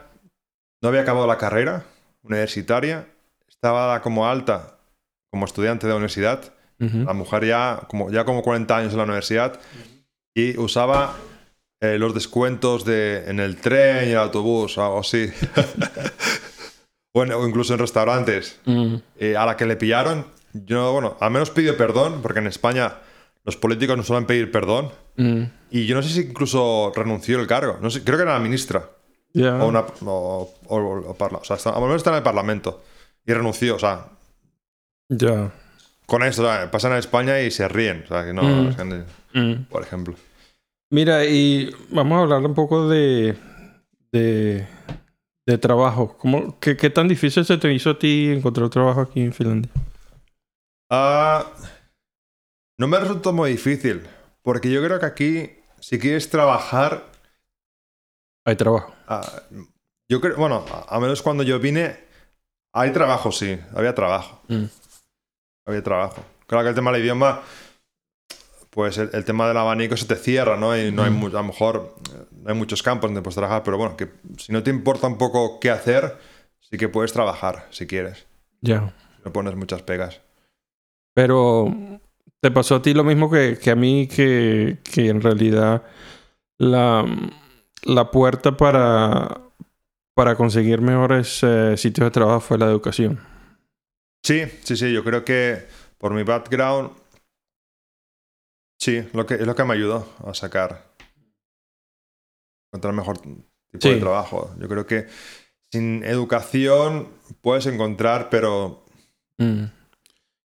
no 0.83 0.89
había 0.89 1.03
acabado 1.03 1.27
la 1.27 1.39
carrera 1.39 1.85
universitaria, 2.23 3.07
estaba 3.49 4.01
como 4.03 4.27
alta 4.27 4.79
como 5.31 5.45
estudiante 5.45 5.87
de 5.87 5.91
la 5.93 5.97
universidad, 5.97 6.53
Ujú. 6.81 6.99
la 7.05 7.13
mujer 7.13 7.45
ya 7.47 7.83
como, 7.89 8.11
ya 8.11 8.25
como 8.25 8.43
40 8.43 8.77
años 8.77 8.93
en 8.93 8.99
la 8.99 9.05
universidad 9.05 9.59
y 10.35 10.57
usaba 10.59 11.17
eh, 11.81 11.99
los 11.99 12.15
descuentos 12.15 12.85
de, 12.85 13.25
en 13.29 13.41
el 13.41 13.57
tren 13.57 14.09
y 14.09 14.13
el 14.13 14.19
autobús 14.19 14.77
o 14.79 14.85
algo 14.85 15.01
así. 15.01 15.31
bueno, 17.17 17.39
o 17.39 17.49
incluso 17.49 17.73
en 17.73 17.79
restaurantes. 17.81 18.61
Mm, 18.67 18.97
Eh, 19.19 19.37
a 19.37 19.47
la 19.47 19.57
que 19.57 19.65
le 19.65 19.77
pillaron, 19.77 20.27
yo, 20.53 20.93
bueno, 20.93 21.17
al 21.21 21.31
menos 21.31 21.49
pidió 21.51 21.75
perdón, 21.77 22.21
porque 22.23 22.41
en 22.41 22.47
España 22.47 22.93
los 23.45 23.57
políticos 23.57 23.97
no 23.97 24.03
suelen 24.03 24.27
pedir 24.27 24.51
perdón. 24.51 24.91
mm, 25.17 25.43
Y 25.71 25.87
yo 25.87 25.97
no 25.97 26.03
sé 26.03 26.11
si 26.11 26.21
incluso 26.29 26.93
renunció 26.95 27.41
el 27.41 27.47
cargo. 27.47 27.79
No 27.81 27.89
sé, 27.91 28.05
creo 28.05 28.19
que 28.19 28.25
era 28.25 28.35
la 28.35 28.39
ministra. 28.41 28.91
ya. 29.33 29.57
O, 29.63 29.69
una, 29.69 29.81
o, 30.05 30.55
o- 30.69 31.11
o 31.11 31.15
parla- 31.17 31.39
o 31.41 31.45
sea, 31.45 31.57
está, 31.57 31.71
a 31.71 31.75
lo 31.75 31.81
mejor 31.83 31.97
está 31.97 32.11
en 32.11 32.17
el 32.17 32.23
Parlamento. 32.23 32.83
Y 33.27 33.33
renunció. 33.33 33.77
O 33.77 33.79
sea, 33.79 34.07
Ya. 35.09 35.53
con 36.07 36.23
eso, 36.23 36.43
o 36.43 36.47
sea, 36.47 36.71
pasan 36.71 36.93
a 36.93 36.99
España 36.99 37.41
y 37.41 37.51
se 37.51 37.67
ríen. 37.69 38.05
O 38.05 38.09
sea, 38.09 38.25
que 38.27 38.33
no, 38.33 38.43
Mm. 38.43 38.75
gente, 38.77 39.05
Mm. 39.35 39.65
por 39.71 39.83
ejemplo. 39.83 40.15
Mira, 40.91 41.25
y 41.25 41.71
vamos 41.91 42.19
a 42.19 42.23
hablar 42.23 42.41
un 42.43 42.55
poco 42.55 42.89
de, 42.89 43.37
de, 44.13 44.67
de 45.47 45.59
trabajo. 45.59 46.17
¿Cómo, 46.19 46.59
qué, 46.61 46.77
¿Qué 46.77 46.91
tan 46.91 47.09
difícil 47.09 47.45
se 47.45 47.57
te 47.57 47.73
hizo 47.73 47.91
a 47.91 47.99
ti 47.99 48.31
encontrar 48.31 48.69
trabajo 48.69 49.01
aquí 49.01 49.21
en 49.21 49.33
Finlandia? 49.33 49.71
Ah, 50.91 51.47
no 52.79 52.89
me 52.89 52.99
resultó 52.99 53.33
muy 53.33 53.53
difícil. 53.53 54.03
Porque 54.43 54.71
yo 54.71 54.83
creo 54.85 55.01
que 55.01 55.07
aquí, 55.07 55.51
si 55.81 55.99
quieres 55.99 56.29
trabajar, 56.31 57.05
Hay 58.45 58.55
trabajo. 58.57 58.95
Ah, 59.09 59.43
yo 60.09 60.21
creo, 60.21 60.37
bueno, 60.37 60.65
a, 60.71 60.95
a 60.97 61.01
menos 61.01 61.21
cuando 61.23 61.43
yo 61.43 61.59
vine, 61.59 61.97
hay 62.73 62.93
trabajo, 62.93 63.33
sí, 63.33 63.59
había 63.75 63.95
trabajo, 63.95 64.41
Mm. 64.49 64.65
había 65.67 65.83
trabajo. 65.83 66.25
Claro 66.47 66.63
que 66.63 66.69
el 66.69 66.75
tema 66.77 66.93
del 66.93 67.03
idioma, 67.03 67.43
pues 68.77 68.99
el, 68.99 69.09
el 69.15 69.25
tema 69.25 69.49
del 69.49 69.57
abanico 69.57 69.97
se 69.97 70.05
te 70.05 70.17
cierra, 70.17 70.59
¿no? 70.59 70.77
Y 70.77 70.93
no 70.93 71.03
hay, 71.03 71.09
a 71.09 71.29
lo 71.29 71.45
mejor 71.45 71.95
eh, 72.13 72.27
no 72.43 72.51
hay 72.51 72.55
muchos 72.55 72.83
campos 72.83 73.09
donde 73.09 73.23
puedes 73.23 73.37
trabajar, 73.37 73.63
pero 73.63 73.79
bueno, 73.79 73.97
que 73.97 74.11
si 74.37 74.53
no 74.53 74.63
te 74.63 74.69
importa 74.69 75.07
un 75.07 75.17
poco 75.17 75.59
qué 75.61 75.71
hacer, 75.71 76.19
sí 76.61 76.77
que 76.77 76.91
puedes 76.91 77.11
trabajar, 77.15 77.69
si 77.71 77.87
quieres. 77.87 78.27
Ya. 78.61 78.93
No 79.25 79.33
pones 79.33 79.57
muchas 79.57 79.81
pegas. 79.81 80.21
Pero 81.15 81.75
te 82.43 82.51
pasó 82.51 82.75
a 82.75 82.83
ti 82.83 82.93
lo 82.93 83.03
mismo 83.03 83.31
que, 83.31 83.57
que 83.57 83.71
a 83.71 83.77
mí, 83.77 84.09
que, 84.09 84.77
que 84.85 85.09
en 85.09 85.23
realidad 85.23 85.83
la, 86.59 87.07
la 87.83 88.11
puerta 88.11 88.59
para, 88.59 89.41
para 90.13 90.37
conseguir 90.37 90.83
mejores 90.83 91.43
eh, 91.43 91.79
sitios 91.79 92.09
de 92.09 92.11
trabajo 92.11 92.41
fue 92.41 92.59
la 92.59 92.67
educación. 92.67 93.21
Sí, 94.23 94.43
sí, 94.65 94.77
sí, 94.77 94.93
yo 94.93 95.03
creo 95.03 95.25
que 95.25 95.65
por 95.97 96.13
mi 96.13 96.25
background, 96.25 96.91
sí, 98.87 99.09
lo 99.13 99.27
que, 99.27 99.35
es 99.35 99.47
lo 99.47 99.55
que 99.55 99.65
me 99.65 99.75
ayudó 99.75 100.07
a 100.25 100.33
sacar, 100.35 100.95
encontrar 102.73 102.95
mejor 102.95 103.19
tipo 103.19 103.81
Sí. 103.81 103.91
de 103.95 104.01
trabajo. 104.01 104.55
Yo 104.61 104.69
creo 104.69 104.87
que 104.87 105.07
sin 105.73 106.05
educación 106.05 107.09
puedes 107.41 107.67
encontrar, 107.67 108.29
pero 108.31 108.85
Mm. 109.39 109.65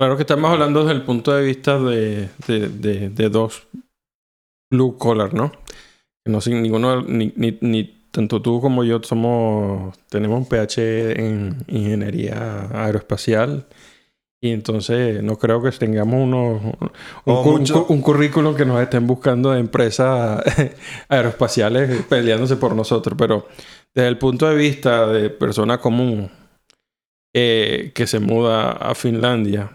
Claro 0.00 0.16
que 0.16 0.22
estamos 0.22 0.50
hablando 0.50 0.80
desde 0.80 0.94
el 0.98 1.04
punto 1.04 1.32
de 1.32 1.44
vista 1.44 1.78
de, 1.78 2.28
de, 2.48 2.68
de- 2.68 3.08
de 3.10 3.28
dos 3.28 3.68
blue 4.72 4.96
collar, 4.98 5.32
¿no? 5.34 5.52
No 6.26 6.40
sin 6.40 6.60
ninguno, 6.62 7.02
ni, 7.02 7.32
ni, 7.36 7.56
ni 7.60 7.84
tanto 8.10 8.42
tú 8.42 8.60
como 8.60 8.82
yo 8.82 9.00
somos, 9.04 9.96
tenemos 10.08 10.38
un 10.38 10.46
PH 10.48 11.12
en 11.24 11.64
ingeniería 11.68 12.68
aeroespacial 12.72 13.66
y 14.42 14.52
entonces 14.52 15.22
no 15.22 15.38
creo 15.38 15.62
que 15.62 15.70
tengamos 15.72 16.16
unos, 16.22 16.62
un, 17.26 17.38
mucho- 17.60 17.86
currículum 18.02 18.56
que 18.56 18.66
nos 18.66 18.82
estén 18.82 19.06
buscando 19.06 19.52
de 19.52 19.60
empresas 19.60 20.42
aeroespaciales 21.08 22.02
peleándose 22.06 22.56
por 22.56 22.74
nosotros, 22.76 23.16
pero 23.18 23.46
desde 23.94 24.08
el 24.08 24.18
punto 24.18 24.48
de 24.50 24.56
vista 24.56 25.06
de 25.08 25.30
persona 25.30 25.78
común 25.78 26.30
eh, 27.34 27.92
que 27.94 28.06
se 28.06 28.20
muda 28.20 28.72
a 28.72 28.94
Finlandia 28.94 29.70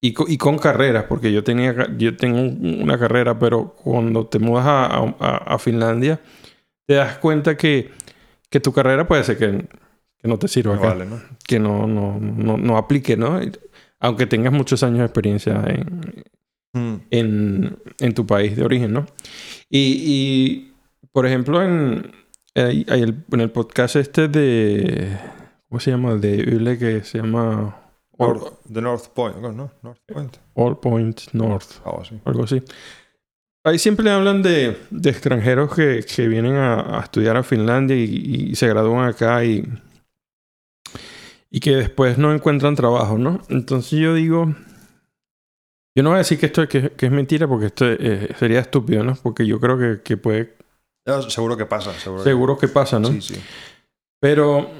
y, 0.00 0.12
co- 0.12 0.26
y 0.28 0.38
con 0.38 0.58
carreras, 0.58 1.04
porque 1.08 1.32
yo 1.32 1.44
tenía 1.44 1.74
yo 1.96 2.16
tengo 2.16 2.38
un- 2.40 2.80
una 2.82 2.98
carrera, 2.98 3.38
pero 3.38 3.74
cuando 3.74 4.26
te 4.26 4.38
mudas 4.38 4.66
a, 4.66 4.86
a- 5.20 5.54
a 5.54 5.58
Finlandia 5.58 6.20
te 6.86 6.94
das 6.96 7.18
cuenta 7.18 7.56
que, 7.56 7.92
que 8.50 8.60
tu 8.60 8.72
carrera 8.72 9.08
puede 9.08 9.24
ser 9.24 9.38
que, 9.38 9.68
que 10.18 10.28
no 10.28 10.38
te 10.38 10.48
sirva 10.48 10.74
no 10.74 10.76
acá, 10.76 10.88
vale, 10.88 11.06
¿no? 11.06 11.22
que 11.46 11.58
no, 11.60 11.86
no, 11.88 12.18
no, 12.20 12.56
no 12.58 12.78
aplique, 12.78 13.16
¿no? 13.16 13.40
Aunque 14.02 14.26
tengas 14.26 14.52
muchos 14.52 14.82
años 14.82 14.98
de 14.98 15.04
experiencia 15.06 15.64
en, 15.66 16.24
Mm. 16.74 16.94
en, 17.10 17.76
en 17.98 18.14
tu 18.14 18.24
país 18.26 18.56
de 18.56 18.64
origen, 18.64 18.94
¿no? 18.94 19.04
Y, 19.68 19.78
y, 20.06 20.72
por 21.12 21.26
ejemplo, 21.26 21.62
en, 21.62 22.10
el, 22.54 22.86
en 23.30 23.40
el 23.40 23.50
podcast 23.50 23.96
este 23.96 24.26
de... 24.28 25.18
¿Cómo 25.68 25.80
se 25.80 25.90
llama? 25.90 26.14
De 26.16 26.56
Ule 26.56 26.78
que 26.78 27.04
se 27.04 27.18
llama 27.18 27.76
North- 28.18 28.54
The 28.72 28.80
North 28.80 29.08
Point, 29.08 29.36
¿no? 29.36 29.70
North 29.82 30.00
Point, 30.06 30.36
All 30.54 30.78
Point 30.80 31.20
North, 31.34 31.72
algo 31.84 32.00
así. 32.00 32.20
algo 32.24 32.44
así. 32.44 32.62
Ahí 33.64 33.78
siempre 33.78 34.10
hablan 34.10 34.42
de, 34.42 34.78
de 34.90 35.10
extranjeros 35.10 35.74
que, 35.74 36.02
que 36.04 36.26
vienen 36.26 36.54
a, 36.54 36.98
a 36.98 37.02
estudiar 37.02 37.36
a 37.36 37.42
Finlandia 37.42 37.96
y, 37.96 38.48
y 38.50 38.56
se 38.56 38.66
gradúan 38.68 39.08
acá 39.10 39.44
y, 39.44 39.62
y 41.54 41.60
que 41.60 41.76
después 41.76 42.16
no 42.18 42.32
encuentran 42.34 42.74
trabajo, 42.74 43.18
¿no? 43.18 43.40
Entonces 43.50 43.98
yo 44.00 44.14
digo, 44.14 44.54
yo 45.94 46.02
no 46.02 46.08
voy 46.08 46.16
a 46.16 46.18
decir 46.18 46.38
que 46.38 46.46
esto 46.46 46.66
que, 46.66 46.90
que 46.90 47.06
es 47.06 47.12
mentira 47.12 47.46
porque 47.46 47.66
esto 47.66 47.84
eh, 47.86 48.34
sería 48.38 48.60
estúpido, 48.60 49.04
¿no? 49.04 49.14
Porque 49.22 49.46
yo 49.46 49.60
creo 49.60 49.78
que, 49.78 50.00
que 50.02 50.16
puede, 50.16 50.56
No, 51.06 51.20
seguro 51.22 51.56
que 51.56 51.66
pasa, 51.66 51.92
seguro. 51.92 52.24
seguro 52.24 52.58
que 52.58 52.68
pasa, 52.68 52.98
¿no? 52.98 53.08
Sí, 53.08 53.20
sí. 53.20 53.34
Pero 54.20 54.70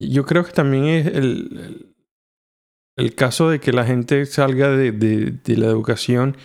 yo 0.00 0.24
creo 0.26 0.44
que 0.44 0.52
también 0.52 0.84
es 0.86 1.06
el, 1.06 1.14
el, 1.16 1.94
el 2.96 3.14
caso 3.14 3.48
de 3.48 3.60
que 3.60 3.72
la 3.72 3.84
gente 3.84 4.26
salga 4.26 4.70
de, 4.70 4.90
de- 4.90 5.30
de 5.44 5.56
la 5.56 5.66
educación 5.66 6.36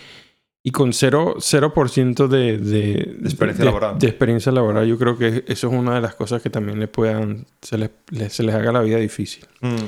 y 0.67 0.71
con 0.71 0.91
0%, 0.91 1.35
0 1.39 2.27
de, 2.27 2.57
de, 2.57 3.15
De 3.19 3.29
experiencia 3.29 3.63
laboral. 3.63 3.97
de 3.99 4.07
experiencia 4.07 4.51
laboral. 4.51 4.85
Yo 4.85 4.97
creo 4.97 5.17
que 5.17 5.45
eso 5.47 5.67
es 5.67 5.73
una 5.73 5.95
de 5.95 6.01
las 6.01 6.15
cosas 6.15 6.41
que 6.41 6.49
también 6.49 6.77
les 6.79 6.89
puedan, 6.89 7.45
se 7.61 7.77
les, 7.77 7.89
les- 8.11 8.33
se 8.33 8.43
les 8.43 8.53
haga 8.53 8.73
la 8.73 8.81
vida 8.81 8.97
difícil. 8.97 9.45
Mm. 9.61 9.85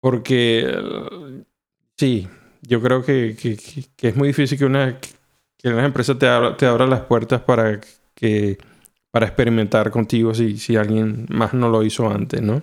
Porque 0.00 0.72
sí, 1.96 2.28
yo 2.62 2.80
creo 2.80 3.02
que, 3.04 3.36
que- 3.40 3.56
que- 3.56 3.84
que 3.96 4.08
es 4.08 4.16
muy 4.16 4.28
difícil 4.28 4.56
que 4.58 4.64
una, 4.64 4.98
que 5.58 5.68
una 5.68 5.84
empresa 5.84 6.18
te 6.18 6.28
abra, 6.28 6.56
te 6.56 6.66
abra 6.66 6.86
las 6.86 7.00
puertas 7.00 7.40
para 7.42 7.80
que 8.14 8.58
para 9.10 9.26
experimentar 9.26 9.90
contigo 9.90 10.32
si, 10.32 10.56
si 10.58 10.76
alguien 10.76 11.26
más 11.28 11.52
no 11.52 11.68
lo 11.68 11.82
hizo 11.82 12.08
antes, 12.08 12.40
¿no? 12.40 12.62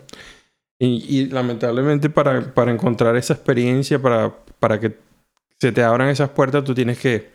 Y, 0.80 1.04
y 1.10 1.26
lamentablemente 1.26 2.10
para, 2.10 2.54
para 2.54 2.72
encontrar 2.72 3.18
esa 3.18 3.34
experiencia, 3.34 4.02
para, 4.02 4.34
para 4.60 4.80
que 4.80 4.96
se 5.60 5.72
te 5.72 5.84
abran 5.84 6.10
esas 6.10 6.30
puertas, 6.30 6.64
tú 6.64 6.74
tienes 6.74 7.00
que 7.00 7.30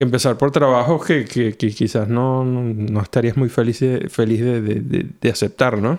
empezar 0.00 0.36
por 0.38 0.50
trabajos 0.50 1.04
que, 1.06 1.24
que, 1.24 1.54
que 1.56 1.70
quizás 1.70 2.08
no, 2.08 2.44
no, 2.44 2.62
no 2.62 3.00
estarías 3.02 3.36
muy 3.36 3.48
feliz, 3.48 3.80
de, 3.80 4.08
feliz 4.08 4.40
de, 4.40 4.60
de- 4.62 4.80
de- 4.80 5.06
de 5.20 5.30
aceptar, 5.30 5.78
¿no? 5.78 5.98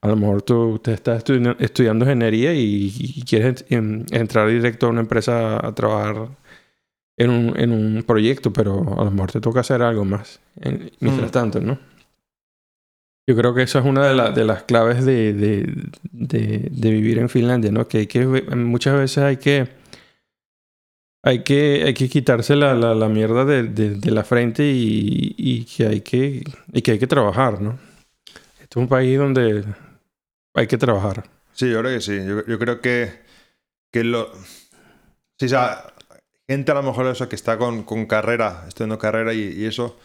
A 0.00 0.08
lo 0.08 0.16
mejor 0.16 0.42
tú 0.42 0.78
te 0.78 0.92
estás 0.92 1.24
estudi- 1.24 1.56
estudiando 1.58 2.04
ingeniería 2.04 2.52
y, 2.54 2.92
y 2.98 3.22
quieres 3.22 3.64
en- 3.68 4.06
entrar 4.12 4.48
directo 4.48 4.86
a 4.86 4.90
una 4.90 5.00
empresa 5.00 5.64
a 5.66 5.74
trabajar 5.74 6.28
en 7.18 7.30
un, 7.30 7.58
en 7.58 7.72
un 7.72 8.02
proyecto, 8.04 8.52
pero 8.52 9.00
a 9.00 9.04
lo 9.04 9.10
mejor 9.10 9.32
te 9.32 9.40
toca 9.40 9.60
hacer 9.60 9.82
algo 9.82 10.04
más 10.04 10.38
en- 10.60 10.90
mientras 11.00 11.30
Mm. 11.30 11.32
tanto, 11.32 11.60
¿no? 11.60 11.78
Yo 13.28 13.34
creo 13.36 13.54
que 13.54 13.62
esa 13.62 13.80
es 13.80 13.84
una 13.86 14.06
de, 14.06 14.14
la- 14.14 14.30
de 14.30 14.44
las 14.44 14.62
claves 14.62 15.04
de, 15.04 15.32
de, 15.32 15.74
de- 16.12 16.68
de 16.70 16.90
vivir 16.90 17.18
en 17.18 17.28
Finlandia, 17.28 17.72
¿no? 17.72 17.88
Que, 17.88 17.98
hay 17.98 18.06
que 18.06 18.24
muchas 18.24 18.96
veces 18.96 19.18
hay 19.18 19.36
que 19.38 19.66
hay 21.26 21.42
que, 21.42 21.82
hay 21.84 21.92
que 21.92 22.08
quitarse 22.08 22.54
la, 22.54 22.72
la, 22.74 23.08
mierda 23.08 23.44
de, 23.44 23.64
de- 23.64 24.10
la 24.12 24.22
frente 24.22 24.62
y, 24.62 25.34
y 25.36 25.64
que 25.64 25.86
hay 25.88 26.00
que 26.00 26.44
y 26.72 26.82
que 26.82 26.92
hay 26.92 26.98
que 27.00 27.08
trabajar, 27.08 27.60
¿no? 27.60 27.80
Este 28.60 28.66
es 28.70 28.76
un 28.76 28.86
país 28.86 29.18
donde 29.18 29.64
hay 30.54 30.66
que 30.68 30.78
trabajar. 30.78 31.24
Sí, 31.52 31.68
yo 31.68 31.80
creo 31.80 31.92
que 31.96 32.00
sí. 32.00 32.16
Yo, 32.46 32.58
creo 32.60 32.80
que, 32.80 33.12
que 33.92 34.04
lo. 34.04 34.30
Sí, 35.36 35.46
o 35.46 35.48
sea, 35.48 35.92
gente 36.48 36.70
a 36.70 36.76
lo 36.76 36.84
mejor 36.84 37.06
eso 37.08 37.28
que 37.28 37.34
está 37.34 37.58
con, 37.58 37.82
con 37.82 38.06
carrera, 38.06 38.64
estudiando 38.68 38.96
carrera 38.96 39.34
y, 39.34 39.64
eso. 39.64 39.98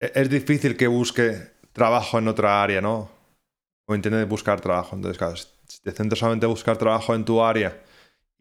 e- 0.00 0.10
es 0.16 0.28
difícil 0.28 0.76
que 0.76 0.88
busque 0.88 1.52
trabajo 1.72 2.18
en 2.18 2.26
otra 2.26 2.64
área, 2.64 2.80
¿no? 2.80 3.08
O 3.86 3.94
intente 3.94 4.24
buscar 4.24 4.60
trabajo. 4.60 4.96
Entonces, 4.96 5.18
claro, 5.18 5.36
si 5.36 5.80
te 5.84 5.92
centras 5.92 6.18
solamente 6.18 6.46
en 6.46 6.50
buscar 6.52 6.76
trabajo 6.76 7.14
en 7.14 7.24
tu 7.24 7.40
área 7.40 7.80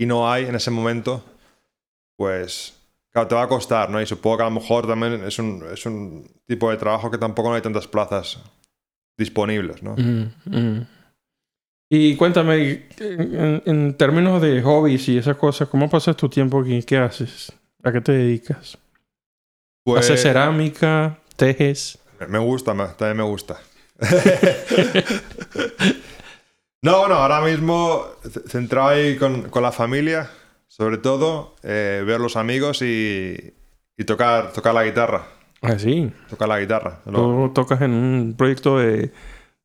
y 0.02 0.06
no 0.08 0.30
hay 0.32 0.46
en 0.46 0.56
ese 0.56 0.72
momento, 0.72 1.24
pues, 2.18 2.74
claro, 3.12 3.28
te 3.28 3.36
va 3.36 3.44
a 3.44 3.48
costar, 3.48 3.90
¿no? 3.92 4.02
Y 4.02 4.06
supongo 4.08 4.38
que 4.38 4.44
a 4.44 4.48
lo 4.50 4.52
mejor 4.60 4.88
también 4.88 5.24
es 5.24 5.38
un, 5.38 5.64
es 5.72 5.86
un 5.86 6.28
tipo 6.48 6.72
de 6.72 6.78
trabajo 6.78 7.12
que 7.12 7.18
tampoco 7.20 7.50
no 7.50 7.56
hay 7.56 7.62
tantas 7.62 7.88
plazas 7.88 8.40
disponibles, 9.18 9.84
¿no? 9.84 9.96
Mm, 9.98 10.34
mm. 10.46 10.88
Y 11.92 12.16
cuéntame, 12.16 12.88
en, 13.00 13.62
en 13.66 13.98
términos 13.98 14.42
de 14.42 14.62
hobbies 14.64 15.08
y 15.10 15.18
esas 15.20 15.38
cosas, 15.38 15.68
¿cómo 15.70 15.88
pasas 15.90 16.16
tu 16.16 16.30
tiempo 16.30 16.62
aquí? 16.62 16.82
¿Qué 16.84 16.98
haces? 16.98 17.52
¿A 17.84 17.92
qué 17.92 18.02
te 18.02 18.14
dedicas? 18.14 18.78
Pues, 19.84 20.06
¿Haces 20.06 20.22
cerámica? 20.24 21.20
¿Tejes? 21.36 22.00
Me 22.28 22.40
gusta, 22.40 22.74
me- 22.74 22.88
también 22.88 23.18
me 23.18 23.24
gusta. 23.24 23.60
no, 26.82 27.00
bueno, 27.00 27.16
ahora 27.16 27.42
mismo 27.42 28.06
centrado 28.48 28.90
ahí 28.90 29.16
con, 29.18 29.44
con 29.50 29.62
la 29.64 29.72
familia, 29.72 30.30
sobre 30.68 30.98
todo, 30.98 31.56
eh, 31.64 32.04
ver 32.06 32.20
los 32.20 32.36
amigos 32.38 32.82
y, 32.82 33.54
y 33.98 34.04
tocar, 34.04 34.52
tocar 34.54 34.74
la 34.74 34.84
guitarra. 34.84 35.28
Ah, 35.62 35.78
sí. 35.78 36.12
Tocar 36.30 36.48
la 36.48 36.60
guitarra. 36.60 37.02
Lo- 37.06 37.12
Tú 37.48 37.52
tocas 37.54 37.82
en 37.82 37.92
un 37.92 38.34
proyecto 38.36 38.80
de, 38.80 39.12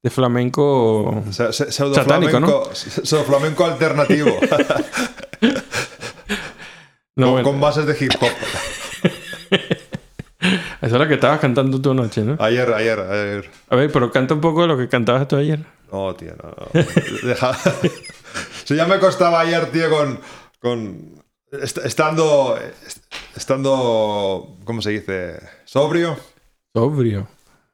de 0.03 0.11
flamenco. 0.11 1.23
se- 1.31 1.53
se- 1.55 1.73
pseudo 1.73 1.95
Satánico, 1.95 2.39
¿no? 2.39 2.47
flamenco, 2.49 2.75
pseudo 2.75 3.25
flamenco 3.25 3.65
alternativo, 3.65 4.37
No, 7.17 7.27
con, 7.27 7.33
bueno, 7.33 7.49
con 7.49 7.61
bases 7.61 7.87
de 7.87 7.97
hip 8.05 8.13
hop. 8.21 8.29
esa 10.81 10.87
es 10.87 10.93
la 10.93 11.09
que 11.09 11.15
estabas 11.15 11.41
cantando 11.41 11.81
tú 11.81 11.91
anoche, 11.93 12.23
¿no? 12.23 12.37
Ayer, 12.39 12.73
ayer, 12.73 13.01
ayer. 13.01 13.51
A 13.71 13.77
ver, 13.77 13.91
pero 13.93 14.11
canta 14.13 14.35
un 14.35 14.41
poco 14.41 14.63
de 14.63 14.69
lo 14.69 14.77
que 14.79 14.89
cantabas 14.89 15.27
tú 15.29 15.37
ayer. 15.37 15.61
No, 15.93 16.15
tío, 16.15 16.35
no. 16.43 16.49
no. 16.51 16.83
Deja. 17.29 17.55
Si 18.65 18.75
ya 18.77 18.87
me 18.87 18.99
costaba 18.99 19.41
ayer, 19.41 19.67
tío, 19.71 19.89
con. 19.91 20.21
con 20.61 21.23
est- 21.53 21.79
estando. 21.85 22.59
est- 22.87 23.05
Estando. 23.37 24.57
¿Cómo 24.65 24.83
se 24.83 24.91
dice? 24.91 25.39
Sobrio. 25.65 26.17
Sobrio. 26.75 27.29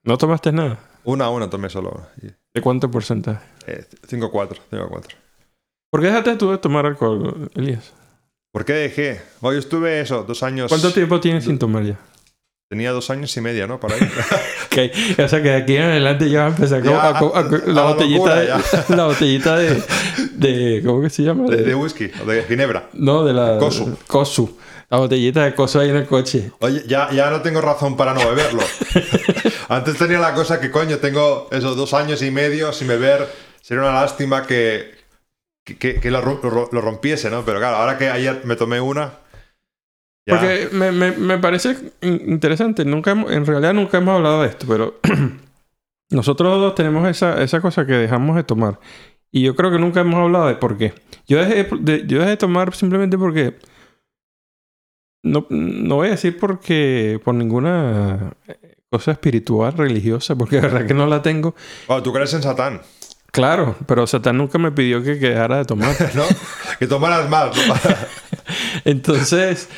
¿No 0.05 0.19
tomaste 0.19 0.53
nada? 0.53 0.79
Una 1.05 1.27
a 1.27 1.31
una 1.31 1.49
tomé 1.49 1.69
solo. 1.71 2.07
¿De 2.55 2.61
cuánto 2.61 2.91
porcentaje? 2.91 3.41
eh, 3.67 3.85
5-4. 4.09 4.59
5-4. 4.71 5.07
¿Por 5.91 6.01
qué 6.01 6.07
dejaste 6.09 6.37
tú 6.37 6.51
de 6.51 6.59
tomar 6.59 6.85
alcohol, 6.87 7.51
Elías? 7.55 7.93
¿Por 8.53 8.65
qué 8.65 8.73
dejé? 8.75 9.21
Yo 9.41 9.53
estuve 9.53 10.01
eso, 10.01 10.25
dos 10.25 10.43
años. 10.43 10.69
¿Cuánto 10.69 10.93
tiempo 10.93 11.21
tienes 11.21 11.45
sin 11.45 11.59
tomar 11.59 11.85
ya? 11.85 11.99
Tenía 12.73 12.91
dos 12.91 13.11
años 13.11 13.37
y 13.37 13.41
medio, 13.43 13.67
¿no? 13.67 13.79
Para 13.79 13.97
ahí. 13.97 14.01
Ok, 14.73 15.19
O 15.23 15.29
sea 15.29 15.43
que 15.43 15.51
de 15.51 15.57
aquí 15.57 15.77
en 15.77 15.83
adelante 15.83 16.31
ya 16.31 16.39
va 16.41 16.45
a 16.47 16.49
empezar 16.49 16.83
Ya, 16.83 16.99
a, 17.03 17.09
a 17.09 17.19
a 17.19 17.43
la 17.67 17.83
botellita, 17.83 18.37
de, 18.41 18.49
la 18.97 19.05
botellita 19.05 19.57
de, 19.59 19.83
de 20.33 20.83
¿cómo 20.83 21.03
que 21.03 21.11
se 21.11 21.23
llama? 21.23 21.51
De, 21.51 21.59
de 21.65 21.75
whisky 21.75 22.07
de 22.07 22.45
ginebra. 22.49 22.89
no, 22.95 23.27
de 23.27 23.35
la 23.35 23.59
Kosu. 23.59 23.99
Kosu. 24.07 24.57
La 24.89 24.97
botellita 24.97 25.45
de 25.45 25.55
Kosu 25.55 25.81
ahí 25.81 25.91
en 25.91 25.97
el 25.97 26.07
coche. 26.07 26.51
Oye, 26.61 26.83
ya, 26.87 27.11
ya 27.13 27.29
no 27.29 27.43
tengo 27.43 27.61
razón 27.61 27.95
para 27.95 28.15
no 28.15 28.27
beberlo. 28.27 28.63
Antes 29.69 29.99
tenía 29.99 30.19
la 30.19 30.33
cosa 30.33 30.59
que, 30.59 30.71
coño, 30.71 30.97
tengo 30.97 31.49
esos 31.53 31.77
dos 31.77 31.93
años 31.93 32.23
y 32.23 32.31
medio 32.31 32.73
sin 32.73 32.89
beber. 32.89 33.29
Sería 33.61 33.83
una 33.83 33.93
lástima 34.01 34.47
que, 34.47 34.93
que, 35.65 35.77
que- 36.01 36.11
lo, 36.11 36.23
lo- 36.23 36.69
lo 36.73 36.81
rompiese, 36.81 37.29
¿no? 37.29 37.45
Pero 37.45 37.59
claro, 37.59 37.77
ahora 37.77 37.99
que 37.99 38.09
ayer 38.09 38.41
me 38.45 38.57
tomé 38.57 38.81
una. 38.81 39.19
Ya- 40.27 40.37
Porque 40.37 40.69
me, 40.73 40.93
me, 40.93 41.13
me 41.13 41.39
parece 41.39 41.77
in- 42.01 42.23
interesante. 42.29 42.85
Nunca 42.85 43.13
hemos- 43.13 43.31
en 43.33 43.45
realidad 43.47 43.75
nunca 43.75 43.99
hemos 43.99 44.15
hablado 44.17 44.43
de 44.43 44.49
esto, 44.49 44.67
pero 44.69 45.01
nosotros 46.11 46.61
dos 46.61 46.75
tenemos 46.75 47.09
esa, 47.09 47.43
esa 47.43 47.61
cosa 47.61 47.87
que 47.87 47.93
dejamos 47.95 48.37
de 48.37 48.45
tomar. 48.45 48.79
Y 49.31 49.43
yo 49.43 49.57
creo 49.57 49.71
que 49.71 49.79
nunca 49.79 50.01
hemos 50.01 50.17
hablado 50.21 50.47
de 50.49 50.57
por 50.57 50.77
qué. 50.77 50.93
Yo 51.27 51.39
dejé 51.39 51.69
de, 51.81 52.07
yo 52.07 52.19
dejé 52.19 52.31
de 52.31 52.37
tomar 52.37 52.75
simplemente 52.75 53.17
porque... 53.17 53.57
No, 55.25 55.47
no 55.51 55.95
voy 55.97 56.09
a 56.09 56.13
decir 56.13 56.37
porque 56.39 57.21
por 57.25 57.35
ninguna 57.35 58.33
cosa 58.91 59.13
espiritual, 59.13 59.73
religiosa, 59.73 60.35
porque 60.35 60.57
de 60.57 60.63
verdad 60.63 60.87
que 60.87 60.95
no 60.95 61.07
la 61.07 61.23
tengo. 61.23 61.55
Bueno, 61.87 62.03
tú 62.03 62.13
crees 62.13 62.35
en 62.35 62.43
Satán, 62.43 62.83
Claro, 63.31 63.77
pero 63.87 64.07
Satán 64.07 64.37
nunca 64.37 64.59
me 64.59 64.73
pidió 64.73 65.03
que 65.03 65.15
dejara 65.15 65.59
de 65.59 65.65
tomar. 65.65 65.97
¿no? 66.15 66.25
que 66.79 66.87
tomaras 66.87 67.31
más. 67.31 67.57
¿no? 67.69 67.75
Entonces, 68.85 69.69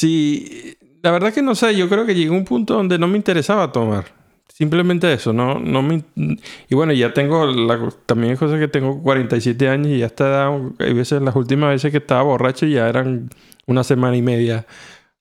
sí, 0.00 0.76
la 1.02 1.10
verdad 1.10 1.32
que 1.32 1.42
no 1.42 1.54
sé, 1.54 1.74
yo 1.76 1.88
creo 1.88 2.06
que 2.06 2.14
llegué 2.14 2.28
a 2.30 2.32
un 2.38 2.44
punto 2.44 2.74
donde 2.74 2.98
no 2.98 3.06
me 3.06 3.16
interesaba 3.16 3.70
tomar. 3.72 4.06
Simplemente 4.48 5.10
eso, 5.12 5.32
no, 5.32 5.58
no 5.58 5.82
me... 5.82 6.02
Y 6.68 6.74
bueno, 6.74 6.92
ya 6.92 7.14
tengo, 7.14 7.46
la, 7.46 7.78
también 8.04 8.34
es 8.34 8.38
cosa 8.38 8.58
que 8.58 8.68
tengo 8.68 9.02
47 9.02 9.68
años 9.68 9.88
y 9.88 9.98
ya 9.98 10.06
está, 10.06 10.48
hay 10.78 10.92
veces, 10.92 11.22
las 11.22 11.34
últimas 11.34 11.70
veces 11.70 11.90
que 11.90 11.98
estaba 11.98 12.22
borracho 12.22 12.66
ya 12.66 12.86
eran 12.88 13.30
una 13.66 13.84
semana 13.84 14.16
y 14.16 14.22
media. 14.22 14.66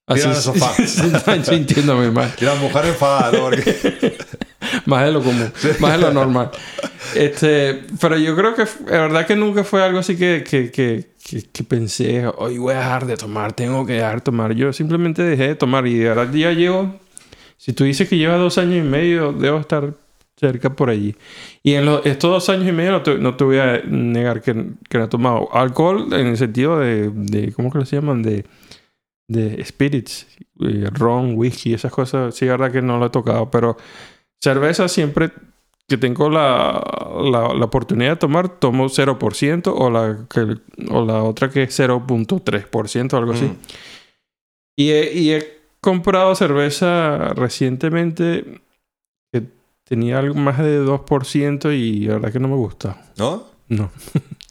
Así, 0.08 0.24
en 0.24 0.30
el 0.32 0.36
sofá. 0.36 0.74
sintiéndome 1.44 2.12
mal. 2.12 2.34
y 2.40 2.44
la 2.46 2.56
mujer 2.56 2.86
enfadada, 2.86 3.32
¿no? 3.32 3.40
Porque- 3.46 4.18
Más 4.86 5.06
de 5.06 5.12
lo 5.12 5.22
común, 5.24 5.52
más 5.80 5.92
de 5.94 5.98
lo 6.00 6.12
normal. 6.12 6.52
Este, 7.16 7.82
pero 8.00 8.18
yo 8.18 8.36
creo 8.36 8.56
que 8.56 8.66
la 8.88 9.02
verdad 9.02 9.26
que 9.26 9.36
nunca 9.36 9.64
fue 9.64 9.82
algo 9.82 10.00
así 10.00 10.18
que, 10.18 10.44
que, 10.48 10.70
que, 10.70 11.12
que, 11.30 11.44
que 11.44 11.64
pensé, 11.64 12.26
hoy 12.38 12.58
voy 12.58 12.74
a 12.74 12.80
dejar 12.80 13.06
de 13.06 13.18
tomar, 13.18 13.54
tengo 13.54 13.86
que 13.86 13.94
dejar 13.94 14.16
de 14.16 14.22
tomar. 14.22 14.54
Yo 14.54 14.74
simplemente 14.74 15.22
dejé 15.24 15.50
de 15.50 15.56
tomar 15.56 15.86
y 15.88 16.00
verdad 16.00 16.32
ya 16.34 16.52
llevo, 16.52 16.96
si 17.58 17.74
tú 17.74 17.84
dices 17.84 18.10
que 18.10 18.18
lleva 18.18 18.38
dos 18.38 18.58
años 18.58 18.86
y 18.86 18.88
medio, 18.88 19.34
debo 19.34 19.60
estar 19.60 19.94
cerca 20.38 20.76
por 20.76 20.90
allí. 20.90 21.16
Y 21.62 21.74
en 21.74 21.88
estos 22.06 22.32
dos 22.32 22.50
años 22.50 22.68
y 22.68 22.72
medio 22.72 22.92
no 22.92 23.04
te, 23.04 23.18
no 23.18 23.36
te 23.36 23.44
voy 23.44 23.58
a 23.58 23.82
negar 23.86 24.42
que, 24.42 24.54
que 24.90 24.98
no 24.98 25.04
he 25.04 25.08
tomado 25.08 25.50
alcohol 25.54 26.08
en 26.14 26.28
el 26.28 26.38
sentido 26.38 26.80
de, 26.80 27.10
de 27.10 27.52
¿cómo 27.54 27.72
que 27.72 27.86
se 27.86 27.98
llaman? 27.98 28.24
De, 28.24 28.46
de 29.28 29.64
spirits, 29.66 30.28
eh, 30.62 30.90
ron, 30.92 31.34
whisky, 31.36 31.74
esas 31.74 31.92
cosas. 31.92 32.34
Sí, 32.34 32.46
la 32.46 32.52
verdad 32.52 32.72
que 32.72 32.82
no 32.82 32.98
lo 32.98 33.08
he 33.08 33.10
tocado, 33.10 33.52
pero 33.52 33.78
cerveza 34.42 34.88
siempre 34.88 35.32
que 35.90 35.98
tengo 35.98 36.30
la, 36.30 36.82
la, 37.32 37.54
la 37.54 37.66
oportunidad 37.66 38.12
de 38.12 38.16
tomar, 38.18 38.60
tomo 38.60 38.86
0% 38.86 39.74
o 39.76 39.90
la, 39.90 40.20
que, 40.30 40.58
o 40.92 41.04
la 41.04 41.24
otra 41.24 41.50
que 41.50 41.64
es 41.64 41.80
0.3%, 41.80 43.14
algo 43.18 43.32
así. 43.32 43.46
Mm. 43.46 43.58
Y, 44.78 44.92
he, 44.92 45.14
y 45.14 45.32
he 45.32 45.60
comprado 45.82 46.36
cerveza 46.36 47.34
recientemente 47.34 48.62
que 49.34 49.44
tenía 49.84 50.20
algo 50.20 50.36
más 50.36 50.60
de 50.60 50.80
2% 50.86 51.76
y 51.76 52.06
la 52.06 52.14
verdad 52.14 52.32
que 52.32 52.40
no 52.40 52.50
me 52.50 52.56
gusta. 52.56 53.02
¿No? 53.18 53.46
No. 53.68 53.90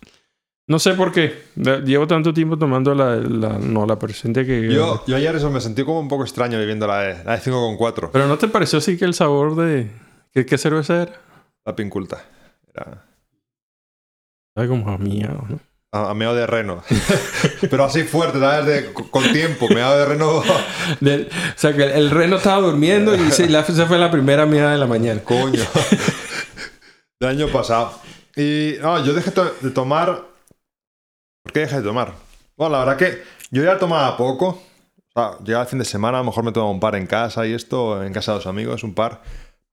no 0.66 0.78
sé 0.80 0.94
por 0.94 1.12
qué. 1.12 1.44
Llevo 1.84 2.08
tanto 2.08 2.34
tiempo 2.34 2.58
tomando 2.58 2.96
la, 2.96 3.14
la 3.14 3.58
no, 3.58 3.86
la 3.86 3.96
presente 3.96 4.44
que... 4.44 4.74
Yo, 4.74 5.04
yo 5.06 5.14
ayer 5.14 5.36
eso 5.36 5.50
me 5.50 5.60
sentí 5.60 5.84
como 5.84 6.00
un 6.00 6.08
poco 6.08 6.24
extraño 6.24 6.58
viviendo 6.58 6.88
la 6.88 6.98
de, 6.98 7.24
la 7.24 7.36
de 7.36 7.42
5,4. 7.42 8.10
Pero 8.12 8.26
¿no 8.26 8.38
te 8.38 8.48
pareció 8.48 8.78
así 8.78 8.98
que 8.98 9.04
el 9.04 9.14
sabor 9.14 9.54
de... 9.54 9.88
¿Qué, 10.34 10.44
qué 10.44 10.58
cerveza 10.58 11.02
era? 11.02 11.27
La 11.68 11.76
pinculta. 11.76 12.24
Era 12.74 13.04
Sabe 14.56 14.68
como 14.68 14.88
a 14.90 14.96
mía, 14.96 15.28
¿no? 15.28 15.60
a, 15.92 16.14
meado 16.14 16.34
de 16.34 16.46
reno. 16.46 16.82
Pero 17.70 17.84
así 17.84 18.04
fuerte, 18.04 18.40
¿sabes? 18.40 18.64
De- 18.66 18.92
con 18.94 19.22
tiempo. 19.32 19.68
Meado 19.68 19.98
de 19.98 20.04
reno. 20.06 20.42
Del- 21.00 21.28
o 21.30 21.58
sea, 21.58 21.74
que 21.76 21.84
el, 21.84 21.90
el 21.90 22.10
reno 22.10 22.36
estaba 22.36 22.62
durmiendo 22.62 23.14
y 23.14 23.30
se, 23.30 23.50
la, 23.50 23.60
esa 23.60 23.86
fue 23.86 23.98
la 23.98 24.10
primera 24.10 24.46
mía 24.46 24.70
de 24.70 24.78
la 24.78 24.86
mañana. 24.86 25.22
Coño. 25.22 25.62
Del 27.20 27.30
año 27.30 27.48
pasado. 27.48 28.00
Y 28.34 28.76
no, 28.80 29.04
yo 29.04 29.12
dejé 29.12 29.30
to- 29.30 29.54
de 29.60 29.70
tomar. 29.70 30.24
¿Por 31.44 31.52
qué 31.52 31.60
dejé 31.60 31.76
de 31.76 31.82
tomar? 31.82 32.14
Bueno, 32.56 32.72
la 32.72 32.78
verdad 32.84 32.96
que 32.96 33.22
yo 33.50 33.62
ya 33.62 33.78
tomaba 33.78 34.16
poco. 34.16 34.62
O 35.14 35.20
sea, 35.20 35.38
llegaba 35.44 35.64
el 35.64 35.68
fin 35.70 35.78
de 35.80 35.84
semana, 35.84 36.18
a 36.18 36.20
lo 36.22 36.26
mejor 36.26 36.44
me 36.44 36.52
tomaba 36.52 36.70
un 36.72 36.80
par 36.80 36.94
en 36.96 37.06
casa 37.06 37.46
y 37.46 37.52
esto, 37.52 38.02
en 38.02 38.12
casa 38.14 38.32
de 38.32 38.38
los 38.38 38.46
amigos, 38.46 38.82
un 38.84 38.94
par. 38.94 39.20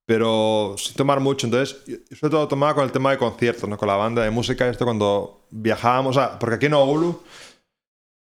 Pero 0.05 0.75
sin 0.77 0.95
tomar 0.95 1.19
mucho. 1.19 1.47
Entonces, 1.47 1.77
sobre 2.19 2.31
todo 2.31 2.47
tomaba 2.47 2.75
con 2.75 2.83
el 2.83 2.91
tema 2.91 3.11
de 3.11 3.17
conciertos, 3.17 3.67
¿no? 3.67 3.77
Con 3.77 3.87
la 3.87 3.95
banda 3.95 4.23
de 4.23 4.29
música, 4.29 4.67
esto 4.67 4.85
cuando 4.85 5.45
viajábamos. 5.49 6.17
Porque 6.39 6.55
aquí 6.55 6.65
en 6.67 6.75
Oulu 6.75 7.23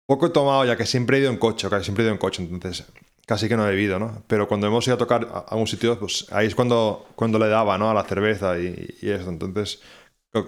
poco 0.06 0.26
he 0.26 0.30
tomado 0.30 0.64
ya 0.64 0.76
que 0.76 0.84
siempre 0.84 1.16
he 1.16 1.20
ido 1.20 1.30
en 1.30 1.38
coche, 1.38 1.68
casi 1.70 1.84
siempre 1.84 2.04
he 2.04 2.06
ido 2.06 2.12
en 2.12 2.18
coche, 2.18 2.42
entonces 2.42 2.84
casi 3.26 3.48
que 3.48 3.56
no 3.56 3.66
he 3.66 3.70
bebido, 3.70 3.98
¿no? 3.98 4.22
Pero 4.26 4.46
cuando 4.48 4.66
hemos 4.66 4.86
ido 4.86 4.96
a 4.96 4.98
tocar 4.98 5.26
a 5.32 5.38
a 5.38 5.56
un 5.56 5.66
sitio, 5.66 5.98
pues 5.98 6.26
ahí 6.30 6.46
es 6.48 6.54
cuando, 6.54 7.06
cuando 7.14 7.38
le 7.38 7.48
daba, 7.48 7.78
¿no? 7.78 7.90
A 7.90 7.94
la 7.94 8.04
cerveza 8.04 8.58
y, 8.58 8.98
y 9.00 9.10
eso. 9.10 9.30
Entonces 9.30 9.80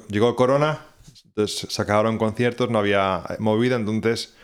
llegó 0.09 0.29
el 0.29 0.35
corona, 0.35 0.81
entonces 1.25 1.67
se 1.71 1.83
acabaron 1.83 2.19
conciertos, 2.19 2.69
no 2.69 2.79
había 2.79 3.23
movida, 3.39 3.77
entonces 3.77 4.35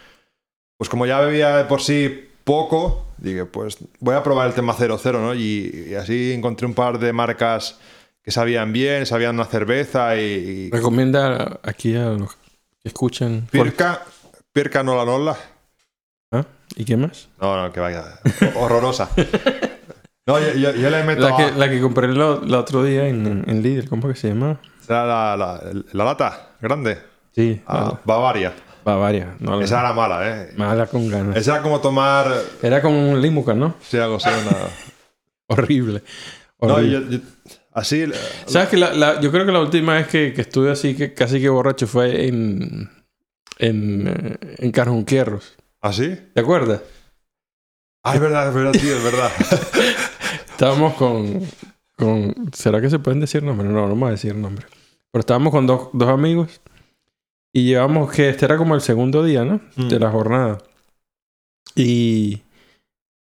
pues 0.78 0.88
como 0.88 1.04
ya 1.04 1.20
bebía 1.20 1.58
de 1.58 1.64
por 1.64 1.82
sí 1.82 2.30
poco, 2.44 3.04
dije, 3.20 3.44
pues 3.44 3.78
voy 4.00 4.14
a 4.14 4.22
probar 4.22 4.46
el 4.48 4.54
tema 4.54 4.74
00, 4.74 5.20
¿no? 5.20 5.34
Y, 5.34 5.88
y 5.90 5.94
así 5.94 6.32
encontré 6.32 6.66
un 6.66 6.74
par 6.74 6.98
de 6.98 7.12
marcas 7.12 7.78
que 8.22 8.30
sabían 8.30 8.72
bien, 8.72 9.06
sabían 9.06 9.34
una 9.34 9.46
cerveza 9.46 10.16
y... 10.16 10.20
y 10.20 10.70
Recomienda 10.70 11.58
aquí 11.62 11.96
a 11.96 12.06
los 12.10 12.34
que 12.34 12.88
escuchan. 12.88 13.46
¿cuál- 13.52 13.64
Pirca, 13.64 14.02
Pirca 14.52 14.82
Nola 14.82 15.04
Nola. 15.04 15.36
¿Ah? 16.32 16.44
¿Y 16.76 16.84
qué 16.84 16.96
más? 16.96 17.28
No, 17.40 17.60
no, 17.60 17.72
que 17.72 17.80
vaya. 17.80 18.04
Horrorosa. 18.56 19.08
No, 20.26 20.38
yo, 20.38 20.52
yo- 20.54 20.74
yo 20.74 20.90
le 20.90 21.02
meto 21.02 21.28
La 21.28 21.36
que, 21.36 21.42
a- 21.44 21.50
la 21.52 21.68
que 21.70 21.80
compré 21.80 22.06
el, 22.06 22.12
el 22.16 22.54
otro 22.54 22.84
día 22.84 23.08
en, 23.08 23.44
en 23.48 23.62
Lidl, 23.62 23.88
¿cómo 23.88 24.06
que 24.08 24.14
se 24.14 24.28
llama? 24.28 24.60
¿Será 24.80 25.04
la, 25.06 25.36
la, 25.36 25.60
la 25.92 26.04
lata 26.04 26.50
grande? 26.60 26.98
Sí, 27.34 27.60
Ah, 27.66 27.98
Bavaria. 28.04 28.52
Bavaria. 28.90 29.36
No, 29.40 29.60
Esa 29.60 29.80
era 29.80 29.92
mala, 29.92 30.28
¿eh? 30.28 30.52
mala 30.56 30.86
con 30.86 31.08
ganas. 31.08 31.36
Esa 31.36 31.54
era 31.54 31.62
como 31.62 31.80
tomar... 31.80 32.26
Era 32.62 32.80
como 32.82 33.10
un 33.12 33.20
limucan, 33.20 33.58
¿no? 33.58 33.74
Sí, 33.82 33.96
algo 33.98 34.16
así, 34.16 34.28
una... 34.28 34.56
Horrible. 35.48 36.02
No, 36.60 36.74
Horrible. 36.74 36.92
yo, 37.10 37.18
yo- 37.18 37.54
así... 37.72 38.04
¿Sabes 38.46 38.68
que 38.68 38.76
la, 38.76 38.92
la- 38.92 39.20
yo 39.20 39.30
creo 39.30 39.46
que 39.46 39.52
la 39.52 39.60
última 39.60 39.94
vez 39.94 40.06
que, 40.08 40.32
que 40.32 40.40
estuve 40.42 40.70
así, 40.70 40.94
que 40.94 41.14
casi 41.14 41.40
que 41.40 41.48
borracho, 41.48 41.86
fue 41.86 42.26
en, 42.28 42.90
en, 43.58 44.08
eh, 44.08 44.36
en 44.58 44.70
Carjunquierros. 44.72 45.56
¿Así? 45.80 46.16
¿Te 46.34 46.40
acuerdas? 46.40 46.82
Ah, 48.02 48.14
es 48.14 48.20
verdad, 48.20 48.48
es 48.48 48.54
verdad, 48.54 48.72
tío, 48.72 48.96
es 48.96 49.02
verdad. 49.04 49.30
Estábamos 50.50 50.94
con, 50.94 51.40
con... 51.96 52.34
¿Será 52.52 52.80
que 52.80 52.90
se 52.90 52.98
pueden 52.98 53.20
decir 53.20 53.42
nombres? 53.42 53.70
No, 53.70 53.82
no 53.82 53.88
vamos 53.88 54.08
a 54.08 54.12
decir 54.12 54.34
nombres. 54.34 54.66
Pero 55.12 55.20
estábamos 55.20 55.50
con 55.52 55.66
dos, 55.66 55.88
dos 55.92 56.08
amigos 56.08 56.60
y 57.52 57.64
llevamos 57.64 58.12
que 58.12 58.28
este 58.28 58.44
era 58.44 58.56
como 58.56 58.74
el 58.74 58.80
segundo 58.80 59.24
día, 59.24 59.44
¿no? 59.44 59.60
De 59.76 59.96
Mm. 59.98 60.02
la 60.02 60.10
jornada. 60.10 60.58
Y, 61.74 62.42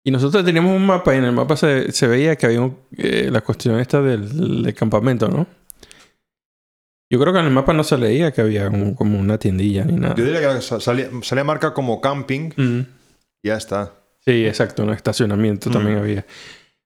y 0.05 0.11
nosotros 0.11 0.43
teníamos 0.45 0.75
un 0.75 0.85
mapa 0.85 1.13
y 1.13 1.17
en 1.17 1.25
el 1.25 1.31
mapa 1.33 1.55
se, 1.57 1.91
se 1.91 2.07
veía 2.07 2.35
que 2.35 2.45
había 2.45 2.61
un- 2.61 2.77
eh, 2.97 3.29
la 3.31 3.41
cuestión 3.41 3.79
esta 3.79 4.01
del, 4.01 4.63
del 4.63 4.73
campamento, 4.73 5.27
¿no? 5.27 5.47
Yo 7.09 7.19
creo 7.21 7.31
que 7.31 7.39
en 7.39 7.45
el 7.45 7.51
mapa 7.53 7.71
no 7.73 7.83
se 7.83 7.97
leía 7.97 8.31
que 8.31 8.41
había 8.41 8.67
un- 8.69 8.93
como 8.93 9.17
una 9.19 9.37
tiendilla 9.37 9.85
ni 9.85 9.93
nada. 9.93 10.15
Yo 10.15 10.25
diría 10.25 10.41
que 10.55 10.61
sa- 10.61 10.79
salía, 10.81 11.09
salía 11.23 11.43
marca 11.43 11.73
como 11.73 12.01
camping 12.01 12.49
Mm. 12.55 12.79
y 13.43 13.47
ya 13.47 13.55
está. 13.55 13.93
Sí, 14.25 14.45
exacto, 14.45 14.83
un 14.83 14.89
estacionamiento 14.91 15.69
Mm. 15.69 15.73
también 15.73 15.97
había. 15.99 16.25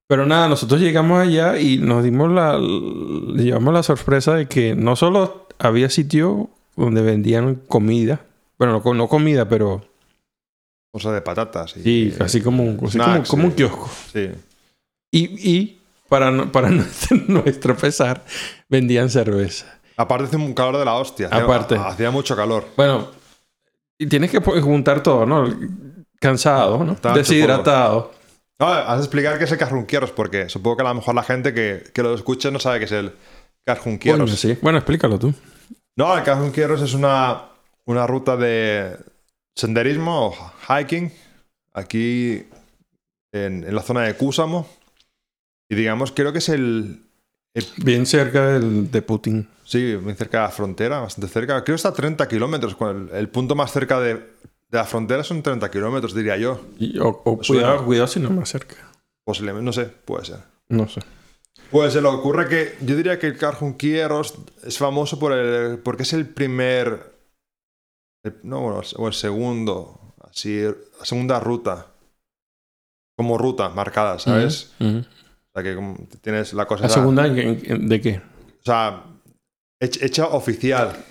Pero 0.07 0.25
nada, 0.25 0.47
nosotros 0.47 0.79
llegamos 0.81 1.19
allá 1.21 1.57
y 1.59 1.77
nos 1.77 2.03
dimos 2.03 2.29
la, 2.31 2.57
le 2.59 3.43
llevamos 3.43 3.73
la 3.73 3.81
sorpresa 3.81 4.35
de 4.35 4.45
que 4.47 4.75
no 4.75 4.95
solo 4.95 5.47
había 5.57 5.89
sitio 5.89 6.49
donde 6.75 7.01
vendían 7.01 7.55
comida, 7.55 8.21
bueno, 8.57 8.81
no, 8.83 8.93
no 8.93 9.07
comida, 9.07 9.47
pero 9.47 9.85
Cosa 10.93 11.13
de 11.13 11.21
patatas. 11.21 11.77
Y, 11.77 11.83
sí, 11.83 12.13
y- 12.19 12.23
así 12.23 12.41
como, 12.41 12.63
así 12.63 12.75
como, 12.77 12.89
snacks, 12.89 13.29
como 13.29 13.45
un 13.45 13.51
sí. 13.51 13.55
kiosco. 13.57 13.89
Sí. 14.11 14.29
Y, 15.11 15.49
y 15.51 15.79
para, 16.09 16.31
no- 16.31 16.51
para 16.51 16.69
nuestro, 16.71 17.17
nuestro 17.27 17.77
pesar, 17.77 18.23
vendían 18.67 19.09
cerveza. 19.09 19.79
Aparte 19.95 20.25
hace 20.25 20.35
un 20.35 20.53
calor 20.53 20.77
de 20.77 20.85
la 20.85 20.95
hostia. 20.95 21.27
Hacía- 21.27 21.43
Aparte. 21.43 21.75
Hacía 21.77 22.11
mucho 22.11 22.35
calor. 22.35 22.67
Bueno, 22.75 23.07
y 23.97 24.07
tienes 24.07 24.31
que 24.31 24.39
juntar 24.41 25.01
todo, 25.01 25.25
¿no? 25.25 25.47
Cansado, 26.19 26.83
¿no? 26.83 26.95
Deshidratado. 27.13 28.11
No, 28.59 28.67
has 28.67 28.97
de 28.97 29.03
explicar 29.05 29.37
qué 29.37 29.45
es 29.45 29.51
el 29.51 29.57
carjunquieros, 29.57 30.11
porque 30.11 30.49
supongo 30.49 30.77
que 30.77 30.83
a 30.83 30.89
lo 30.89 30.95
mejor 30.95 31.15
la 31.15 31.23
gente 31.23 31.53
que, 31.53 31.83
que 31.93 32.03
lo 32.03 32.13
escuche 32.13 32.51
no 32.51 32.59
sabe 32.59 32.79
qué 32.79 32.85
es 32.85 32.91
el 32.91 33.11
carjunquieros. 33.65 34.19
Coño, 34.21 34.35
sí. 34.35 34.57
Bueno, 34.61 34.77
explícalo 34.77 35.17
tú. 35.17 35.33
No, 36.01 36.17
el 36.17 36.23
carjunquieros 36.23 36.81
es 36.81 36.95
una, 36.95 37.43
una 37.85 38.07
ruta 38.07 38.35
de 38.35 38.97
senderismo 39.55 40.29
o 40.29 40.51
hiking 40.67 41.11
aquí 41.73 42.43
en, 43.31 43.63
en 43.63 43.75
la 43.75 43.83
zona 43.83 44.01
de 44.01 44.15
Cúsamo. 44.15 44.67
Y 45.69 45.75
digamos, 45.75 46.11
creo 46.11 46.31
que 46.33 46.39
es 46.39 46.49
el, 46.49 47.03
el- 47.53 47.67
Bien 47.77 48.07
cerca 48.07 48.47
del, 48.47 48.89
de 48.89 49.01
Putin. 49.03 49.47
Sí, 49.63 49.95
muy 50.01 50.15
cerca 50.15 50.39
de 50.39 50.43
la 50.45 50.49
frontera, 50.49 50.99
bastante 51.01 51.31
cerca. 51.31 51.63
Creo 51.63 51.75
que 51.75 51.77
está 51.77 51.89
a 51.89 51.93
30 51.93 52.27
kilómetros. 52.27 52.75
El, 52.81 53.09
el 53.13 53.29
punto 53.29 53.53
más 53.53 53.71
cerca 53.71 53.99
de, 53.99 54.15
de 54.15 54.23
la 54.71 54.85
frontera 54.85 55.23
son 55.23 55.43
30 55.43 55.69
kilómetros, 55.69 56.15
diría 56.15 56.35
yo. 56.35 56.61
Y- 56.79 56.97
o 56.99 57.21
cuidado, 57.21 57.85
cuidado 57.85 58.07
si 58.07 58.19
no 58.19 58.31
más 58.31 58.49
cerca. 58.49 58.75
Posiblemente, 59.23 59.63
no 59.65 59.71
sé, 59.71 59.85
puede 59.85 60.25
ser. 60.25 60.39
No 60.67 60.87
sé. 60.89 61.01
Pues 61.71 61.93
se 61.93 62.01
le 62.01 62.07
ocurre 62.09 62.49
que 62.49 62.75
yo 62.85 62.95
diría 62.97 63.17
que 63.17 63.27
el 63.27 63.37
Carjunquieros 63.37 64.35
es 64.63 64.77
famoso 64.77 65.17
por 65.17 65.31
el, 65.31 65.79
porque 65.79 66.03
es 66.03 66.11
el 66.13 66.27
primer, 66.27 67.13
el- 68.25 68.35
no, 68.43 68.59
bueno, 68.61 68.81
o 68.97 69.07
el 69.07 69.13
segundo, 69.13 70.13
así, 70.29 70.61
la 70.63 71.05
segunda 71.05 71.39
ruta, 71.39 71.87
como 73.17 73.37
ruta 73.37 73.69
marcada, 73.69 74.19
¿sabes? 74.19 74.73
Ujú. 74.79 74.99
O 74.99 75.53
sea, 75.53 75.63
que 75.63 75.95
tienes 76.21 76.53
la 76.53 76.65
cosa, 76.65 76.83
¿La 76.83 76.89
segunda 76.89 77.23
de 77.27 78.01
qué? 78.01 78.17
o 78.17 78.63
sea, 78.63 79.03
hech- 79.81 80.01
hecha 80.03 80.27
oficial, 80.27 81.05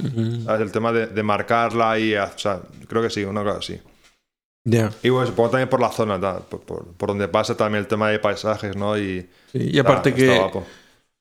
¿sabes? 0.45 0.61
El 0.61 0.73
tema 0.73 0.93
de, 0.93 1.07
de 1.07 1.23
marcarla 1.23 1.99
y, 1.99 2.15
o 2.15 2.39
sea, 2.39 2.61
creo 2.87 3.03
que 3.03 3.11
sí, 3.11 3.25
una 3.25 3.43
cosa 3.43 3.59
así. 3.59 3.81
Y 5.03 5.09
bueno, 5.09 5.27
supongo 5.29 5.51
también 5.51 5.69
por 5.69 5.81
la 5.81 5.91
zona, 5.91 6.21
tal, 6.21 6.43
por, 6.49 6.61
por- 6.61 6.85
por 6.95 7.09
donde 7.09 7.29
pasa 7.29 7.57
también 7.57 7.81
el 7.83 7.89
tema 7.89 8.09
de 8.11 8.19
paisajes, 8.19 8.77
¿no? 8.77 8.99
Y, 8.99 9.29
Sí, 9.53 9.71
Y 9.73 9.79
aparte 9.79 10.15
que 10.15 10.27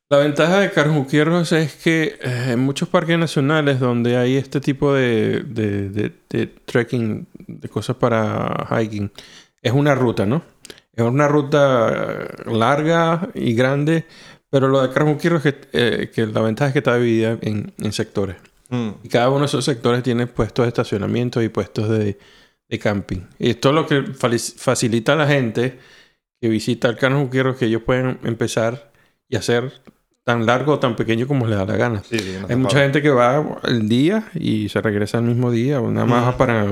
la 0.10 0.18
ventaja 0.18 0.60
de 0.60 0.72
Carjunquierros 0.72 1.52
es 1.52 1.76
que 1.76 2.18
eh, 2.22 2.50
en 2.54 2.60
muchos 2.60 2.90
parques 2.90 3.18
nacionales 3.18 3.80
donde 3.80 4.18
hay 4.18 4.36
este 4.38 4.60
tipo 4.60 4.94
de, 4.94 5.44
de, 5.48 5.90
de- 5.90 6.12
de 6.30 6.48
trekking, 6.48 7.28
de 7.48 7.70
cosas 7.70 7.96
para 7.96 8.68
hiking, 8.72 9.12
es 9.62 9.72
una 9.72 9.96
ruta, 9.96 10.26
¿no? 10.26 10.42
Es 10.94 11.04
una 11.04 11.28
ruta 11.28 12.28
larga 12.46 13.30
y 13.34 13.54
grande, 13.54 14.06
pero 14.50 14.68
lo 14.68 14.82
de 14.82 14.90
Carjunquierros 14.94 15.46
es 15.46 15.54
que, 15.54 15.68
eh, 15.74 16.12
que 16.14 16.26
la 16.26 16.42
ventaja 16.42 16.68
es 16.70 16.74
que 16.74 16.80
está 16.80 16.96
dividida 16.98 17.38
en, 17.42 17.72
en 17.78 17.94
sectores. 17.94 18.36
Mm. 18.70 18.90
Y 19.04 19.10
cada 19.10 19.30
uno 19.30 19.40
de 19.42 19.46
esos 19.46 19.64
sectores 19.66 20.04
tiene 20.04 20.28
puestos 20.28 20.66
de 20.66 20.70
estacionamiento 20.70 21.42
y 21.42 21.50
puestos 21.50 21.90
de, 21.90 22.18
de 22.70 22.80
camping. 22.80 23.22
Y 23.40 23.50
esto 23.50 23.70
es 23.70 23.76
lo 23.76 23.86
que 23.88 24.04
facilita 24.14 25.14
a 25.14 25.16
la 25.16 25.28
gente 25.28 25.80
que 26.42 26.48
visita 26.50 26.88
el 26.88 26.96
Carjunquero 26.98 27.58
que 27.58 27.66
ellos 27.66 27.82
pueden 27.84 28.20
empezar 28.24 28.92
y 29.28 29.36
hacer 29.36 29.82
tan 30.24 30.46
largo 30.46 30.74
o 30.74 30.80
tan 30.80 30.96
pequeño 30.96 31.28
como 31.28 31.48
les 31.48 31.58
da 31.58 31.66
la 31.66 31.76
gana. 31.76 32.04
Sí, 32.04 32.20
sí, 32.20 32.34
no 32.40 32.46
hace 32.46 32.54
Hay 32.54 32.60
mucha 32.60 32.80
gente 32.80 33.02
que 33.02 33.10
va 33.10 33.60
el 33.64 33.90
día 33.90 34.30
y 34.36 34.70
se 34.70 34.80
regresa 34.82 35.18
el 35.18 35.24
mismo 35.26 35.50
día, 35.52 35.82
más 35.82 36.36
Mm. 36.36 36.38
para 36.38 36.66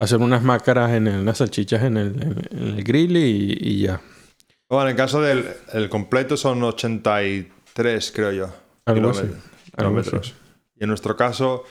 hacer 0.00 0.18
unas 0.20 0.42
mácaras, 0.42 0.92
en 0.92 1.06
el- 1.08 1.20
unas 1.20 1.38
salchichas 1.38 1.82
en 1.82 1.96
el, 1.96 2.06
en- 2.22 2.48
en 2.58 2.68
el 2.78 2.84
grill 2.84 3.16
y, 3.16 3.58
y 3.60 3.78
ya. 3.82 4.00
Bueno, 4.68 4.84
en 4.84 4.90
el 4.92 4.96
caso 4.96 5.20
del 5.20 5.46
el 5.72 5.88
completo 5.88 6.36
son 6.36 6.62
83, 6.62 8.12
creo 8.14 8.32
yo. 8.32 8.48
Algo 8.86 9.10
así. 9.10 9.20
kilómetros. 9.22 9.44
Algo 9.76 9.98
así. 9.98 10.08
kilómetros. 10.10 10.34
Y 10.76 10.82
en 10.84 10.88
nuestro 10.88 11.16
caso, 11.16 11.64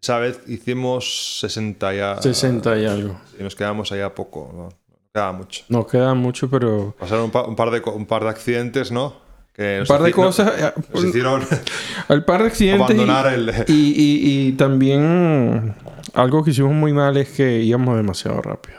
esa 0.00 0.18
vez 0.18 0.40
hicimos 0.46 1.38
60 1.40 1.94
ya. 1.94 2.22
60 2.22 2.78
y 2.78 2.86
algo. 2.86 3.20
Y 3.38 3.42
nos 3.42 3.54
quedamos 3.56 3.90
ahí 3.92 4.00
a 4.00 4.14
poco, 4.14 4.50
¿no? 4.54 4.62
No 4.64 4.98
quedaba 5.12 5.32
mucho. 5.32 5.64
No 5.68 5.86
queda 5.86 6.14
mucho, 6.14 6.48
pero... 6.50 6.94
Pasaron 6.98 7.24
un, 7.24 7.30
pa- 7.30 7.44
un 7.46 7.56
par, 7.56 7.70
de, 7.70 7.80
un 7.90 8.06
par 8.06 8.22
de 8.24 8.28
accidentes, 8.30 8.92
¿no? 8.92 9.14
Que 9.54 9.74
Un 9.74 9.78
nos 9.80 9.88
par 9.88 10.02
de 10.02 10.12
cosas... 10.12 10.52
eh, 10.60 10.72
Nos 10.94 11.04
hicieron 11.04 11.42
El 12.08 12.24
par 12.24 12.42
de 12.42 12.46
accidentes 12.48 12.90
y- 12.90 13.00
abandonar 13.00 13.32
el. 13.32 13.52
y, 13.66 13.72
y- 13.72 14.48
y 14.48 14.52
también 14.52 15.74
algo 16.14 16.44
que 16.44 16.50
hicimos 16.50 16.72
muy 16.72 16.92
mal 16.92 17.16
es 17.16 17.30
que 17.30 17.60
íbamos 17.62 17.96
demasiado 17.96 18.40
rápido. 18.42 18.78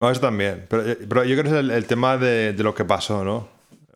No, 0.00 0.10
eso 0.10 0.20
también. 0.20 0.66
Pero, 0.68 0.82
pero 1.08 1.24
yo 1.24 1.34
creo 1.36 1.44
que 1.44 1.50
es 1.50 1.56
el, 1.64 1.70
el 1.70 1.86
tema 1.86 2.18
de, 2.18 2.52
de 2.52 2.62
lo 2.62 2.74
que 2.74 2.84
pasó, 2.84 3.24
¿no? 3.24 3.48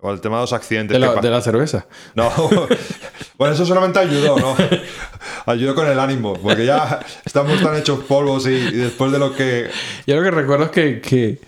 O 0.04 0.10
el 0.12 0.20
tema 0.20 0.36
de 0.36 0.42
los 0.42 0.52
accidentes. 0.52 0.94
De 0.94 0.98
la, 0.98 1.14
de 1.14 1.30
la 1.30 1.40
cerveza. 1.40 1.86
No, 2.16 2.28
bueno, 3.38 3.54
eso 3.54 3.64
solamente 3.64 4.00
ayudó, 4.00 4.36
¿no? 4.36 4.54
Ayudó 5.46 5.74
con 5.76 5.86
el 5.86 5.98
ánimo, 5.98 6.34
porque 6.34 6.66
ya 6.66 7.00
estamos 7.24 7.62
tan 7.62 7.76
hechos 7.76 8.00
polvos 8.04 8.46
y, 8.46 8.50
y 8.50 8.72
después 8.76 9.12
de 9.12 9.18
lo 9.20 9.32
que... 9.34 9.70
Yo 10.06 10.16
lo 10.16 10.22
que 10.22 10.30
recuerdo 10.32 10.64
es 10.64 10.70
que, 10.72 11.00
que- 11.00 11.40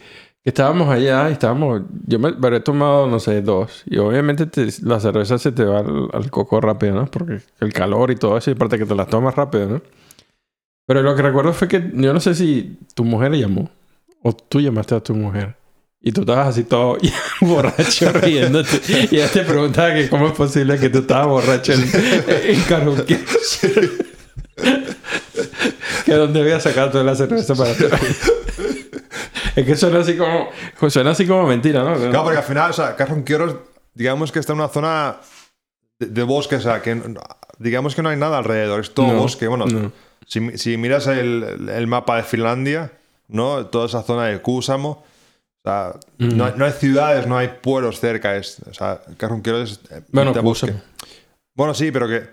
estábamos 0.44 0.88
allá 0.88 1.28
y 1.30 1.32
estábamos... 1.32 1.82
Yo 2.06 2.18
me 2.20 2.28
habré 2.28 2.60
tomado, 2.60 3.08
no 3.08 3.18
sé, 3.18 3.42
dos. 3.42 3.82
Y 3.86 3.98
obviamente 3.98 4.46
te- 4.46 4.68
la 4.82 5.00
cerveza 5.00 5.36
se 5.38 5.50
te 5.50 5.64
va 5.64 5.80
al, 5.80 6.08
al 6.12 6.30
coco 6.30 6.60
rápido, 6.60 6.94
¿no? 6.94 7.06
Porque 7.06 7.40
el 7.60 7.72
calor 7.72 8.12
y 8.12 8.16
todo 8.16 8.36
eso, 8.38 8.50
y 8.50 8.54
aparte 8.54 8.78
que 8.78 8.86
te 8.86 8.94
las 8.94 9.08
tomas 9.08 9.34
rápido, 9.34 9.68
¿no? 9.68 9.82
Pero 10.86 11.02
lo 11.02 11.16
que 11.16 11.22
recuerdo 11.22 11.52
fue 11.52 11.66
que 11.66 11.90
yo 11.94 12.12
no 12.12 12.20
sé 12.20 12.34
si 12.36 12.78
tu 12.94 13.04
mujer 13.04 13.32
llamó 13.32 13.68
o 14.22 14.32
tú 14.32 14.60
llamaste 14.60 14.94
a 14.94 15.00
tu 15.00 15.14
mujer. 15.14 15.56
Y 16.06 16.12
tú 16.12 16.20
estabas 16.20 16.48
así 16.48 16.64
todo 16.64 16.98
borracho 17.40 18.12
riéndote. 18.12 18.80
Y 19.10 19.16
ella 19.16 19.28
te 19.28 19.42
preguntaba 19.42 19.94
que 19.94 20.10
cómo 20.10 20.26
es 20.26 20.34
posible 20.34 20.78
que 20.78 20.90
tú 20.90 20.98
estabas 20.98 21.28
borracho 21.28 21.72
en, 21.72 21.90
en 22.44 22.60
karaoke. 22.64 23.18
que 26.04 26.12
dónde 26.12 26.40
había 26.40 26.60
sacado 26.60 26.90
toda 26.90 27.04
la 27.04 27.14
cerveza 27.14 27.54
para 27.54 27.72
ti. 27.74 27.84
es 29.56 29.64
que 29.64 29.76
suena 29.76 30.00
así 30.00 30.14
como... 30.16 30.50
Suena 30.90 31.12
así 31.12 31.26
como 31.26 31.46
mentira, 31.46 31.82
¿no? 31.82 31.94
Claro, 31.96 32.22
porque 32.24 32.38
al 32.38 32.44
final, 32.44 32.70
o 32.70 32.74
sea, 32.74 32.96
Carronqueros, 32.96 33.56
digamos 33.94 34.30
que 34.30 34.40
está 34.40 34.52
en 34.52 34.58
una 34.58 34.68
zona 34.68 35.16
de, 35.98 36.06
de 36.06 36.22
bosque, 36.22 36.56
o 36.56 36.60
sea, 36.60 36.82
que 36.82 37.00
digamos 37.58 37.94
que 37.94 38.02
no 38.02 38.10
hay 38.10 38.18
nada 38.18 38.36
alrededor, 38.36 38.80
es 38.80 38.92
todo 38.92 39.06
No, 39.06 39.20
bosque. 39.20 39.48
Bueno, 39.48 39.64
no. 39.64 39.90
si, 40.26 40.58
si 40.58 40.76
miras 40.76 41.06
el, 41.06 41.70
el 41.74 41.86
mapa 41.86 42.16
de 42.18 42.24
Finlandia, 42.24 42.92
¿no? 43.28 43.64
Toda 43.66 43.86
esa 43.86 44.02
zona 44.02 44.26
de 44.26 44.42
Kuusamo, 44.42 45.02
o 45.64 45.68
sea, 45.68 45.94
Mm. 46.18 46.36
no, 46.36 46.44
hay, 46.44 46.52
no 46.56 46.64
hay 46.66 46.72
ciudades, 46.72 47.26
no 47.26 47.38
hay 47.38 47.48
pueblos 47.62 47.98
cerca, 48.00 48.36
es, 48.36 48.58
o 48.70 48.74
sea, 48.74 49.00
Carronqueros 49.16 49.72
es... 49.72 49.80
eh, 49.90 50.02
Bueno, 50.12 50.32
bosque. 50.42 50.74
Bueno, 51.56 51.72
sí, 51.74 51.90
pero 51.90 52.06
que 52.08 52.28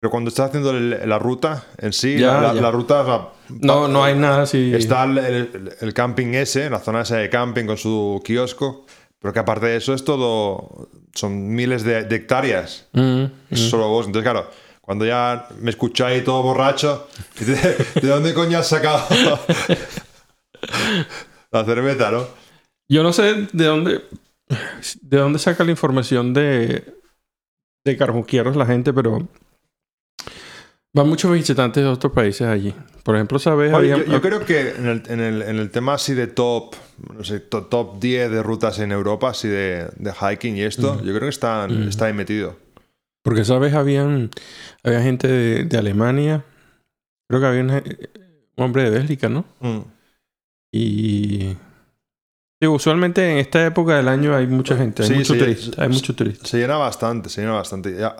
Pero 0.00 0.10
cuando 0.10 0.28
estás 0.28 0.48
haciendo 0.48 0.70
el- 0.70 1.06
la 1.06 1.18
ruta 1.18 1.64
en 1.76 1.92
sí, 1.92 2.18
Ya, 2.18 2.40
la, 2.40 2.54
ya. 2.54 2.62
la 2.62 2.70
ruta... 2.70 3.04
sea, 3.04 3.28
No, 3.50 3.86
no 3.88 4.02
hay 4.02 4.14
nada 4.14 4.42
así. 4.42 4.72
Está 4.74 5.04
el, 5.04 5.18
el- 5.18 5.74
el 5.78 5.92
camping 5.94 6.28
ese, 6.34 6.70
la 6.70 6.78
zona 6.78 7.02
esa 7.02 7.16
de 7.16 7.28
camping 7.28 7.66
con 7.66 7.76
su 7.76 8.22
kiosco, 8.24 8.86
pero 9.18 9.34
que 9.34 9.40
aparte 9.40 9.66
de 9.66 9.76
eso 9.76 9.92
es 9.92 10.02
todo... 10.04 10.88
Son 11.14 11.50
miles 11.54 11.82
de, 11.82 12.04
de 12.04 12.16
hectáreas. 12.16 12.86
Mm, 12.92 13.24
Es 13.50 13.68
solo 13.68 13.88
vos. 13.88 14.06
Entonces, 14.06 14.30
claro, 14.30 14.48
cuando 14.80 15.04
ya 15.04 15.48
me 15.58 15.68
escucháis 15.70 16.24
todo 16.24 16.42
borracho, 16.42 17.06
¿de, 17.38 17.54
de 18.00 18.08
dónde 18.08 18.32
coño 18.32 18.56
has 18.58 18.68
sacado 18.68 19.02
la 21.52 21.64
cerveza, 21.64 22.10
no? 22.10 22.26
Yo 22.88 23.02
no 23.02 23.12
sé 23.12 23.48
de 23.52 23.64
dónde, 23.64 24.04
de 25.02 25.16
dónde 25.18 25.38
saca 25.38 25.64
la 25.64 25.70
información 25.70 26.34
de, 26.34 26.94
de 27.84 27.96
carmuquieros 27.96 28.56
la 28.56 28.66
gente, 28.66 28.92
pero 28.92 29.28
van 30.92 31.08
muchos 31.08 31.32
visitantes 31.32 31.82
de 31.84 31.88
otros 31.88 32.12
países 32.12 32.46
allí. 32.46 32.74
Por 33.04 33.14
ejemplo, 33.14 33.38
¿sabes? 33.38 33.72
Oye, 33.72 33.92
Había- 33.92 34.04
yo, 34.06 34.12
yo 34.12 34.20
creo 34.20 34.44
que 34.44 34.70
en 34.70 34.86
el, 34.86 35.02
en 35.08 35.20
el- 35.20 35.42
en 35.42 35.56
el 35.58 35.70
tema 35.70 35.94
así 35.94 36.14
de 36.14 36.26
top, 36.26 36.74
no 37.16 37.24
sé, 37.24 37.40
to- 37.40 37.64
top 37.66 37.98
10 38.00 38.30
de 38.30 38.42
rutas 38.42 38.78
en 38.80 38.92
Europa, 38.92 39.30
así 39.30 39.48
de, 39.48 39.88
de 39.96 40.12
hiking 40.12 40.56
y 40.56 40.62
esto, 40.62 40.96
yo 41.02 41.12
creo 41.12 41.20
que 41.22 41.28
está, 41.28 41.66
está 41.88 42.06
ahí 42.06 42.12
metido. 42.12 42.56
Porque, 43.22 43.44
¿sabes? 43.44 43.74
Habían, 43.74 44.30
había 44.82 45.02
gente 45.02 45.28
de, 45.28 45.64
de 45.64 45.78
Alemania. 45.78 46.44
Creo 47.28 47.40
que 47.40 47.46
había 47.46 47.60
un, 47.62 47.70
un 47.70 48.64
hombre 48.64 48.82
de 48.84 48.90
Bélgica, 48.90 49.28
¿no? 49.28 49.44
Mm. 49.60 49.80
Y... 50.72 51.56
sí, 52.60 52.66
usualmente 52.66 53.28
en 53.30 53.38
esta 53.38 53.64
época 53.66 53.96
del 53.96 54.08
año 54.08 54.34
hay 54.34 54.46
mucha 54.46 54.76
gente, 54.76 55.02
hay 55.02 55.08
Sí, 55.08 55.14
mucho 55.14 55.36
turista, 55.38 55.82
hay 55.82 55.88
mucho 55.88 56.14
turista. 56.14 56.46
Se 56.46 56.58
llena 56.58 56.76
bastante, 56.76 57.28
se 57.28 57.40
llena 57.40 57.54
bastante. 57.54 57.96
Ya, 57.96 58.16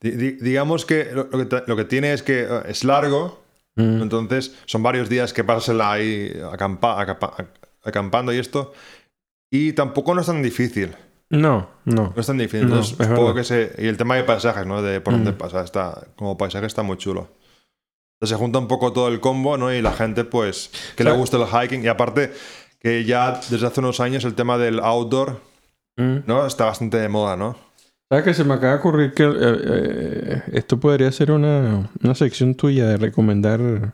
di- 0.00 0.10
di- 0.12 0.32
digamos 0.32 0.84
que 0.84 1.10
lo, 1.12 1.24
lo 1.30 1.38
que 1.38 1.44
te- 1.46 1.62
lo 1.66 1.76
que 1.76 1.84
tiene 1.84 2.12
es 2.12 2.22
que 2.22 2.42
eh, 2.42 2.62
es 2.68 2.84
largo, 2.84 3.42
Mm. 3.76 4.02
entonces 4.02 4.54
son 4.66 4.84
varios 4.84 5.08
días 5.08 5.32
que 5.32 5.42
pasarla 5.42 5.90
ahí 5.94 6.32
acampa- 6.52 6.96
acampa- 6.96 7.48
acampando 7.82 8.32
y 8.32 8.38
esto. 8.38 8.72
Y 9.50 9.72
tampoco 9.72 10.14
no 10.14 10.20
es 10.20 10.26
tan 10.28 10.42
difícil. 10.44 10.94
No, 11.30 11.68
no. 11.84 12.12
No 12.14 12.20
es 12.20 12.26
tan 12.26 12.38
difícil. 12.38 12.68
No, 12.68 12.76
Entonces, 12.76 12.92
es 13.00 13.06
supongo 13.08 13.34
verdad. 13.34 13.40
que 13.40 13.44
se, 13.44 13.82
y 13.82 13.88
el 13.88 13.96
tema 13.96 14.14
de 14.14 14.22
paisajes, 14.22 14.64
¿no? 14.64 14.80
De 14.80 15.00
por 15.00 15.12
Mm. 15.12 15.16
dónde 15.16 15.32
pasa. 15.32 15.64
Está, 15.64 16.06
como 16.14 16.38
paisaje 16.38 16.66
está 16.66 16.82
muy 16.84 16.98
chulo. 16.98 17.28
Entonces 18.24 18.38
se 18.38 18.42
junta 18.42 18.58
un 18.58 18.68
poco 18.68 18.92
todo 18.92 19.08
el 19.08 19.20
combo, 19.20 19.58
¿no? 19.58 19.72
Y 19.72 19.82
la 19.82 19.92
gente, 19.92 20.24
pues, 20.24 20.70
que 20.96 21.04
le 21.04 21.12
gusta 21.12 21.36
el 21.36 21.46
hiking. 21.46 21.84
Y 21.84 21.88
aparte, 21.88 22.32
que 22.78 23.04
ya 23.04 23.40
desde 23.50 23.66
hace 23.66 23.80
unos 23.80 24.00
años 24.00 24.24
el 24.24 24.34
tema 24.34 24.58
del 24.58 24.80
outdoor, 24.80 25.40
Mm. 25.96 26.24
¿no? 26.26 26.46
Está 26.46 26.64
bastante 26.64 26.96
de 26.96 27.08
moda, 27.08 27.36
¿no? 27.36 27.56
¿Sabes 28.10 28.24
que 28.24 28.34
se 28.34 28.44
me 28.44 28.54
acaba 28.54 28.72
de 28.74 28.78
ocurrir 28.78 29.14
que 29.14 29.24
eh, 29.24 29.32
eh, 29.40 30.42
esto 30.52 30.78
podría 30.78 31.10
ser 31.12 31.30
una, 31.30 31.88
una 32.02 32.14
sección 32.14 32.54
tuya 32.54 32.86
de 32.86 32.96
recomendar 32.96 33.92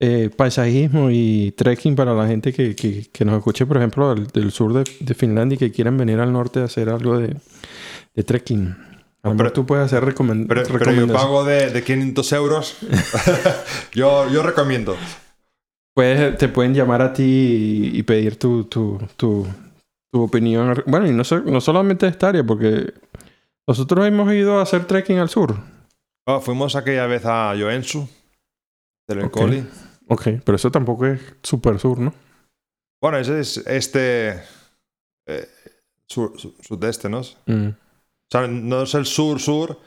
eh, 0.00 0.30
paisajismo 0.36 1.10
y 1.10 1.52
trekking 1.56 1.96
para 1.96 2.14
la 2.14 2.26
gente 2.26 2.52
que, 2.52 2.74
que, 2.74 3.06
que 3.10 3.24
nos 3.24 3.38
escuche, 3.38 3.66
por 3.66 3.78
ejemplo, 3.78 4.14
del, 4.14 4.26
del 4.28 4.50
sur 4.50 4.72
de, 4.72 4.84
de 5.00 5.14
Finlandia 5.14 5.56
y 5.56 5.58
que 5.58 5.72
quieran 5.72 5.96
venir 5.96 6.20
al 6.20 6.32
norte 6.32 6.60
a 6.60 6.64
hacer 6.64 6.88
algo 6.88 7.18
de, 7.18 7.36
de 8.14 8.22
trekking? 8.22 8.76
A 9.26 9.28
lo 9.30 9.34
mejor 9.34 9.46
Pero- 9.46 9.52
tú 9.52 9.66
puedes 9.66 9.84
hacer 9.86 10.04
recomen- 10.04 10.46
Pero, 10.48 10.62
pero 10.62 10.72
yo 10.72 10.78
recomendaciones. 10.78 11.16
pago 11.22 11.44
de, 11.44 11.70
de 11.70 11.82
500 11.82 12.32
euros. 12.32 12.76
yo, 13.92 14.28
yo 14.30 14.42
recomiendo. 14.42 14.96
Puedes- 15.94 16.36
te 16.38 16.48
pueden 16.48 16.74
llamar 16.74 17.02
a 17.02 17.12
ti 17.12 17.22
y, 17.92 17.98
y 17.98 18.02
pedir 18.02 18.38
tu, 18.38 18.64
tu, 18.64 18.98
tu, 19.16 19.46
tu 20.12 20.22
opinión. 20.22 20.82
Bueno, 20.86 21.06
y 21.06 21.12
no, 21.12 21.24
so- 21.24 21.40
no 21.40 21.60
solamente 21.60 22.06
esta 22.06 22.28
área, 22.28 22.44
porque 22.44 22.92
nosotros 23.66 24.06
hemos 24.06 24.32
ido 24.32 24.58
a 24.58 24.62
hacer 24.62 24.84
trekking 24.86 25.18
al 25.18 25.28
sur. 25.28 25.56
Ah, 26.26 26.40
fuimos 26.40 26.76
aquella 26.76 27.06
vez 27.06 27.22
a 27.24 27.54
Joensuu, 27.58 28.08
del 29.08 29.24
Ok. 29.24 29.30
Coli. 29.32 29.66
Ok, 30.08 30.28
pero 30.44 30.56
eso 30.56 30.70
tampoco 30.70 31.06
es 31.06 31.20
super 31.42 31.78
sur, 31.80 31.98
¿no? 31.98 32.12
Bueno, 33.02 33.18
ese 33.18 33.40
es 33.40 33.56
este. 33.66 34.40
eh, 35.26 35.48
sur- 36.08 36.38
su- 36.38 36.54
sudeste, 36.60 37.08
¿no? 37.08 37.22
O 38.28 38.30
sea, 38.30 38.48
no 38.48 38.82
es 38.82 38.94
el 38.94 39.06
sur-sur, 39.06 39.78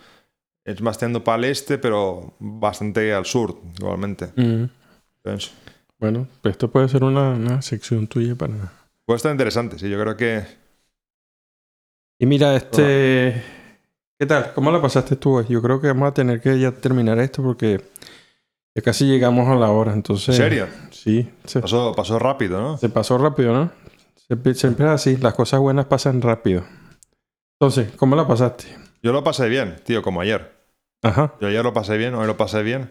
es 0.63 0.81
más 0.81 0.97
tirando 0.97 1.23
para 1.23 1.39
el 1.39 1.45
este, 1.45 1.77
pero 1.77 2.33
bastante 2.39 3.13
al 3.13 3.25
sur, 3.25 3.59
igualmente. 3.77 4.31
Mm. 4.35 4.65
Bueno, 5.99 6.27
pues 6.41 6.53
esto 6.53 6.71
puede 6.71 6.87
ser 6.87 7.03
una, 7.03 7.31
una 7.31 7.61
sección 7.61 8.07
tuya 8.07 8.35
para... 8.35 8.53
Puede 9.05 9.17
estar 9.17 9.31
interesante, 9.31 9.77
sí, 9.77 9.89
yo 9.89 9.99
creo 9.99 10.15
que. 10.15 10.45
Y 12.19 12.25
mira, 12.25 12.55
este... 12.55 13.43
¿Qué 14.17 14.25
tal? 14.25 14.53
¿Cómo 14.53 14.71
la 14.71 14.81
pasaste 14.81 15.15
tú? 15.15 15.43
Yo 15.47 15.61
creo 15.61 15.81
que 15.81 15.87
vamos 15.87 16.09
a 16.09 16.13
tener 16.13 16.41
que 16.41 16.59
ya 16.59 16.71
terminar 16.71 17.19
esto 17.19 17.41
porque 17.41 17.81
ya 18.75 18.81
casi 18.81 19.05
llegamos 19.05 19.47
a 19.47 19.55
la 19.55 19.71
hora, 19.71 19.93
entonces... 19.93 20.29
¿En 20.29 20.35
serio? 20.35 20.67
Sí, 20.91 21.29
se, 21.45 21.59
Pasó, 21.61 21.93
pasó 21.95 22.19
rápido, 22.19 22.61
¿no? 22.61 22.77
se 22.77 22.89
pasó 22.89 23.17
rápido, 23.17 23.53
¿no? 23.53 23.71
Siempre, 24.15 24.53
siempre 24.53 24.85
es 24.85 24.91
así, 24.91 25.17
las 25.17 25.33
cosas 25.33 25.59
buenas 25.59 25.85
pasan 25.85 26.21
rápido. 26.21 26.63
Entonces, 27.61 27.93
¿cómo 27.97 28.15
la 28.15 28.25
pasaste? 28.25 28.73
Yo 29.03 29.11
lo 29.11 29.21
pasé 29.21 29.49
bien, 29.49 29.75
tío, 29.83 30.01
como 30.01 30.21
ayer. 30.21 30.49
Ajá. 31.03 31.35
Yo 31.41 31.49
ayer 31.49 31.61
lo 31.61 31.73
pasé 31.73 31.97
bien, 31.97 32.15
hoy 32.15 32.25
lo 32.25 32.37
pasé 32.37 32.63
bien. 32.63 32.89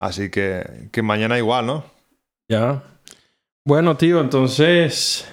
Así 0.00 0.30
que, 0.30 0.88
que 0.92 1.02
mañana 1.02 1.38
igual, 1.38 1.66
¿no? 1.66 1.84
Ya. 2.48 2.84
Bueno, 3.66 3.96
tío, 3.96 4.20
entonces... 4.20 5.26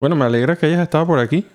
Bueno, 0.00 0.16
me 0.16 0.24
alegra 0.24 0.56
que 0.56 0.66
hayas 0.66 0.80
estado 0.80 1.06
por 1.06 1.20
aquí. 1.20 1.46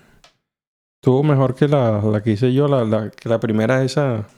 Estuvo 1.02 1.24
mejor 1.24 1.56
que 1.56 1.68
la, 1.68 2.02
la 2.02 2.24
que 2.24 2.32
hice 2.32 2.54
yo, 2.54 2.70
la, 2.70 2.86
la, 2.86 3.10
que 3.10 3.28
la 3.28 3.42
primera 3.42 3.84
esa 3.84 4.30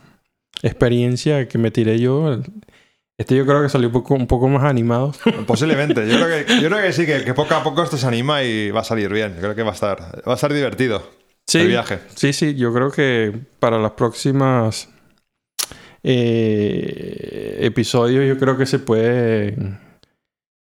experiencia 0.64 1.48
que 1.48 1.60
me 1.60 1.70
tiré 1.70 2.00
yo. 2.00 2.40
Este 3.16 3.36
yo 3.36 3.46
creo 3.46 3.62
que 3.62 3.70
salió 3.70 3.90
un 3.90 3.94
poco, 3.94 4.16
un 4.16 4.26
poco 4.26 4.48
más 4.50 4.64
animado. 4.64 5.14
Posiblemente. 5.46 6.08
Yo 6.10 6.18
creo 6.18 6.46
que, 6.46 6.62
yo 6.62 6.68
creo 6.68 6.82
que 6.82 6.94
sí, 6.94 7.06
que, 7.06 7.24
que 7.24 7.36
poco 7.36 7.54
a 7.54 7.62
poco 7.62 7.84
esto 7.84 7.98
se 7.98 8.08
anima 8.08 8.42
y 8.42 8.72
va 8.72 8.82
a 8.82 8.86
salir 8.86 9.14
bien. 9.14 9.36
Yo 9.36 9.42
creo 9.42 9.56
que 9.56 9.64
va 9.64 9.70
a 9.70 9.76
estar, 9.76 10.02
va 10.28 10.32
a 10.32 10.36
estar 10.36 10.52
divertido 10.52 11.23
Sí, 11.48 11.66
viaje. 11.68 12.00
sí, 12.16 12.34
sí. 12.34 12.56
Yo 12.56 12.74
creo 12.74 12.92
que 12.92 13.34
para 13.60 13.78
las 13.80 13.92
próximas 13.92 14.90
eh, 16.04 17.58
episodios 17.62 18.28
yo 18.28 18.38
creo 18.38 18.58
que 18.58 18.66
se 18.66 18.80
puede 18.80 19.56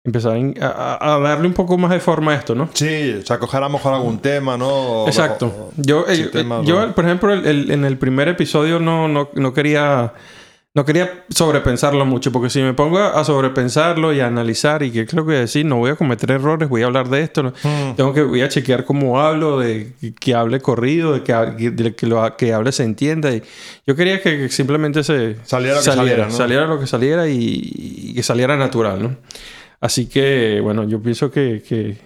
empezar 0.04 0.38
a, 0.62 1.20
darle 1.22 1.48
un 1.48 1.54
poco 1.54 1.78
más 1.78 1.92
de 1.92 2.00
forma 2.00 2.32
a 2.32 2.36
esto, 2.36 2.56
¿no? 2.56 2.70
Sí, 2.74 3.14
o 3.22 3.26
sea, 3.26 3.38
coger 3.40 3.62
a 3.62 3.68
lo 3.68 3.74
mejor 3.74 3.94
algún 3.94 4.20
tema, 4.20 4.58
¿no? 4.58 5.06
Exacto. 5.06 5.48
o- 5.48 5.72
Yo, 5.78 6.06
eh, 6.08 6.30
yo 6.64 6.88
¿no? 6.88 6.96
por 6.96 7.06
ejemplo, 7.06 7.34
el- 7.34 7.46
el- 7.46 7.72
en 7.72 7.84
el 7.84 7.98
primer 7.98 8.30
episodio 8.30 8.80
no, 8.80 9.08
no, 9.08 9.30
no 9.34 9.54
quería 9.54 10.14
no 10.74 10.86
quería 10.86 11.26
sobrepensarlo 11.30 12.06
mucho, 12.06 12.32
porque 12.32 12.52
si 12.52 12.62
me 12.62 12.74
pongo 12.74 13.00
a 13.00 13.24
sobrepensarlo 13.24 14.14
y 14.14 14.20
a 14.20 14.28
analizar 14.28 14.84
y 14.84 14.92
que 14.92 15.08
creo 15.08 15.26
que 15.26 15.34
decir, 15.34 15.66
no 15.66 15.78
voy 15.78 15.90
a 15.90 15.96
cometer 15.96 16.30
errores, 16.30 16.70
voy 16.70 16.84
a 16.84 16.86
hablar 16.86 17.10
de 17.10 17.24
esto, 17.24 17.42
¿no? 17.42 17.54
Mm. 17.64 17.96
tengo 17.96 18.14
que 18.14 18.22
voy 18.22 18.42
a 18.42 18.50
chequear 18.50 18.86
cómo 18.86 19.20
hablo, 19.20 19.60
de 19.60 19.94
que 20.20 20.36
hable 20.36 20.60
corrido, 20.60 21.14
de 21.14 21.24
que, 21.24 21.72
de 21.72 21.96
que 21.96 22.06
lo 22.06 22.38
que 22.38 22.54
hable 22.54 22.72
se 22.72 22.84
entienda. 22.84 23.32
Y 23.32 23.42
yo 23.88 23.96
quería 23.96 24.22
que 24.22 24.50
simplemente 24.50 25.04
se 25.04 25.38
Saliera 25.46 25.78
lo 25.78 25.84
que 25.84 25.92
saliera, 25.92 26.26
¿no? 26.26 26.32
saliera 26.32 26.66
lo 26.68 26.80
que 26.80 26.86
saliera 26.86 27.28
y, 27.28 27.72
y 27.74 28.14
que 28.14 28.22
saliera 28.22 28.56
natural, 28.56 29.02
¿no? 29.02 29.18
Así 29.80 30.08
que, 30.08 30.60
bueno, 30.62 30.86
yo 30.86 31.02
pienso 31.02 31.30
que, 31.30 31.62
que, 31.68 31.98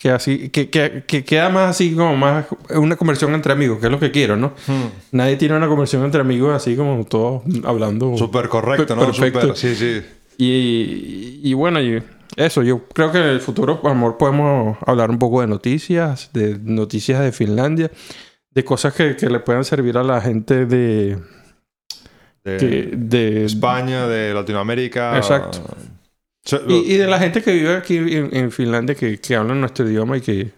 que 0.00 0.10
así, 0.10 0.48
que, 0.48 0.70
que, 0.70 1.04
que 1.06 1.24
queda 1.24 1.50
más 1.50 1.70
así 1.70 1.94
como 1.94 2.16
más 2.16 2.46
una 2.70 2.96
conversión 2.96 3.34
entre 3.34 3.52
amigos, 3.52 3.78
que 3.80 3.86
es 3.86 3.92
lo 3.92 4.00
que 4.00 4.10
quiero, 4.10 4.34
¿no? 4.34 4.54
Mm. 4.66 5.12
Nadie 5.12 5.36
tiene 5.36 5.56
una 5.56 5.68
conversión 5.68 6.02
entre 6.04 6.22
amigos 6.22 6.56
así 6.56 6.74
como 6.74 7.04
todos 7.04 7.42
hablando. 7.64 8.16
Súper 8.16 8.48
correcto, 8.48 8.96
¿no? 8.96 9.04
Perfecto. 9.04 9.54
Sí, 9.54 9.74
sí. 9.74 10.00
Y, 10.38 11.40
y 11.42 11.52
bueno, 11.52 11.82
y 11.82 12.02
eso, 12.36 12.62
yo 12.62 12.86
creo 12.94 13.12
que 13.12 13.18
en 13.18 13.24
el 13.24 13.40
futuro, 13.42 13.78
a 13.84 13.88
lo 13.88 13.94
mejor 13.94 14.16
podemos 14.16 14.78
hablar 14.86 15.10
un 15.10 15.18
poco 15.18 15.42
de 15.42 15.48
noticias, 15.48 16.30
de 16.32 16.58
noticias 16.58 17.20
de 17.20 17.32
Finlandia, 17.32 17.90
de 18.52 18.64
cosas 18.64 18.94
que, 18.94 19.16
que 19.16 19.28
le 19.28 19.40
puedan 19.40 19.64
servir 19.64 19.98
a 19.98 20.02
la 20.02 20.22
gente 20.22 20.64
de, 20.64 21.18
de 22.42 23.44
España, 23.44 24.06
de 24.06 24.32
Latinoamérica. 24.32 25.18
Exacto. 25.18 25.60
So- 26.50 26.62
y, 26.68 26.94
y 26.94 26.96
de 26.96 27.06
la 27.06 27.18
gente 27.18 27.42
que 27.42 27.52
vive 27.52 27.74
aquí 27.76 27.96
en, 27.96 28.34
en 28.34 28.50
Finlandia 28.50 28.94
que, 28.94 29.18
que 29.18 29.36
hablan 29.36 29.60
nuestro 29.60 29.88
idioma 29.88 30.16
y 30.16 30.20
que, 30.20 30.50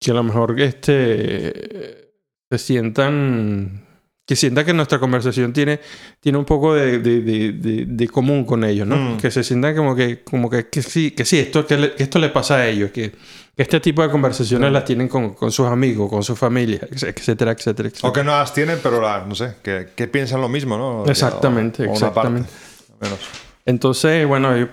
que 0.00 0.10
a 0.10 0.14
lo 0.14 0.22
mejor 0.22 0.60
este 0.60 2.12
se 2.50 2.58
sientan 2.58 3.86
que 4.26 4.36
sientan 4.36 4.64
que 4.64 4.72
nuestra 4.72 4.98
conversación 5.00 5.52
tiene, 5.52 5.80
tiene 6.20 6.38
un 6.38 6.44
poco 6.44 6.74
de, 6.74 7.00
de, 7.00 7.20
de, 7.22 7.84
de- 7.86 8.08
común 8.08 8.44
con 8.44 8.62
ellos, 8.64 8.86
¿no? 8.86 8.96
Mm. 8.96 9.16
Que 9.18 9.30
se 9.32 9.42
sientan 9.42 9.74
como 9.74 9.96
que, 9.96 10.22
como 10.22 10.48
que, 10.48 10.68
que 10.68 10.80
sí, 10.80 11.10
que 11.10 11.24
sí, 11.24 11.40
esto, 11.40 11.66
que, 11.66 11.76
le- 11.76 11.94
que 11.94 12.04
esto 12.04 12.18
le 12.20 12.28
pasa 12.28 12.56
a 12.58 12.68
ellos, 12.68 12.92
que, 12.92 13.10
que 13.10 13.62
este 13.62 13.80
tipo 13.80 14.00
de 14.00 14.10
conversaciones 14.10 14.70
Mm. 14.70 14.72
las 14.72 14.84
tienen 14.84 15.08
con, 15.08 15.34
con 15.34 15.50
sus 15.50 15.66
amigos, 15.66 16.08
con 16.08 16.22
su 16.22 16.36
familia, 16.36 16.80
etcétera, 16.90 17.50
etcétera, 17.50 17.88
etcétera. 17.88 18.08
O 18.08 18.12
que 18.12 18.22
no 18.22 18.30
las 18.30 18.54
tienen, 18.54 18.78
pero 18.80 19.00
la- 19.00 19.24
no 19.26 19.34
sé, 19.34 19.54
que, 19.62 19.88
que 19.94 20.06
piensan 20.06 20.40
lo 20.40 20.48
mismo, 20.48 20.78
¿no? 20.78 21.04
Exactamente, 21.10 21.82
O- 21.82 21.86
o 21.86 21.88
una 21.88 21.94
exactamente. 21.94 22.48
parte, 22.48 22.92
al 22.92 22.98
menos. 23.10 23.20
Entonces, 23.66 24.26
bueno, 24.26 24.56
yo- 24.56 24.68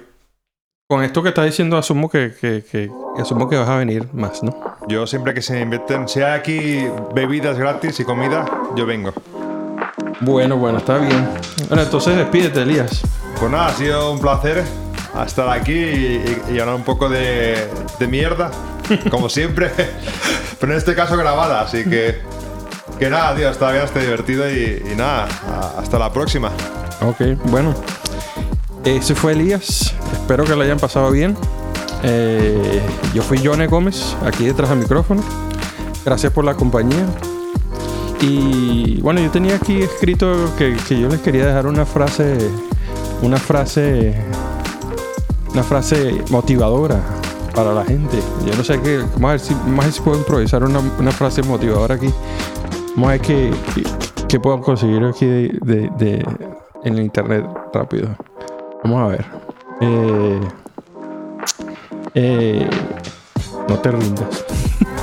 con 0.92 1.04
esto 1.04 1.22
que 1.22 1.30
estás 1.30 1.46
diciendo, 1.46 1.78
asumo 1.78 2.10
que, 2.10 2.34
que, 2.42 2.64
que- 2.64 2.90
asumo 3.22 3.48
que 3.48 3.56
vas 3.56 3.70
a 3.70 3.76
venir 3.78 4.08
más, 4.12 4.42
¿no? 4.42 4.60
Yo 4.88 5.06
siempre 5.06 5.36
que 5.36 5.42
se 5.44 5.62
inventen, 5.62 6.08
si 6.10 6.20
hay 6.24 6.34
aquí 6.40 6.88
bebidas 7.14 7.60
gratis 7.60 8.00
y 8.00 8.04
comida, 8.04 8.44
yo 8.76 8.88
vengo. 8.88 9.14
Bueno, 10.22 10.58
bueno, 10.58 10.80
está 10.80 10.98
bien. 10.98 11.30
Bueno, 11.68 11.84
entonces 11.84 12.18
despídete, 12.18 12.64
Elías. 12.64 13.02
Pues 13.40 13.52
nada, 13.52 13.68
ha 13.68 13.74
sido 13.74 14.12
un 14.12 14.20
placer 14.20 14.64
estar 15.28 15.48
aquí 15.50 15.74
y, 15.74 16.42
y 16.54 16.60
hablar 16.60 16.74
un 16.78 16.84
poco 16.84 17.08
de, 17.08 17.68
de 18.00 18.08
mierda, 18.08 18.50
como 19.12 19.30
siempre, 19.30 19.70
pero 20.60 20.72
en 20.72 20.78
este 20.80 20.96
caso 20.96 21.16
grabada, 21.18 21.62
así 21.62 21.84
que, 21.84 22.16
que 22.98 23.12
nada, 23.12 23.36
tío, 23.36 23.48
está 23.52 23.72
bien, 23.72 23.84
está 23.84 24.00
divertido 24.00 24.50
y, 24.50 24.82
y 24.92 24.96
nada, 24.96 25.28
hasta 25.78 26.00
la 26.00 26.12
próxima. 26.12 26.50
Ok, 27.02 27.22
bueno. 27.46 27.76
Ese 28.84 29.16
fue 29.16 29.34
Elías. 29.34 29.94
Espero 30.14 30.44
que 30.46 30.56
lo 30.56 30.62
hayan 30.62 30.80
pasado 30.80 31.12
bien. 31.12 31.36
Eh, 32.04 32.82
yo 33.14 33.22
fui 33.22 33.40
Johnny 33.44 33.66
Gómez, 33.68 34.16
aquí 34.26 34.46
detrás 34.46 34.70
del 34.70 34.80
micrófono. 34.80 35.22
Gracias 36.06 36.32
por 36.32 36.46
la 36.46 36.54
compañía. 36.56 37.06
Y 38.22 39.00
bueno, 39.02 39.22
yo 39.22 39.30
tenía 39.32 39.56
aquí 39.56 39.82
escrito 39.82 40.34
que, 40.58 40.76
que 40.88 41.00
yo 41.00 41.08
les 41.10 41.20
quería 41.22 41.46
dejar 41.46 41.68
una 41.68 41.86
frase, 41.86 42.38
una 43.22 43.38
frase, 43.38 44.14
una 45.54 45.64
frase 45.64 46.22
motivadora 46.30 47.00
para 47.56 47.74
la 47.74 47.86
gente. 47.86 48.18
Yo 48.46 48.56
no 48.56 48.64
sé 48.64 48.80
qué, 48.82 48.98
vamos 49.14 49.24
a 49.24 49.32
ver 49.32 49.40
si, 49.40 49.56
ver 49.66 49.92
si 49.92 50.02
puedo 50.02 50.18
improvisar 50.18 50.64
una, 50.64 50.80
una 51.00 51.12
frase 51.12 51.42
motivadora 51.44 51.96
aquí. 51.96 52.10
Vamos 52.96 53.08
a 53.10 53.12
ver 53.14 53.22
qué, 53.22 53.54
qué, 53.76 53.84
qué 54.28 54.40
puedo 54.40 54.60
conseguir 54.62 55.04
aquí 55.06 55.26
de- 55.26 55.90
de- 55.98 56.26
en 56.84 56.94
el 56.98 57.04
internet 57.04 57.46
rápido. 57.74 58.10
Vamos 58.84 59.02
a 59.02 59.08
ver. 59.08 59.26
Eh, 59.82 60.40
eh, 62.16 62.70
no 63.68 63.78
te 63.80 63.92
rindas. 63.92 64.46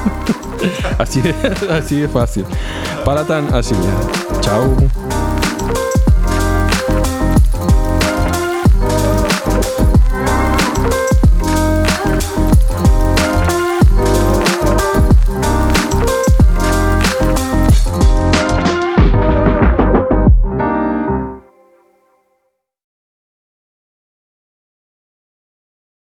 así, 0.99 1.21
de, 1.21 1.35
así 1.71 2.01
de 2.01 2.09
fácil. 2.09 2.45
Para 3.05 3.25
tan 3.25 3.53
así. 3.55 3.75
Chao. 4.41 4.77